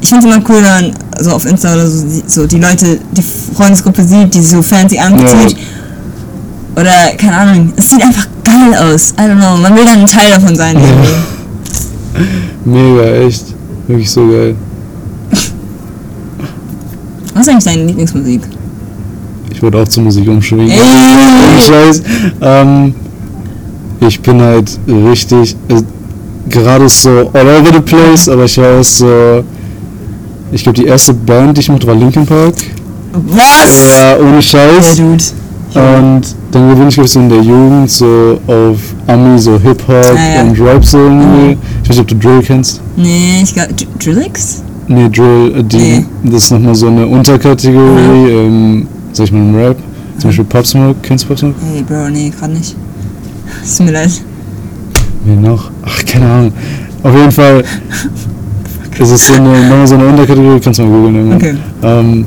[0.00, 2.58] ich finde es immer cool, wenn man so auf Insta oder so, die- so die
[2.58, 5.56] Leute, die Freundesgruppe sieht, die so fancy anzieht.
[6.76, 9.10] Oder, keine Ahnung, es sieht einfach geil aus.
[9.18, 10.76] I don't know, man will dann ein Teil davon sein.
[10.76, 11.08] irgendwie.
[12.64, 13.44] Mega, echt.
[13.86, 14.54] Wirklich so geil.
[17.34, 18.40] Was ist eigentlich deine Lieblingsmusik?
[19.52, 20.70] Ich wollte auch zur Musik umschwingen.
[20.70, 22.02] Ohne Scheiß.
[22.40, 22.94] Ähm,
[24.00, 25.82] ich bin halt richtig, äh,
[26.48, 29.44] gerade so all over the place, aber ich auch so,
[30.52, 32.54] ich glaube die erste Band, die ich mochte, war Linkin Park.
[33.12, 33.96] Was?
[33.98, 34.96] Ja, ohne Ja, Scheiß.
[34.96, 35.24] Dude.
[35.74, 40.04] Und dann bin ich glaub ich, so in der Jugend so auf Ami, so Hip-Hop
[40.16, 40.42] Ja, ja.
[40.42, 41.58] und Rap so irgendwie.
[41.82, 42.80] Ich weiß nicht, ob du Drill kennst.
[42.96, 44.62] Nee, ich glaube, Drillix?
[44.86, 46.04] Nee, Drill, äh, die, Nee.
[46.24, 49.76] das ist nochmal so eine Unterkategorie, ähm, sag ich mal im Rap.
[50.18, 51.54] Zum Beispiel Pop Smoke, kennst du Pop Smoke?
[51.72, 52.74] Hey, Bro, nee, gerade nicht.
[53.76, 54.10] Tut mir leid.
[55.24, 55.70] Wie noch?
[55.84, 56.52] Ach, keine Ahnung.
[57.02, 57.62] Auf jeden Fall
[58.98, 61.32] ist es so eine, nochmal so eine Unterkategorie, kannst du mal googeln.
[61.34, 61.54] Okay.
[61.82, 62.24] Ähm,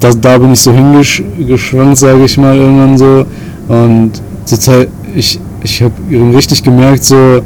[0.00, 3.26] da, da bin ich so hingeschwankt, sage ich mal, irgendwann so.
[3.68, 4.12] Und
[4.44, 5.92] zur Zeit, ich, ich habe
[6.34, 7.40] richtig gemerkt, so,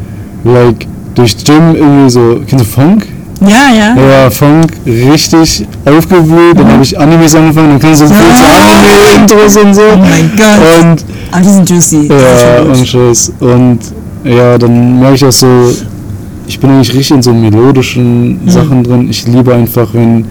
[0.44, 3.06] like, durch Gym irgendwie so, kennst du Funk?
[3.40, 3.96] Ja, ja.
[3.96, 8.44] Ja, Funk richtig aufgeblüht, dann habe ich Animes angefangen, dann kannst du so viel zu
[8.44, 9.82] Anime-Intros und so.
[9.94, 10.84] Oh mein Gott.
[10.84, 12.08] Und Aber die sind juicy.
[12.08, 13.32] Ja, und Scheiß.
[13.40, 13.78] Und
[14.24, 15.46] ja, dann merke ich auch so,
[16.46, 18.48] ich bin eigentlich richtig in so melodischen Mhm.
[18.48, 19.08] Sachen drin.
[19.10, 20.24] Ich liebe einfach, wenn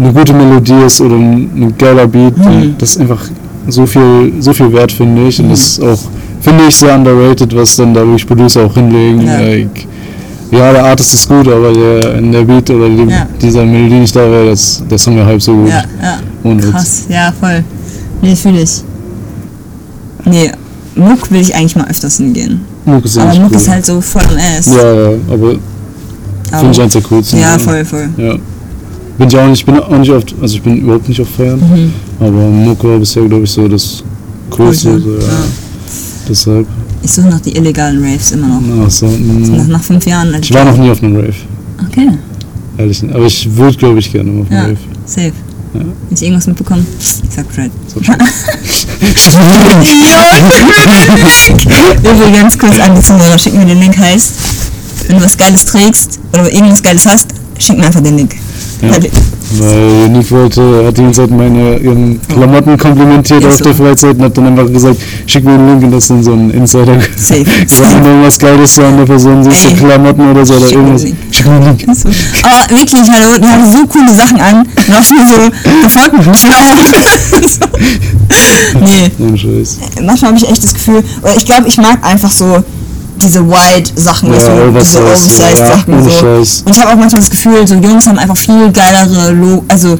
[0.00, 2.36] eine gute Melodie ist oder ein, geiler Beat.
[2.38, 2.46] Mhm.
[2.46, 3.22] Und das ist einfach
[3.68, 5.40] so viel, so viel wert, finde ich.
[5.40, 5.98] Und das ist auch,
[6.40, 9.26] finde ich, sehr underrated, was dann da wirklich Producer auch hinlegen.
[9.26, 9.38] Ja.
[9.40, 9.86] Like,
[10.50, 13.26] ja, der Artist ist gut, aber der, der Beat oder die, Ja.
[13.40, 15.68] dieser Melodie nicht da wäre, das, der Song wäre halb so gut.
[15.68, 16.18] Ja, ja.
[16.42, 16.70] Witz.
[16.70, 17.62] Krass, ja, voll.
[18.22, 18.82] Nee, fühle ich.
[20.24, 20.50] Nee,
[20.96, 22.60] Muck will ich eigentlich mal öfters hingehen.
[22.84, 23.56] Muck ist Aber Muck cool.
[23.56, 24.66] ist halt so voll am Ass.
[24.66, 25.54] Ja, ja, aber
[26.50, 27.40] Aber- finde ich eins der coolsten.
[27.40, 28.08] Ja, voll, voll.
[28.16, 28.34] Ja.
[29.20, 31.60] Bin ich auch nicht, bin auch nicht oft, also ich bin überhaupt nicht auf Feiern,
[31.60, 31.92] Mhm.
[32.18, 34.02] aber Muck war bisher, glaube ich, so das
[34.48, 34.88] Coolste.
[34.92, 35.32] Coolste, So, ja.
[35.32, 35.44] ja.
[36.26, 36.66] Deshalb.
[37.02, 38.86] Ich suche nach die illegalen Raves immer noch.
[38.86, 40.34] Ach so, Nach, nach fünf Jahren.
[40.40, 41.34] Ich war noch nie auf einem Rave,
[41.86, 42.08] Okay,
[42.78, 43.14] ehrlich nicht.
[43.14, 44.76] Aber ich würde, glaube ich, gerne mal auf einem ja, Rave.
[45.04, 45.32] safe.
[45.74, 45.80] Ja.
[45.80, 47.70] Wenn ich irgendwas mitbekomme, ich sag Bescheid.
[47.94, 48.00] So.
[52.02, 54.32] Übrigens, kurz an die Zuhörer, schick mir den Link, heißt,
[55.08, 58.36] wenn du was Geiles trägst oder irgendwas Geiles hast, schick mir einfach den Link.
[58.82, 58.90] Ja.
[59.58, 63.64] Weil Nick wollte, hat die ganze Zeit meine ihren Klamotten komplimentiert Ist auf so.
[63.64, 64.96] der Freizeit und hat dann einfach gesagt,
[65.26, 66.98] schick mir den Link und das dann so ein Insider.
[67.16, 67.44] Safe.
[67.44, 69.74] Wenn irgendwas Geiles so an der Person siehst, so.
[69.74, 71.02] Klamotten oder so oder Schick mir irgendwas.
[71.02, 71.16] Link.
[71.32, 71.96] Schick mir den Link.
[71.96, 72.08] So.
[72.42, 74.58] Aber wirklich, hallo, die haben so coole Sachen an.
[74.60, 75.34] Und auch schon so,
[75.82, 76.54] sofort schlau.
[77.46, 77.66] so.
[78.80, 79.10] Nee,
[80.00, 82.62] manchmal habe ich echt das Gefühl, oder ich glaube, ich mag einfach so
[83.22, 84.44] diese White-Sachen, Ja, du,
[84.78, 86.08] diese Oversize, Oversize-Sachen.
[86.08, 86.62] ja, so.
[86.64, 89.98] Und ich habe auch manchmal das Gefühl, so Jungs haben einfach viel geilere, Lo also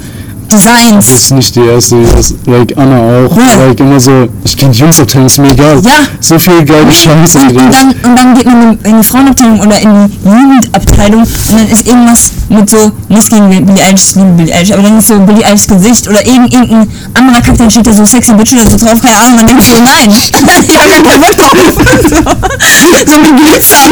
[0.51, 1.07] Designs.
[1.07, 3.37] Das ist nicht die erste, das, like Anna auch.
[3.37, 3.67] Ja.
[3.67, 5.81] Like immer so, ich kenne die Jungsabteilung, ist mir egal.
[5.85, 5.93] Ja.
[6.21, 9.79] So viel geile Scheiße, und, und, dann, und dann geht man in die Frauenabteilung oder
[9.79, 14.55] in die Jugendabteilung und dann ist irgendwas mit so, nichts gegen Billie Eilish, liebe Billie
[14.55, 17.87] Eilish, aber dann ist so Billie Eilish Gesicht oder irgend, irgendein anderer Charakter, dann steht
[17.87, 20.69] da so sexy Bitch oder so drauf, keine Ahnung, man denkt so, nein, ich hab
[20.69, 21.81] keinen Bock drauf.
[22.09, 23.91] so, so mit Glitzer.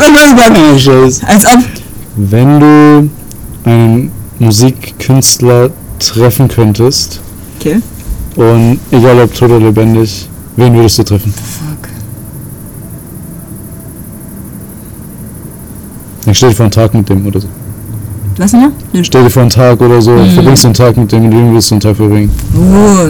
[0.00, 0.78] Oh mein Gott.
[0.78, 1.26] So.
[1.26, 1.60] Als ob,
[2.16, 3.10] Wenn du
[3.66, 7.20] einen Musikkünstler treffen könntest
[7.58, 7.80] okay.
[8.36, 11.32] und egal ob tot oder lebendig, wen würdest du treffen?
[11.32, 11.88] Fuck.
[16.26, 17.48] Ich stell dir vor einen Tag mit dem oder so.
[18.36, 18.70] Was noch?
[18.92, 19.02] Nö.
[19.04, 20.30] Stell dir vor einen Tag oder so, Mhm.
[20.30, 22.30] verbringst du einen Tag mit dem, mit wem willst du einen Tag verbringen?
[22.56, 23.08] Oh,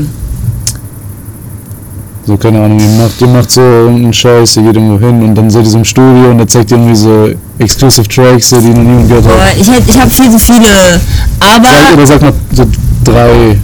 [2.26, 5.34] So, keine Ahnung, ihr macht, ihr macht so einen Scheiß, ihr geht irgendwo hin und
[5.36, 8.56] dann seid ihr so im Studio und er zeigt dir irgendwie so Exclusive Tracks, die
[8.56, 9.56] noch niemand gehört boah, hat.
[9.58, 11.00] ich, ich habe viel zu viele,
[11.40, 11.68] aber...
[11.68, 12.66] Sag, oder sag mal so
[13.04, 13.58] drei.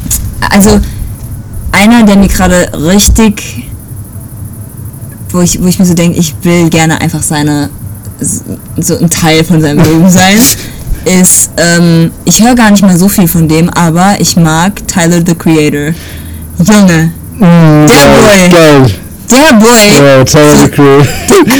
[0.50, 0.80] also
[1.72, 3.66] einer, der mir gerade richtig,
[5.30, 7.68] wo ich, wo ich mir so denke, ich will gerne einfach seine,
[8.78, 10.38] so ein Teil von seinem Leben sein,
[11.04, 15.20] ist, ähm, ich höre gar nicht mehr so viel von dem, aber ich mag Tyler,
[15.26, 15.94] the Creator.
[16.58, 18.48] Junge, Mm, Der geil, Boy.
[18.50, 18.90] geil.
[19.32, 21.02] Der Boy, Ja, Tyler the Crew.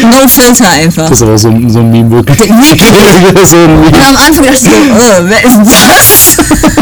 [0.02, 1.08] no filter einfach.
[1.08, 2.38] Das ist aber so ein, so ein Meme, wirklich.
[2.48, 4.06] So ein Und Meme.
[4.08, 6.36] am Anfang dachte ich so, oh, wer ist das?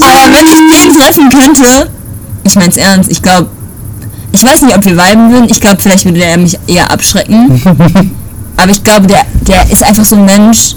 [0.00, 1.90] Aber wenn ich den treffen könnte,
[2.44, 3.48] ich mein's ernst, ich glaube,
[4.32, 7.60] ich weiß nicht, ob wir viben würden, ich glaube, vielleicht würde er mich eher abschrecken.
[8.56, 10.76] Aber ich glaube, der, der ist einfach so ein Mensch,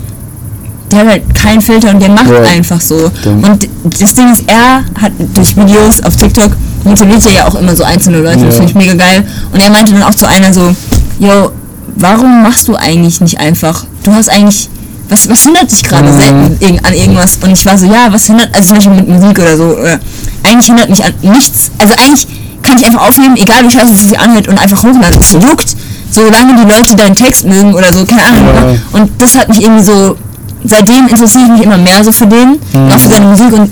[0.91, 2.41] der hat halt keinen Filter und der macht Ja.
[2.41, 3.11] einfach so.
[3.25, 3.67] Und
[3.99, 6.51] das Ding ist, er hat durch Videos auf TikTok
[6.85, 8.61] motiviert er ja auch immer so einzelne Leute, das Ja.
[8.61, 9.23] finde ich mega geil.
[9.51, 10.75] Und er meinte dann auch zu einer so,
[11.19, 11.51] yo,
[11.95, 14.69] warum machst du eigentlich nicht einfach, du hast eigentlich,
[15.09, 16.79] was, was hindert dich gerade Mhm.
[16.83, 17.37] an irgendwas?
[17.41, 19.99] Und ich war so, ja, was hindert, also zum Beispiel mit Musik oder so, oder,
[20.43, 22.27] eigentlich hindert mich an nichts, also eigentlich
[22.63, 25.75] kann ich einfach aufnehmen, egal wie scheiße es sich anhört und einfach hochladen, es juckt,
[26.11, 28.45] solange die Leute deinen Text mögen oder so, keine Ahnung.
[28.55, 28.99] Ja.
[28.99, 30.15] Und das hat mich irgendwie so,
[30.63, 32.91] seitdem interessiere ich mich immer mehr so für den, Mhm.
[32.91, 33.69] auch für seine Musik und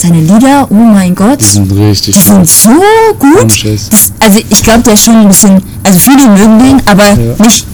[0.00, 1.40] seine Lieder, oh mein Gott.
[1.40, 2.70] Die sind richtig Die sind so
[3.18, 3.64] gut.
[3.64, 7.44] Das, also ich glaube, der ist schon ein bisschen, also viele mögen den, aber Ja.
[7.44, 7.66] nicht,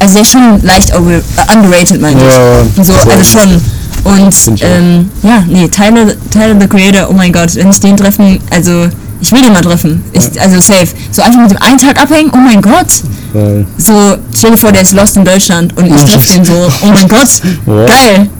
[0.00, 1.20] also der ist schon leicht over, äh,
[1.56, 2.86] underrated, meine Ja, ich.
[2.86, 3.60] So, also schon.
[4.04, 8.38] Und ähm, ja, nee, Tyler, Tyler the Creator, oh mein Gott, wenn ich den treffen,
[8.50, 8.86] also
[9.20, 10.02] ich will den mal treffen.
[10.12, 10.86] Ich, Also safe.
[11.10, 12.86] So einfach mit dem einen Tag abhängen, oh mein Gott.
[13.34, 13.66] Geil.
[13.76, 16.86] So, stell dir vor, der ist lost in Deutschland und ich treffe den so, oh
[16.86, 17.28] mein Gott,
[17.66, 18.30] geil.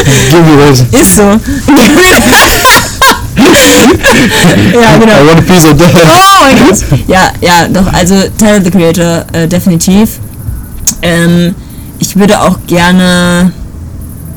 [0.30, 0.80] Give me that.
[0.92, 1.22] Ist so.
[4.80, 5.12] ja, genau.
[5.12, 5.90] I want a piece of that.
[5.94, 6.78] Oh mein Gott.
[7.06, 10.18] Ja, ja, doch, also Tyler the Creator, äh, definitiv.
[11.02, 11.54] Ähm,
[11.98, 13.52] ich würde auch gerne.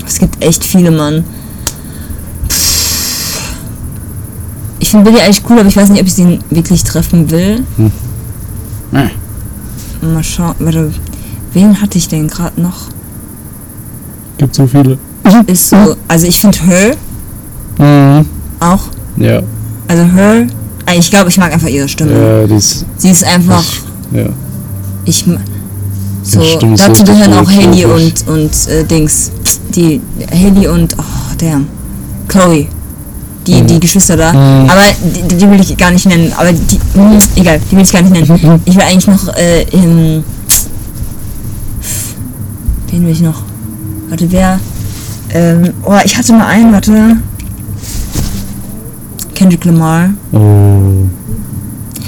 [0.05, 1.23] Es gibt echt viele, Mann.
[4.79, 7.63] Ich finde Billy eigentlich cool, aber ich weiß nicht, ob ich den wirklich treffen will.
[7.77, 7.91] Hm.
[10.13, 10.55] Mal schauen.
[10.59, 10.93] Warte,
[11.53, 12.89] wen hatte ich denn gerade noch?
[14.37, 14.97] Gibt so viele.
[15.47, 15.95] Ist so.
[16.07, 16.95] Also ich finde Her
[17.77, 18.25] Mhm.
[18.59, 18.81] auch.
[19.17, 19.41] Ja,
[19.87, 20.47] Also Her.
[20.85, 22.11] äh, Ich glaube, ich mag einfach ihre Stimme.
[22.11, 22.85] ja, die ist.
[22.97, 23.63] Sie ist einfach.
[24.11, 24.25] Ja.
[25.05, 25.25] Ich
[26.23, 26.57] so, Ja,
[26.87, 29.31] dazu gehören auch Haley und, und äh, Dings.
[29.75, 29.99] Die
[30.31, 31.03] Haley und oh
[31.37, 31.67] damn.
[32.27, 32.67] Chloe.
[33.45, 33.67] Die, Mhm.
[33.67, 34.31] die Geschwister da.
[34.31, 34.69] Mhm.
[34.69, 34.81] Aber
[35.29, 36.31] die, die will ich gar nicht nennen.
[36.37, 36.79] Aber die.
[36.97, 38.61] mh, egal, die will ich gar nicht nennen.
[38.65, 40.23] Ich will eigentlich noch äh, in,
[42.91, 43.41] wen will ich noch?
[44.09, 44.59] Warte, wer?
[45.33, 47.17] Ähm, oh, ich hatte mal einen, warte.
[49.33, 50.09] Kendrick Lamar.
[50.31, 51.07] Oh.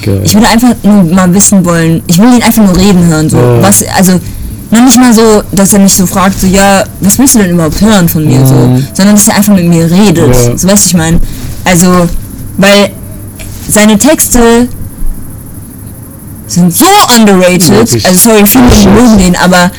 [0.03, 0.21] Geil.
[0.23, 3.37] Ich würde einfach nur mal wissen wollen, ich will ihn einfach nur reden hören, so.
[3.37, 3.61] Ja.
[3.63, 4.19] Was, also,
[4.69, 7.51] noch nicht mal so, dass er mich so fragt, so, ja, was willst du denn
[7.51, 8.53] überhaupt hören von mir, so.
[8.53, 8.85] Mhm.
[8.93, 10.35] Sondern, dass er einfach mit mir redet.
[10.35, 10.57] Ja.
[10.57, 11.19] So, weißt du, ich meine.
[11.63, 12.07] Also,
[12.57, 12.91] weil
[13.67, 14.67] seine Texte
[16.45, 16.85] sind so
[17.17, 18.05] underrated.
[18.05, 19.71] Also, sorry, viele mögen den, aber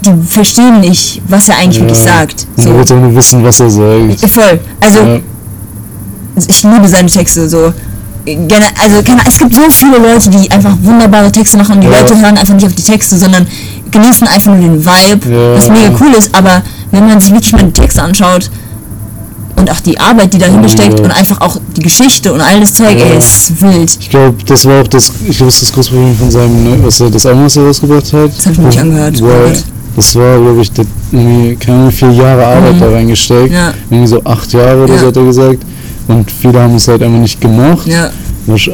[0.00, 2.46] die verstehen nicht, was er eigentlich wirklich sagt.
[2.56, 2.70] So.
[2.70, 4.30] auch nur wissen, was er sagt.
[4.30, 4.60] Voll.
[4.80, 5.20] Also, Ja.
[6.48, 7.72] ich liebe seine Texte so.
[8.26, 8.96] Also
[9.26, 12.00] es gibt so viele Leute, die einfach wunderbare Texte machen und die Ja.
[12.00, 13.46] Leute hören einfach nicht auf die Texte, sondern
[13.90, 15.54] genießen einfach nur den Vibe, Ja.
[15.56, 16.34] was mega cool ist.
[16.34, 18.50] Aber wenn man sich wirklich mal die Texte anschaut
[19.56, 20.74] und auch die Arbeit, die dahinter Ja.
[20.74, 23.06] steckt und einfach auch die Geschichte und all das Zeug, Ja.
[23.06, 23.96] ey, ist wild.
[23.98, 26.78] Ich glaube, das war auch das, ich glaube, das das große Problem von seinem, ne,
[26.82, 28.30] was er, das Album, was er rausgebracht hat.
[28.36, 29.20] Das hab ich mir nicht angehört.
[29.20, 29.64] Gott.
[29.96, 30.70] Das war, glaube ich,
[31.12, 32.80] irgendwie, keine vier Jahre Arbeit Mhm.
[32.80, 33.52] da reingesteckt.
[33.52, 33.72] Ja.
[33.90, 35.00] Irgendwie so acht Jahre oder Ja.
[35.00, 35.58] so hat er gesagt.
[36.08, 37.86] Und viele haben es halt einfach nicht gemocht.
[37.86, 38.10] Ja,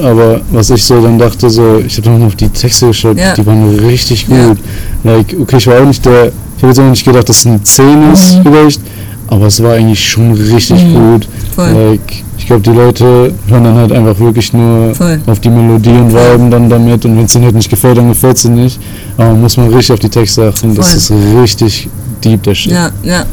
[0.05, 3.19] Aber was ich so dann dachte, so, ich habe dann noch auf die Texte geschaut,
[3.19, 3.35] Ja.
[3.35, 4.59] die waren richtig gut.
[5.03, 7.47] Like, okay, ich war auch nicht der, ich habe jetzt auch nicht gedacht, dass es
[7.47, 8.43] ein 10 ist Mhm.
[8.45, 8.81] vielleicht,
[9.29, 10.95] aber es war eigentlich schon richtig Mhm.
[10.95, 11.29] gut.
[11.55, 11.69] Voll.
[11.71, 15.21] Like, ich glaube, die Leute hören dann halt einfach wirklich nur Voll.
[15.27, 18.09] auf die Melodie und viben dann damit und wenn es ihnen halt nicht gefällt, dann
[18.09, 18.79] gefällt es ihnen nicht.
[19.17, 20.97] Aber man muss man richtig auf die Texte achten, das Voll.
[20.97, 21.13] ist
[21.43, 21.89] richtig
[22.23, 22.73] deep, der Shit.
[22.73, 23.25] ja, ja.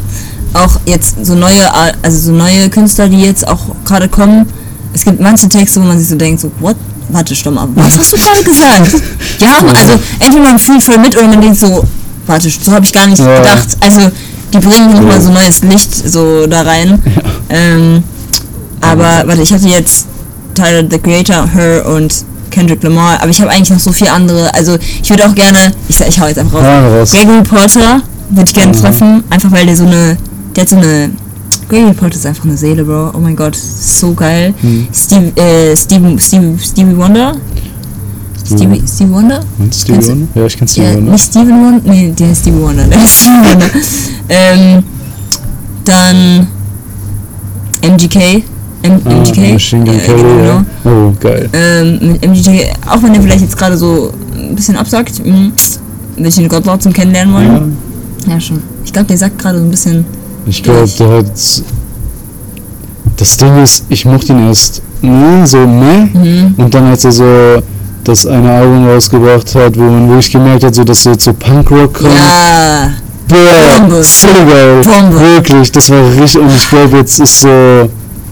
[0.54, 1.66] Auch jetzt so neue,
[2.02, 4.46] also so neue Künstler, die jetzt auch gerade kommen.
[4.94, 6.76] Es gibt manche Texte, wo man sich so denkt, so, what?
[7.10, 9.02] Warte, stopp mal, was hast du gerade gesagt?
[9.40, 11.84] Ja, also entweder man fühlt voll mit oder man denkt so,
[12.28, 13.38] warte, so habe ich gar nicht Ja.
[13.38, 13.68] gedacht.
[13.82, 14.12] Also
[14.54, 17.02] die bringen nochmal so neues Licht so da rein.
[17.50, 18.04] Ähm,
[18.82, 20.08] aber warte, ich hatte jetzt
[20.56, 24.54] Tyler the Creator, Her und Kendrick Lamar, aber ich habe eigentlich noch so viele andere.
[24.54, 26.64] Also ich würde auch gerne, ich, sag- ich hau jetzt einfach raus.
[26.64, 27.12] Ja, raus.
[27.12, 28.82] Gregory Porter würde ich gerne Mhm.
[28.82, 30.18] treffen, einfach weil der so eine,
[30.56, 31.12] der hat so eine,
[31.70, 33.12] Gregory Porter ist einfach eine Seele, Bro.
[33.14, 34.54] Oh mein Gott, so geil.
[34.62, 34.88] Mhm.
[34.94, 37.36] Steve, äh, Steve, Steve, Stevie Wonder?
[38.46, 39.40] Stevie, Stevie Wonder?
[39.60, 40.28] Und Stevie Wonder?
[40.36, 41.12] Ja, ich kenn Stevie Ja, Wonder.
[41.12, 43.66] nicht Steven Wonder, nee, der ist Stevie Wonder, der ist Stevie Wonder.
[44.30, 44.84] ähm,
[45.86, 46.48] dann
[47.82, 48.44] MGK,
[48.84, 50.44] M Ah, MGK, Machine Gun äh, Kelly, genau.
[50.44, 50.66] ja.
[50.86, 51.50] Oh, geil.
[51.54, 55.52] Ähm, mit MGK, auch wenn er vielleicht jetzt gerade so ein bisschen absagt, mh,
[56.18, 57.40] würde ich ihn Gott zum Kennenlernen Ja.
[57.54, 57.78] wollen.
[58.28, 58.62] Ja, schon.
[58.86, 60.06] Ich glaube, der sagt gerade so ein bisschen.
[60.46, 61.32] Ich glaube, der hat.
[63.18, 66.06] Das Ding ist, ich mochte ihn erst nie so meh.
[66.14, 66.54] Mhm.
[66.58, 67.24] Und dann, als er so
[68.04, 71.94] das eine Album rausgebracht hat, wo man wirklich gemerkt hat, so, dass so zu Punkrock
[71.94, 72.12] kommt.
[72.16, 72.92] Ja,
[73.28, 74.04] Boah, Bombe.
[74.04, 74.82] so geil.
[74.84, 75.20] Bombe.
[75.20, 76.42] Wirklich, das war richtig.
[76.42, 77.90] Und ich glaube, jetzt ist so.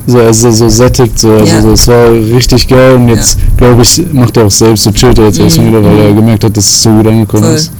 [0.08, 1.32] So, er ist so, sättigt, so.
[1.34, 1.62] Also, Ja.
[1.62, 2.96] so, es war richtig geil.
[2.96, 5.68] Und jetzt, glaube ich, macht er auch selbst so chillt er jetzt Mhm.
[5.68, 7.54] wieder, weil er gemerkt hat, dass es so gut angekommen voll.
[7.54, 7.72] ist.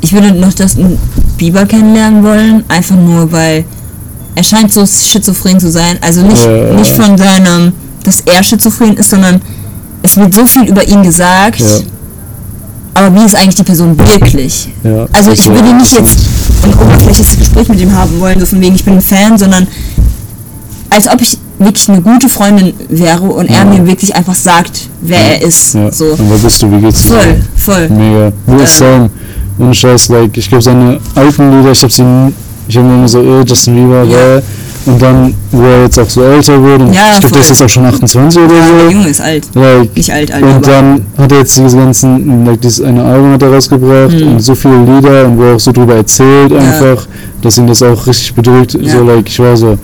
[0.00, 0.98] Ich würde noch Justin
[1.38, 3.64] Bieber kennenlernen wollen, einfach nur, weil
[4.34, 5.98] er scheint so schizophren zu sein.
[6.00, 6.74] Also nicht, Ja.
[6.74, 9.40] nicht von seinem, dass er schizophren ist, sondern
[10.02, 11.60] es wird so viel über ihn gesagt.
[11.60, 11.66] Ja.
[12.94, 14.68] Aber wie ist eigentlich die Person wirklich?
[14.84, 16.18] Ja, Also ich würde nicht jetzt
[16.62, 19.66] ein oberflächliches Gespräch mit ihm haben wollen, so von wegen, ich bin ein Fan, sondern
[20.90, 25.18] als ob ich wirklich eine gute Freundin wäre und er mir wirklich einfach sagt, wer
[25.40, 25.72] er ist.
[25.72, 25.78] So.
[26.04, 26.70] Und wer bist du?
[26.70, 27.14] Wie geht's dir?
[27.14, 27.88] Voll, voll.
[27.88, 28.32] Mega.
[28.46, 28.66] Nur Äh.
[28.66, 29.10] Song.
[29.58, 32.04] Ohne Scheiß, like, ich glaube seine alten Lieder, ich habe sie,
[32.68, 34.42] ich habe immer so, äh, Justin Bieber, Ja.
[34.86, 37.62] Und dann, wo er jetzt auch so älter und Ja, ich glaube, der ist jetzt
[37.62, 38.90] auch schon 28 oder Der so.
[38.90, 39.46] Junge ist alt.
[39.54, 43.32] Like, Nicht alt, alt, und dann hat er jetzt diese ganzen, like, dieses eine Album
[43.32, 44.28] hat er rausgebracht Mhm.
[44.32, 46.58] und so viele Lieder und wo er auch so drüber erzählt Ja.
[46.58, 47.06] einfach,
[47.42, 48.74] dass ihn das auch richtig bedrückt.
[48.80, 48.92] Ja.
[48.92, 49.78] So, like, ich war so,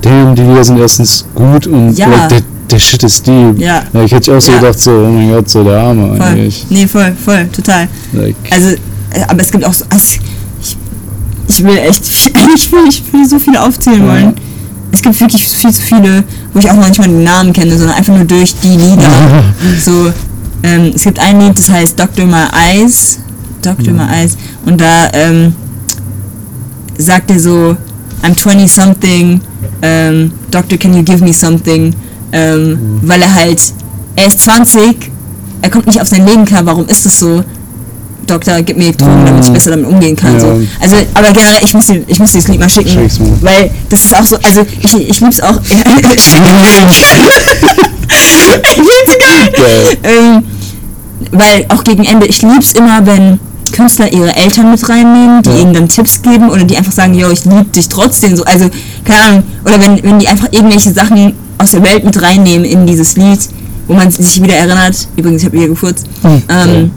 [0.00, 2.06] damn, die Lieder sind erstens gut und Ja.
[2.08, 2.40] like, der,
[2.70, 3.58] der Shit ist deep.
[3.58, 3.82] Ja.
[3.92, 4.58] Like, hätte ich auch so Ja.
[4.58, 6.20] gedacht, so, oh mein Gott, so der Arme voll.
[6.26, 6.66] eigentlich.
[6.70, 7.88] Nee, voll, voll, total.
[8.12, 8.76] Like, Also, äh,
[9.28, 10.18] aber es gibt auch so, also,
[11.48, 12.02] ich, will echt,
[12.54, 14.34] ich will, ich will so viele aufzählen wollen.
[14.92, 18.14] Es gibt wirklich viel zu viele, wo ich auch manchmal den Namen kenne, sondern einfach
[18.14, 19.42] nur durch die Lieder.
[19.82, 20.12] so,
[20.62, 22.26] ähm, es gibt ein Lied, das heißt Dr.
[22.26, 23.18] My Eyes.
[23.62, 23.92] Dr.
[23.94, 24.36] My Eyes.
[24.66, 25.54] Und da ähm,
[26.98, 27.76] sagt er so,
[28.22, 29.40] I'm 20 something,
[29.80, 31.94] ähm, Doctor, can you give me something?
[32.32, 33.62] Ähm, Weil er halt,
[34.14, 35.10] er ist 20,
[35.62, 37.42] er kommt nicht auf sein Leben klar, warum ist das so?
[38.26, 39.54] Doktor, gib mir Drogen, damit ich Mhm.
[39.54, 40.34] besser damit umgehen kann.
[40.34, 40.40] Ja.
[40.40, 40.60] So.
[40.80, 42.90] Also, aber generell, ich muss, dir- ich muss dir das Lied mal schicken.
[42.90, 43.36] Schick's mir.
[43.40, 45.58] Weil das ist auch so, also ich, ich lieb's auch.
[49.18, 49.98] geil.
[50.02, 50.42] ähm,
[51.30, 53.38] weil auch gegen Ende, ich lieb's immer, wenn
[53.72, 55.56] Künstler ihre Eltern mit reinnehmen, die Ja.
[55.60, 58.44] ihnen dann Tipps geben oder die einfach sagen, yo, ich lieb dich trotzdem so.
[58.44, 58.68] Also,
[59.04, 62.86] keine Ahnung, oder wenn, wenn die einfach irgendwelche Sachen aus der Welt mit reinnehmen in
[62.86, 63.38] dieses Lied,
[63.86, 66.90] wo man sich wieder erinnert, übrigens, ich habe wieder gefurzt, Hm, ähm,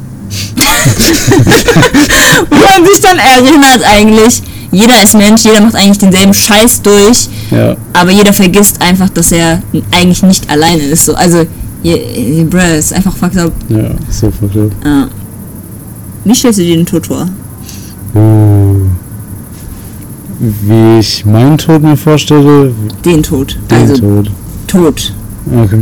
[2.50, 4.42] Wo man sich dann erinnert eigentlich,
[4.72, 7.76] jeder ist Mensch, jeder macht eigentlich denselben Scheiß durch, Ja.
[7.94, 11.06] aber jeder vergisst einfach, dass er eigentlich nicht alleine ist.
[11.06, 11.46] So, also,
[11.84, 13.54] bruh, ist einfach fucked up.
[13.70, 14.76] Ja, so verrückt.
[14.84, 15.08] Ja.
[16.26, 17.28] Wie stellst du dir den Tod vor?
[20.40, 23.58] Wie ich meinen Tod mir vorstelle, Den Tod.
[23.72, 24.32] den also, Tod.
[24.68, 25.14] Tod.
[25.56, 25.80] Okay.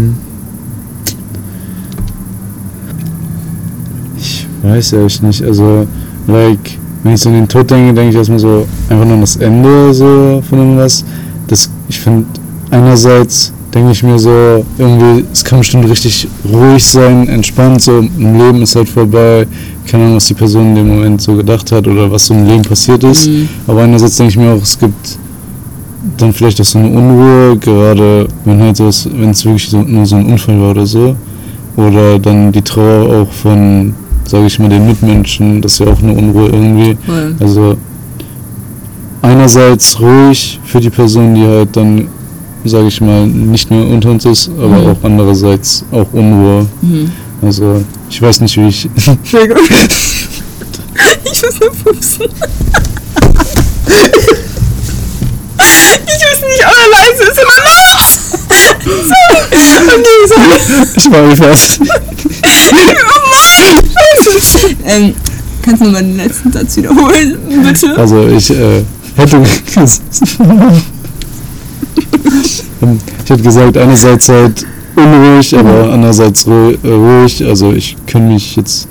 [4.64, 5.44] Ich weiß ehrlich nicht.
[5.44, 5.86] Also,
[6.28, 9.22] like, wenn ich so an den Tod denke, denke ich erstmal so einfach nur an
[9.22, 11.04] das Ende so von irgendwas.
[11.48, 12.26] Das, ich finde,
[12.72, 18.38] einerseits denke ich mir so, irgendwie, es kann bestimmt richtig ruhig sein, entspannt, so ein
[18.38, 19.46] Leben ist halt vorbei.
[19.86, 22.48] Keine Ahnung, was die Person in dem Moment so gedacht hat oder was so im
[22.48, 23.28] Leben passiert ist.
[23.28, 23.50] Mhm.
[23.68, 25.18] Aber einerseits denke ich mir auch, es gibt
[26.18, 30.06] dann vielleicht auch so eine Unruhe, gerade wenn halt so wenn es wirklich so, nur
[30.06, 31.16] so ein Unfall war oder so.
[31.76, 33.94] Oder dann die Trauer auch von,
[34.26, 36.98] sage ich mal, den Mitmenschen, das ist ja auch eine Unruhe irgendwie.
[37.06, 37.36] Voll.
[37.40, 37.78] Also
[39.22, 42.08] einerseits ruhig für die Person, die halt dann,
[42.66, 44.88] sage ich mal, nicht mehr unter uns ist, aber Mhm.
[44.92, 46.66] auch andererseits auch Unruhe.
[46.82, 47.12] Mhm.
[47.42, 48.90] Also ich weiß nicht, wie ich...
[51.26, 52.26] Ich muss nur pupsen.
[56.06, 58.02] Ich weiß nicht, aber leise ist immer noch.
[59.10, 59.42] Sorry.
[59.88, 60.58] Okay, sorry.
[60.96, 61.80] ich war fast.
[64.86, 65.14] Ähm,
[65.62, 67.98] kannst du mal den letzten Satz wiederholen, bitte?
[67.98, 68.82] Also ich äh,
[69.16, 69.38] hätte
[72.82, 74.66] Ähm, ich hätte gesagt, einerseits halt
[74.96, 77.44] unruhig, aber andererseits äh, ruhig.
[77.46, 78.88] Also ich kann mich jetzt,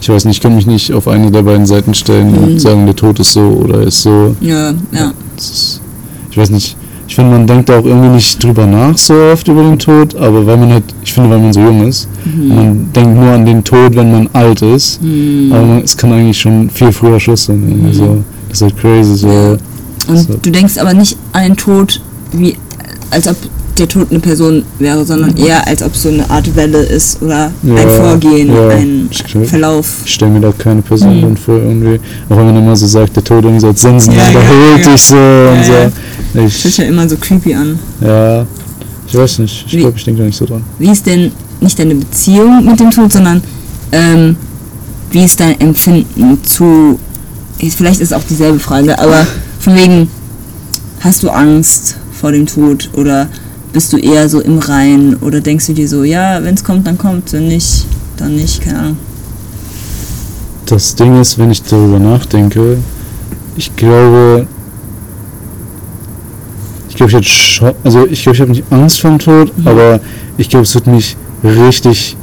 [0.00, 2.38] ich weiß nicht, ich kann mich nicht auf eine der beiden Seiten stellen Mhm.
[2.44, 4.36] und sagen, der Tod ist so oder ist so.
[4.40, 5.12] Ja, ja.
[5.36, 5.80] Ist,
[6.30, 6.76] ich weiß nicht.
[7.08, 10.14] Ich finde, man denkt da auch irgendwie nicht drüber nach so oft über den Tod,
[10.16, 13.46] aber weil man halt, ich finde, weil man so jung ist, man denkt nur an
[13.46, 15.00] den Tod, wenn man alt ist.
[15.02, 15.52] Mhm.
[15.52, 17.62] Aber es kann eigentlich schon viel früher Schluss sein.
[17.68, 18.22] irgendwie So.
[18.48, 19.16] Das ist halt crazy.
[19.16, 19.56] So.
[20.08, 20.34] Und So.
[20.42, 22.00] du denkst aber nicht an den Tod,
[22.32, 22.56] wie,
[23.10, 23.36] als ob
[23.78, 27.50] der Tod eine Person wäre, sondern eher als ob so eine Art Welle ist oder
[27.62, 29.48] ein Ja, Vorgehen, ja, ein stimmt.
[29.48, 29.86] Verlauf.
[30.04, 31.36] Ich stelle mir da keine Person Mhm.
[31.36, 32.00] vor irgendwie.
[32.30, 35.02] Auch wenn man immer so sagt, der Tod irgendwie so als Sensen Ja, ja, dich
[35.02, 35.72] so und so.
[36.44, 37.78] Das hört Ich, ja immer so creepy an.
[38.00, 38.46] ja,
[39.08, 39.64] ich weiß nicht.
[39.68, 40.64] Ich glaube, ich denke da nicht so dran.
[40.78, 41.30] Wie ist denn
[41.60, 43.42] nicht deine Beziehung mit dem Tod, sondern
[43.92, 44.36] ähm,
[45.10, 46.98] wie ist dein Empfinden zu.
[47.58, 49.26] Vielleicht ist auch dieselbe Frage, aber
[49.60, 50.10] von wegen,
[51.00, 53.28] hast du Angst vor dem Tod oder
[53.72, 56.86] bist du eher so im Rein oder denkst du dir so, ja, wenn es kommt,
[56.86, 57.86] dann kommt, wenn nicht,
[58.16, 58.98] dann nicht, keine Ahnung.
[60.66, 62.78] Das Ding ist, wenn ich darüber nachdenke,
[63.56, 64.55] ich glaube, ich
[66.96, 69.68] glaube, ich hätte schon, also ich glaube, ich habe nicht Angst vor dem Tod, Mhm.
[69.68, 70.00] aber
[70.36, 72.16] ich glaube, es wird mich richtig,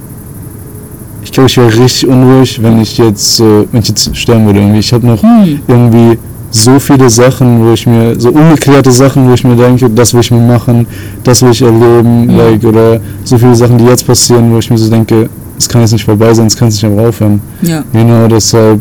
[1.23, 4.59] ich glaube, ich wäre richtig unruhig, wenn ich jetzt so, wenn ich jetzt sterben würde
[4.59, 4.79] irgendwie.
[4.79, 5.59] Ich habe noch Hm.
[5.67, 6.17] irgendwie
[6.51, 10.21] so viele Sachen, wo ich mir, so ungeklärte Sachen, wo ich mir denke, das will
[10.21, 10.85] ich mir machen,
[11.23, 12.37] das will ich erleben, Mhm.
[12.37, 15.81] like, oder so viele Sachen, die jetzt passieren, wo ich mir so denke, es kann
[15.81, 17.41] jetzt nicht vorbei sein, es kann jetzt nicht mehr aufhören.
[17.63, 17.83] Ja.
[17.91, 18.79] Genau, deshalb,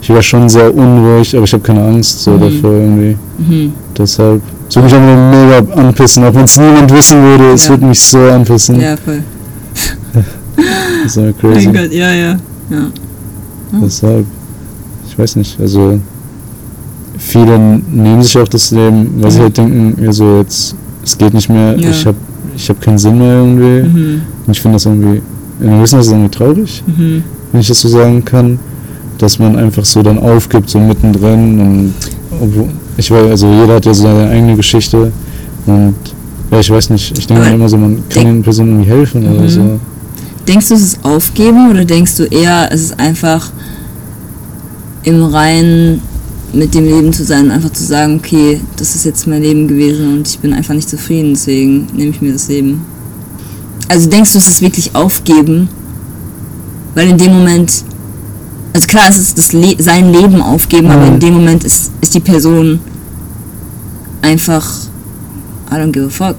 [0.00, 2.40] ich wäre schon sehr unruhig, aber ich habe keine Angst so Mhm.
[2.40, 3.16] davor irgendwie.
[3.38, 3.72] Mhm.
[3.98, 4.40] Deshalb,
[4.70, 7.70] es würde mich einfach mega anpissen, auch wenn es niemand wissen würde, es Ja.
[7.70, 8.80] würde mich so anpissen.
[8.80, 9.22] Ja, voll.
[11.02, 11.66] Das ist ja crazy.
[11.68, 12.36] Mein Gott, ja, ja.
[12.70, 12.86] ja.
[13.82, 14.26] Deshalb,
[15.08, 15.98] ich weiß nicht, also
[17.18, 21.32] viele nehmen sich auch das Leben, weil sie halt denken, ja so jetzt, es geht
[21.34, 21.90] nicht mehr, Ja.
[21.90, 22.16] ich habe
[22.56, 23.88] ich hab keinen Sinn mehr irgendwie.
[23.88, 24.22] Mhm.
[24.46, 25.22] Und ich finde das irgendwie,
[25.60, 27.22] in einem gewissen Weise irgendwie traurig, Mhm.
[27.52, 28.58] wenn ich das so sagen kann,
[29.18, 31.94] dass man einfach so dann aufgibt, so mittendrin und
[32.96, 35.12] ich weiß, also jeder hat ja so seine eigene Geschichte
[35.66, 35.94] und
[36.50, 39.38] ja, ich weiß nicht, ich denke immer so, man kann den Personen irgendwie helfen Mhm.
[39.38, 39.80] oder so.
[40.48, 43.50] Denkst du, es ist Aufgeben oder denkst du eher, es ist einfach
[45.04, 46.00] im Reinen
[46.52, 50.16] mit dem Leben zu sein einfach zu sagen, okay, das ist jetzt mein Leben gewesen
[50.18, 52.82] und ich bin einfach nicht zufrieden, deswegen nehme ich mir das Leben.
[53.88, 55.68] Also denkst du, es ist wirklich Aufgeben?
[56.94, 57.84] Weil in dem Moment,
[58.72, 61.14] also klar, es ist das Le sein Leben aufgeben, aber Mhm.
[61.14, 62.80] in dem Moment ist, ist die Person
[64.22, 64.64] einfach,
[65.70, 66.36] I don't give a fuck.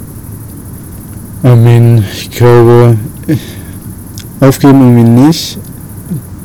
[1.43, 2.97] I mean, ich glaube,
[4.39, 5.57] aufgeben irgendwie nicht,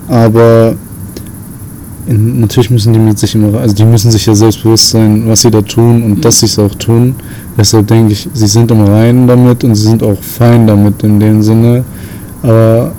[0.09, 0.75] aber
[2.07, 5.43] in, natürlich müssen die mit sich immer, also die müssen sich ja selbstbewusst sein, was
[5.43, 6.21] sie da tun und Mhm.
[6.21, 7.17] dass sie es auch tun.
[7.59, 11.19] Deshalb denke ich, sie sind im Reinen damit und sie sind auch fein damit in
[11.21, 11.85] dem Sinne.
[12.43, 12.93] Aber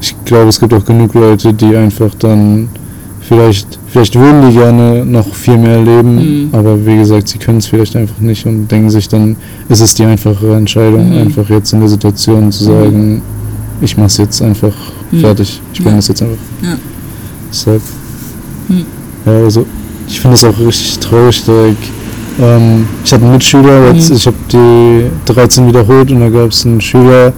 [0.00, 2.68] ich glaube, es gibt auch genug Leute, die einfach dann
[3.20, 6.48] vielleicht, vielleicht würden die gerne noch viel mehr erleben, Mhm.
[6.52, 9.36] aber wie gesagt, sie können es vielleicht einfach nicht und denken sich dann,
[9.68, 11.18] ist es die einfachere Entscheidung, Mhm.
[11.18, 13.20] einfach jetzt in der Situation zu sagen,
[13.80, 14.72] ich mache es jetzt einfach
[15.20, 15.62] Fertig.
[15.72, 15.96] Ich bin Ja.
[15.96, 16.36] das jetzt einfach.
[16.62, 16.76] Ja.
[17.50, 17.80] Deshalb.
[18.68, 18.84] Hm.
[19.24, 19.64] Ja, also
[20.06, 21.42] ich finde das auch richtig traurig.
[21.46, 21.76] Like,
[22.42, 24.16] ähm, ich hatte einen Mitschüler, jetzt, Mhm.
[24.16, 27.32] ich habe die 13 wiederholt und da gab es einen Schüler,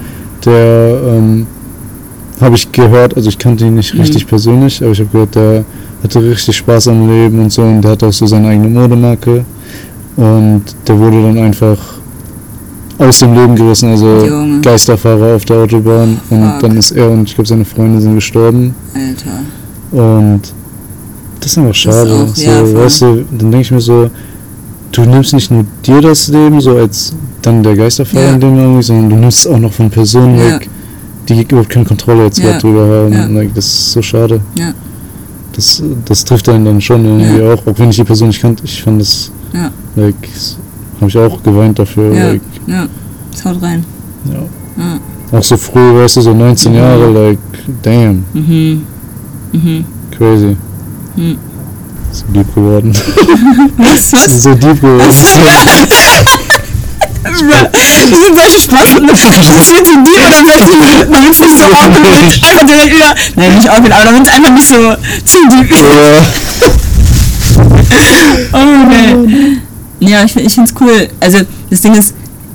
[0.45, 1.47] der ähm,
[2.41, 4.01] habe ich gehört, also ich kannte ihn nicht Mhm.
[4.01, 5.65] richtig persönlich, aber ich habe gehört, der
[6.03, 9.45] hatte richtig Spaß am Leben und so und der hat auch so seine eigene Modemarke
[10.17, 11.77] und der wurde dann einfach
[12.99, 14.61] aus dem Leben gerissen, also Junge.
[14.61, 16.61] Geisterfahrer auf der Autobahn und Fuck.
[16.61, 20.03] dann ist er und ich glaube seine Freunde sind gestorben Alter.
[20.05, 20.41] und
[21.41, 22.13] das ist einfach schade.
[22.13, 24.11] auch- so, ja, weißt du, dann denke ich mir so,
[24.93, 28.33] du nimmst nicht nur dir das Leben, so als dann der Geisterfahrer Ja.
[28.35, 30.45] in dem irgendwie, sondern du nimmst es auch noch von Personen Ja.
[30.57, 30.69] weg,
[31.29, 32.59] die überhaupt keine Kontrolle jetzt Ja.
[32.59, 33.37] drüber haben.
[33.37, 33.45] Ja.
[33.55, 34.41] Das ist so schade.
[34.57, 34.73] Ja.
[35.53, 38.65] Das, das trifft einen dann schon irgendwie auch, auch wenn ich die Person nicht kannte.
[38.65, 39.71] Ich fand das, Ja.
[39.97, 40.15] like,
[41.01, 42.15] habe ich auch geweint dafür.
[42.15, 42.29] Ja.
[42.31, 42.87] Like, Ja.
[43.33, 43.85] Das haut rein.
[44.27, 44.35] ja.
[44.83, 45.39] Ja.
[45.39, 46.79] Auch so früh, weißt du, so 19 Mhm.
[46.79, 47.39] Jahre, like,
[47.83, 48.83] damn, Mhm.
[49.53, 49.85] Mhm.
[50.17, 50.57] crazy.
[51.17, 51.37] Mhm.
[52.13, 52.93] So deep geworden.
[53.79, 54.13] Was?
[54.13, 54.43] Was?
[54.43, 55.15] so deep geworden.
[57.23, 58.89] Das sind solche Spaß.
[58.91, 62.45] Das wird zu deep oder solche, damit es nicht so wird.
[62.45, 63.15] Einfach direkt wieder.
[63.37, 64.75] Nein, nicht awkward, aber damit es einfach nicht so
[65.25, 66.23] zu ja.
[68.53, 68.57] Oh,
[68.87, 69.59] okay.
[70.01, 71.09] Ja, ich, ich find's cool.
[71.21, 71.39] Also,
[71.69, 72.15] das Ding ist,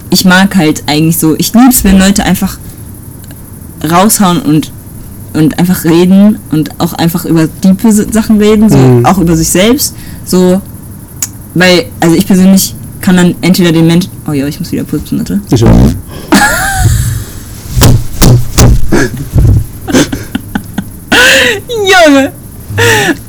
[0.09, 2.57] ich mag halt eigentlich so, ich lieb's, wenn Leute einfach
[3.89, 4.71] raushauen und,
[5.33, 9.05] und einfach reden und auch einfach über tiefe Sachen reden, so, Mhm.
[9.05, 9.93] auch über sich selbst.
[10.25, 10.61] So,
[11.53, 12.73] weil, also ich persönlich
[13.05, 14.07] kann dann entweder den Mensch.
[14.27, 15.39] Oh ja, ich muss wieder putzen, warte.
[15.51, 15.69] Ich auch.
[21.69, 22.31] Junge!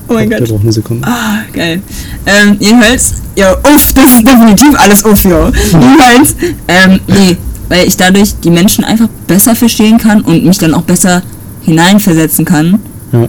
[0.08, 0.48] Oh mein Der Gott.
[0.48, 1.06] braucht eine Sekunde.
[1.06, 1.82] Ah, geil.
[2.24, 5.50] Ähm, jedenfalls, ja, uff, das ist definitiv alles uff, jo.
[5.72, 6.36] Jedenfalls,
[6.68, 7.36] ähm, nee,
[7.68, 11.22] weil ich dadurch die Menschen einfach besser verstehen kann und mich dann auch besser
[11.62, 12.78] hineinversetzen kann.
[13.12, 13.26] Ja.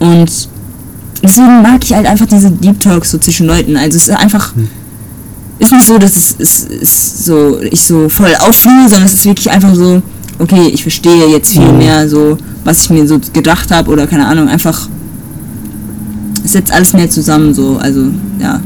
[0.00, 0.30] Und
[1.22, 3.76] deswegen mag ich halt einfach diese Deep Talks so zwischen Leuten.
[3.76, 4.52] Also es ist einfach,
[5.58, 9.24] ist nicht so, dass es, es, es so, ich so voll auffühle, sondern es ist
[9.24, 10.02] wirklich einfach so,
[10.38, 11.78] okay, ich verstehe jetzt viel Mhm.
[11.78, 14.88] mehr so, was ich mir so gedacht habe oder keine Ahnung, einfach
[16.44, 18.04] es setzt alles mehr zusammen so, also
[18.40, 18.60] ja.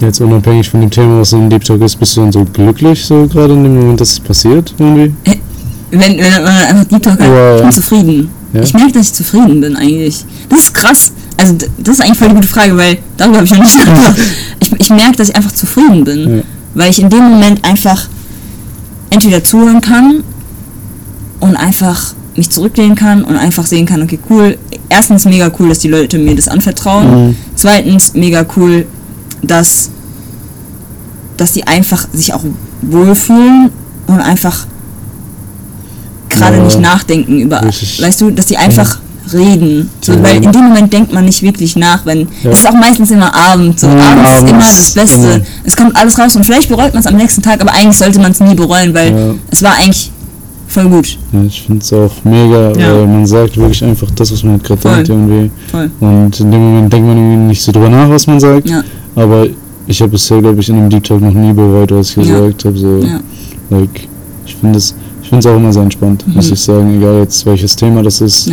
[0.00, 3.04] Jetzt unabhängig von dem Thema, was ein Deep Talk ist, bist du dann so glücklich
[3.04, 5.12] so gerade in dem Moment, dass es passiert irgendwie?
[5.90, 8.30] Wenn, wenn man einfach Deep Talk hat, ich bin zufrieden.
[8.52, 8.62] Ja?
[8.62, 10.24] Ich merke, dass ich zufrieden bin eigentlich.
[10.48, 11.12] Das ist krass.
[11.40, 14.16] Also das ist eigentlich voll die gute Frage, weil darüber habe ich noch nicht nachgedacht.
[14.60, 16.36] Ich, ich merke, dass ich einfach zufrieden bin.
[16.38, 16.42] Ja.
[16.74, 18.08] Weil ich in dem Moment einfach
[19.10, 20.24] entweder zuhören kann
[21.40, 24.58] und einfach mich zurücklehnen kann und einfach sehen kann, okay, cool.
[24.88, 27.28] Erstens mega cool, dass die Leute mir das anvertrauen.
[27.28, 27.36] Mhm.
[27.54, 28.86] Zweitens mega cool,
[29.42, 29.90] dass
[31.36, 32.42] dass die einfach sich auch
[32.82, 33.70] wohlfühlen
[34.08, 34.66] und einfach
[36.28, 36.64] gerade Ja.
[36.64, 38.98] nicht nachdenken über, weißt du, dass die einfach
[39.32, 39.90] reden.
[40.00, 40.12] So.
[40.22, 42.50] Weil in dem Moment denkt man nicht wirklich nach, wenn Ja.
[42.50, 43.78] es ist auch meistens immer Abend.
[43.80, 45.18] So Mhm, abends ist immer das Beste.
[45.34, 45.44] genau.
[45.64, 48.18] Es kommt alles raus und vielleicht bereut man es am nächsten Tag, aber eigentlich sollte
[48.20, 49.34] man es nie bereuen, weil Ja.
[49.50, 50.10] es war eigentlich
[50.66, 51.16] voll gut.
[51.32, 52.94] Ja, ich finde es auch mega, Ja.
[52.94, 55.50] weil man sagt wirklich einfach das, was man gerade denkt irgendwie.
[55.70, 55.90] Voll.
[56.00, 58.68] Und in dem Moment denkt man irgendwie nicht so drüber nach, was man sagt.
[58.68, 58.82] Ja.
[59.16, 59.46] Aber
[59.86, 62.64] ich habe bisher, glaube ich, in einem Deep Talk noch nie bereut, was ich gesagt
[62.66, 62.76] habe.
[62.78, 63.02] So,
[63.70, 64.08] like,
[64.46, 64.94] ich finde es
[65.30, 66.52] ich auch immer sehr entspannt, muss Mhm.
[66.54, 68.50] ich sagen, egal jetzt welches Thema das ist.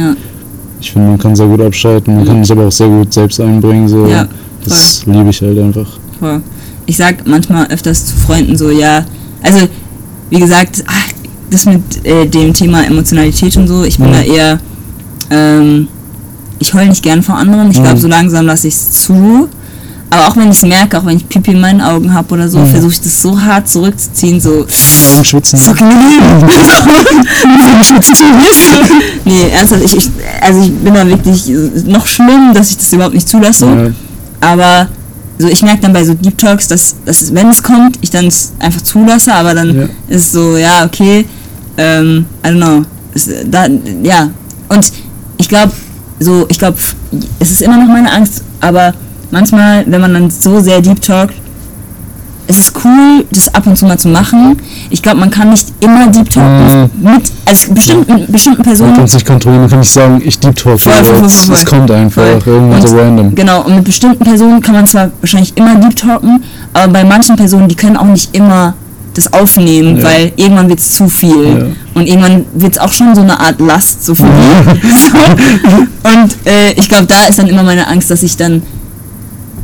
[0.75, 0.81] Ja.
[0.81, 2.27] Ich finde, man kann sehr gut abschalten, man Mhm.
[2.27, 3.87] kann sich aber auch sehr gut selbst einbringen.
[3.87, 4.07] So.
[4.07, 4.27] Ja,
[4.65, 5.87] das liebe ich halt einfach.
[6.19, 6.41] Voll.
[6.85, 9.03] Ich sag manchmal öfters zu Freunden so, ja,
[9.41, 9.67] also
[10.29, 11.11] wie gesagt, ach,
[11.49, 14.13] das mit äh, dem Thema Emotionalität und so, ich bin Mhm.
[14.13, 14.59] da eher,
[15.31, 15.87] ähm,
[16.59, 17.71] ich heul nicht gern vor anderen.
[17.71, 19.49] Ich glaube, so langsam lasse ich es zu.
[20.11, 22.47] Aber auch wenn ich es merke, auch wenn ich Pipi in meinen Augen habe oder
[22.47, 22.71] so, Mhm.
[22.71, 24.65] versuche ich das so hart zurückzuziehen, so.
[25.13, 25.59] Augen schwitzen.
[25.59, 25.73] So
[29.25, 30.09] nee, ernsthaft, ich, ich,
[30.41, 31.47] also ich bin da wirklich
[31.85, 33.65] noch schlimm, dass ich das überhaupt nicht zulasse.
[33.65, 34.87] Ja, Aber
[35.37, 38.27] so, ich merke dann bei so Deep Talks, dass, dass wenn es kommt, ich dann
[38.27, 39.83] es einfach zulasse, aber dann Ja.
[40.07, 41.25] ist es so, ja, okay,
[41.77, 42.83] ähm, I don't know.
[43.13, 43.67] Es, da,
[44.03, 44.29] ja.
[44.69, 44.91] Und
[45.37, 45.71] ich glaube,
[46.19, 46.77] so, ich glaube,
[47.39, 48.93] es ist immer noch meine Angst, aber
[49.35, 51.35] manchmal, wenn man dann so sehr Deep Talkt,
[52.47, 54.55] es ist cool, das ab und zu mal zu machen.
[54.91, 59.03] Ich glaube, man kann nicht immer Deep Talken mit, also bestimmten, bestimmten man Personen kann
[59.03, 60.79] es nicht kontrollieren, man kann nicht sagen, ich Deep Talk.
[60.79, 63.35] Voll, voll, voll, voll, Es kommt einfach, irgendwann so random.
[63.35, 67.35] Genau, und mit bestimmten Personen kann man zwar wahrscheinlich immer deep talken, aber bei manchen
[67.35, 68.73] Personen, die können auch nicht immer
[69.15, 70.03] das aufnehmen, Ja.
[70.03, 71.45] weil irgendwann wird es zu viel.
[71.45, 71.65] Ja.
[71.99, 75.17] Und irgendwann wird es auch schon so eine Art Last, so für so.
[76.13, 78.61] Und äh, ich glaube, da ist dann immer meine Angst, dass ich dann.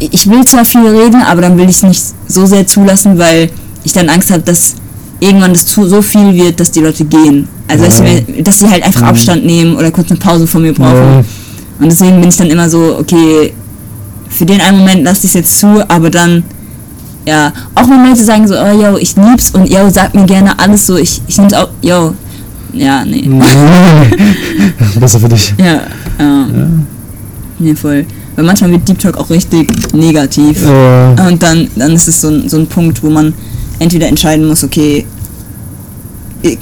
[0.09, 3.49] Ich will zwar viel reden, aber dann will ich es nicht so sehr zulassen, weil
[3.83, 4.75] ich dann Angst habe, dass
[5.19, 7.47] irgendwann das zu, so viel wird, dass die Leute gehen.
[7.67, 8.05] Also, dass, Ja.
[8.35, 10.95] sie, dass sie halt einfach Abstand nehmen oder kurz eine Pause von mir brauchen.
[10.95, 11.23] Ja.
[11.79, 13.53] Und deswegen bin ich dann immer so, okay,
[14.29, 16.43] für den einen Moment lasse ich es jetzt zu, aber dann,
[17.27, 20.57] ja, auch wenn Leute sagen so, oh, yo, ich lieb's und yo, sag mir gerne
[20.57, 22.15] alles so, ich, ich nehm's auch, yo,
[22.73, 23.29] ja, nee,
[24.99, 25.53] Besser für dich.
[25.57, 25.81] ja,
[26.19, 26.85] ähm,
[27.59, 28.05] nee, voll.
[28.35, 30.63] Weil manchmal wird Deep Talk auch richtig negativ.
[30.65, 33.33] Äh, Und dann, dann ist es so ein, so ein Punkt, wo man
[33.79, 35.05] entweder entscheiden muss, okay,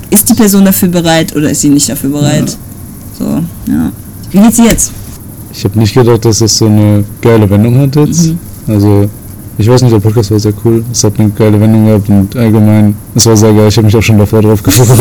[0.10, 2.58] ist die Person dafür bereit oder ist sie nicht dafür bereit?
[3.18, 3.26] So,
[3.72, 3.92] ja.
[4.32, 4.92] Wie geht's dir jetzt?
[5.52, 8.28] ich habe nicht gedacht, dass das so eine geile Wendung hat jetzt.
[8.28, 8.40] Mhm.
[8.68, 9.10] Also,
[9.58, 10.84] ich weiß nicht, der Podcast war sehr cool.
[10.92, 13.68] Es hat eine geile Wendung gehabt und allgemein, es war sehr geil.
[13.68, 14.94] Ich habe mich auch schon davor drauf gefreut.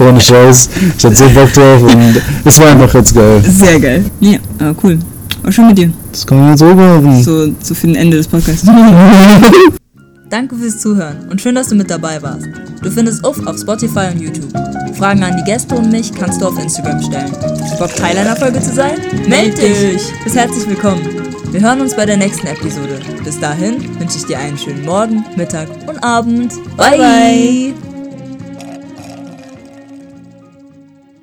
[0.00, 0.70] Ohne Scheiß.
[0.98, 3.42] Ich hatte so Bock drauf und es war einfach jetzt geil.
[3.48, 4.04] Sehr geil.
[4.20, 4.38] Ja,
[4.82, 4.98] cool.
[5.46, 5.92] War schön mit dir.
[6.10, 7.22] Das kann man jetzt so machen.
[7.22, 8.66] So, so für den Ende des Podcasts.
[10.28, 12.48] Danke fürs Zuhören und schön, dass du mit dabei warst.
[12.82, 14.52] Du findest Uff auf Spotify und YouTube.
[14.96, 17.30] Fragen an die Gäste und mich kannst du auf Instagram stellen.
[17.78, 18.98] Bock Teil einer Folge zu sein?
[19.28, 20.02] Meld dich!
[20.24, 21.06] Bist herzlich willkommen.
[21.52, 22.98] Wir hören uns bei der nächsten Episode.
[23.22, 26.54] Bis dahin wünsche ich dir einen schönen Morgen, Mittag und Abend.
[26.76, 26.98] bye.
[26.98, 27.85] bye.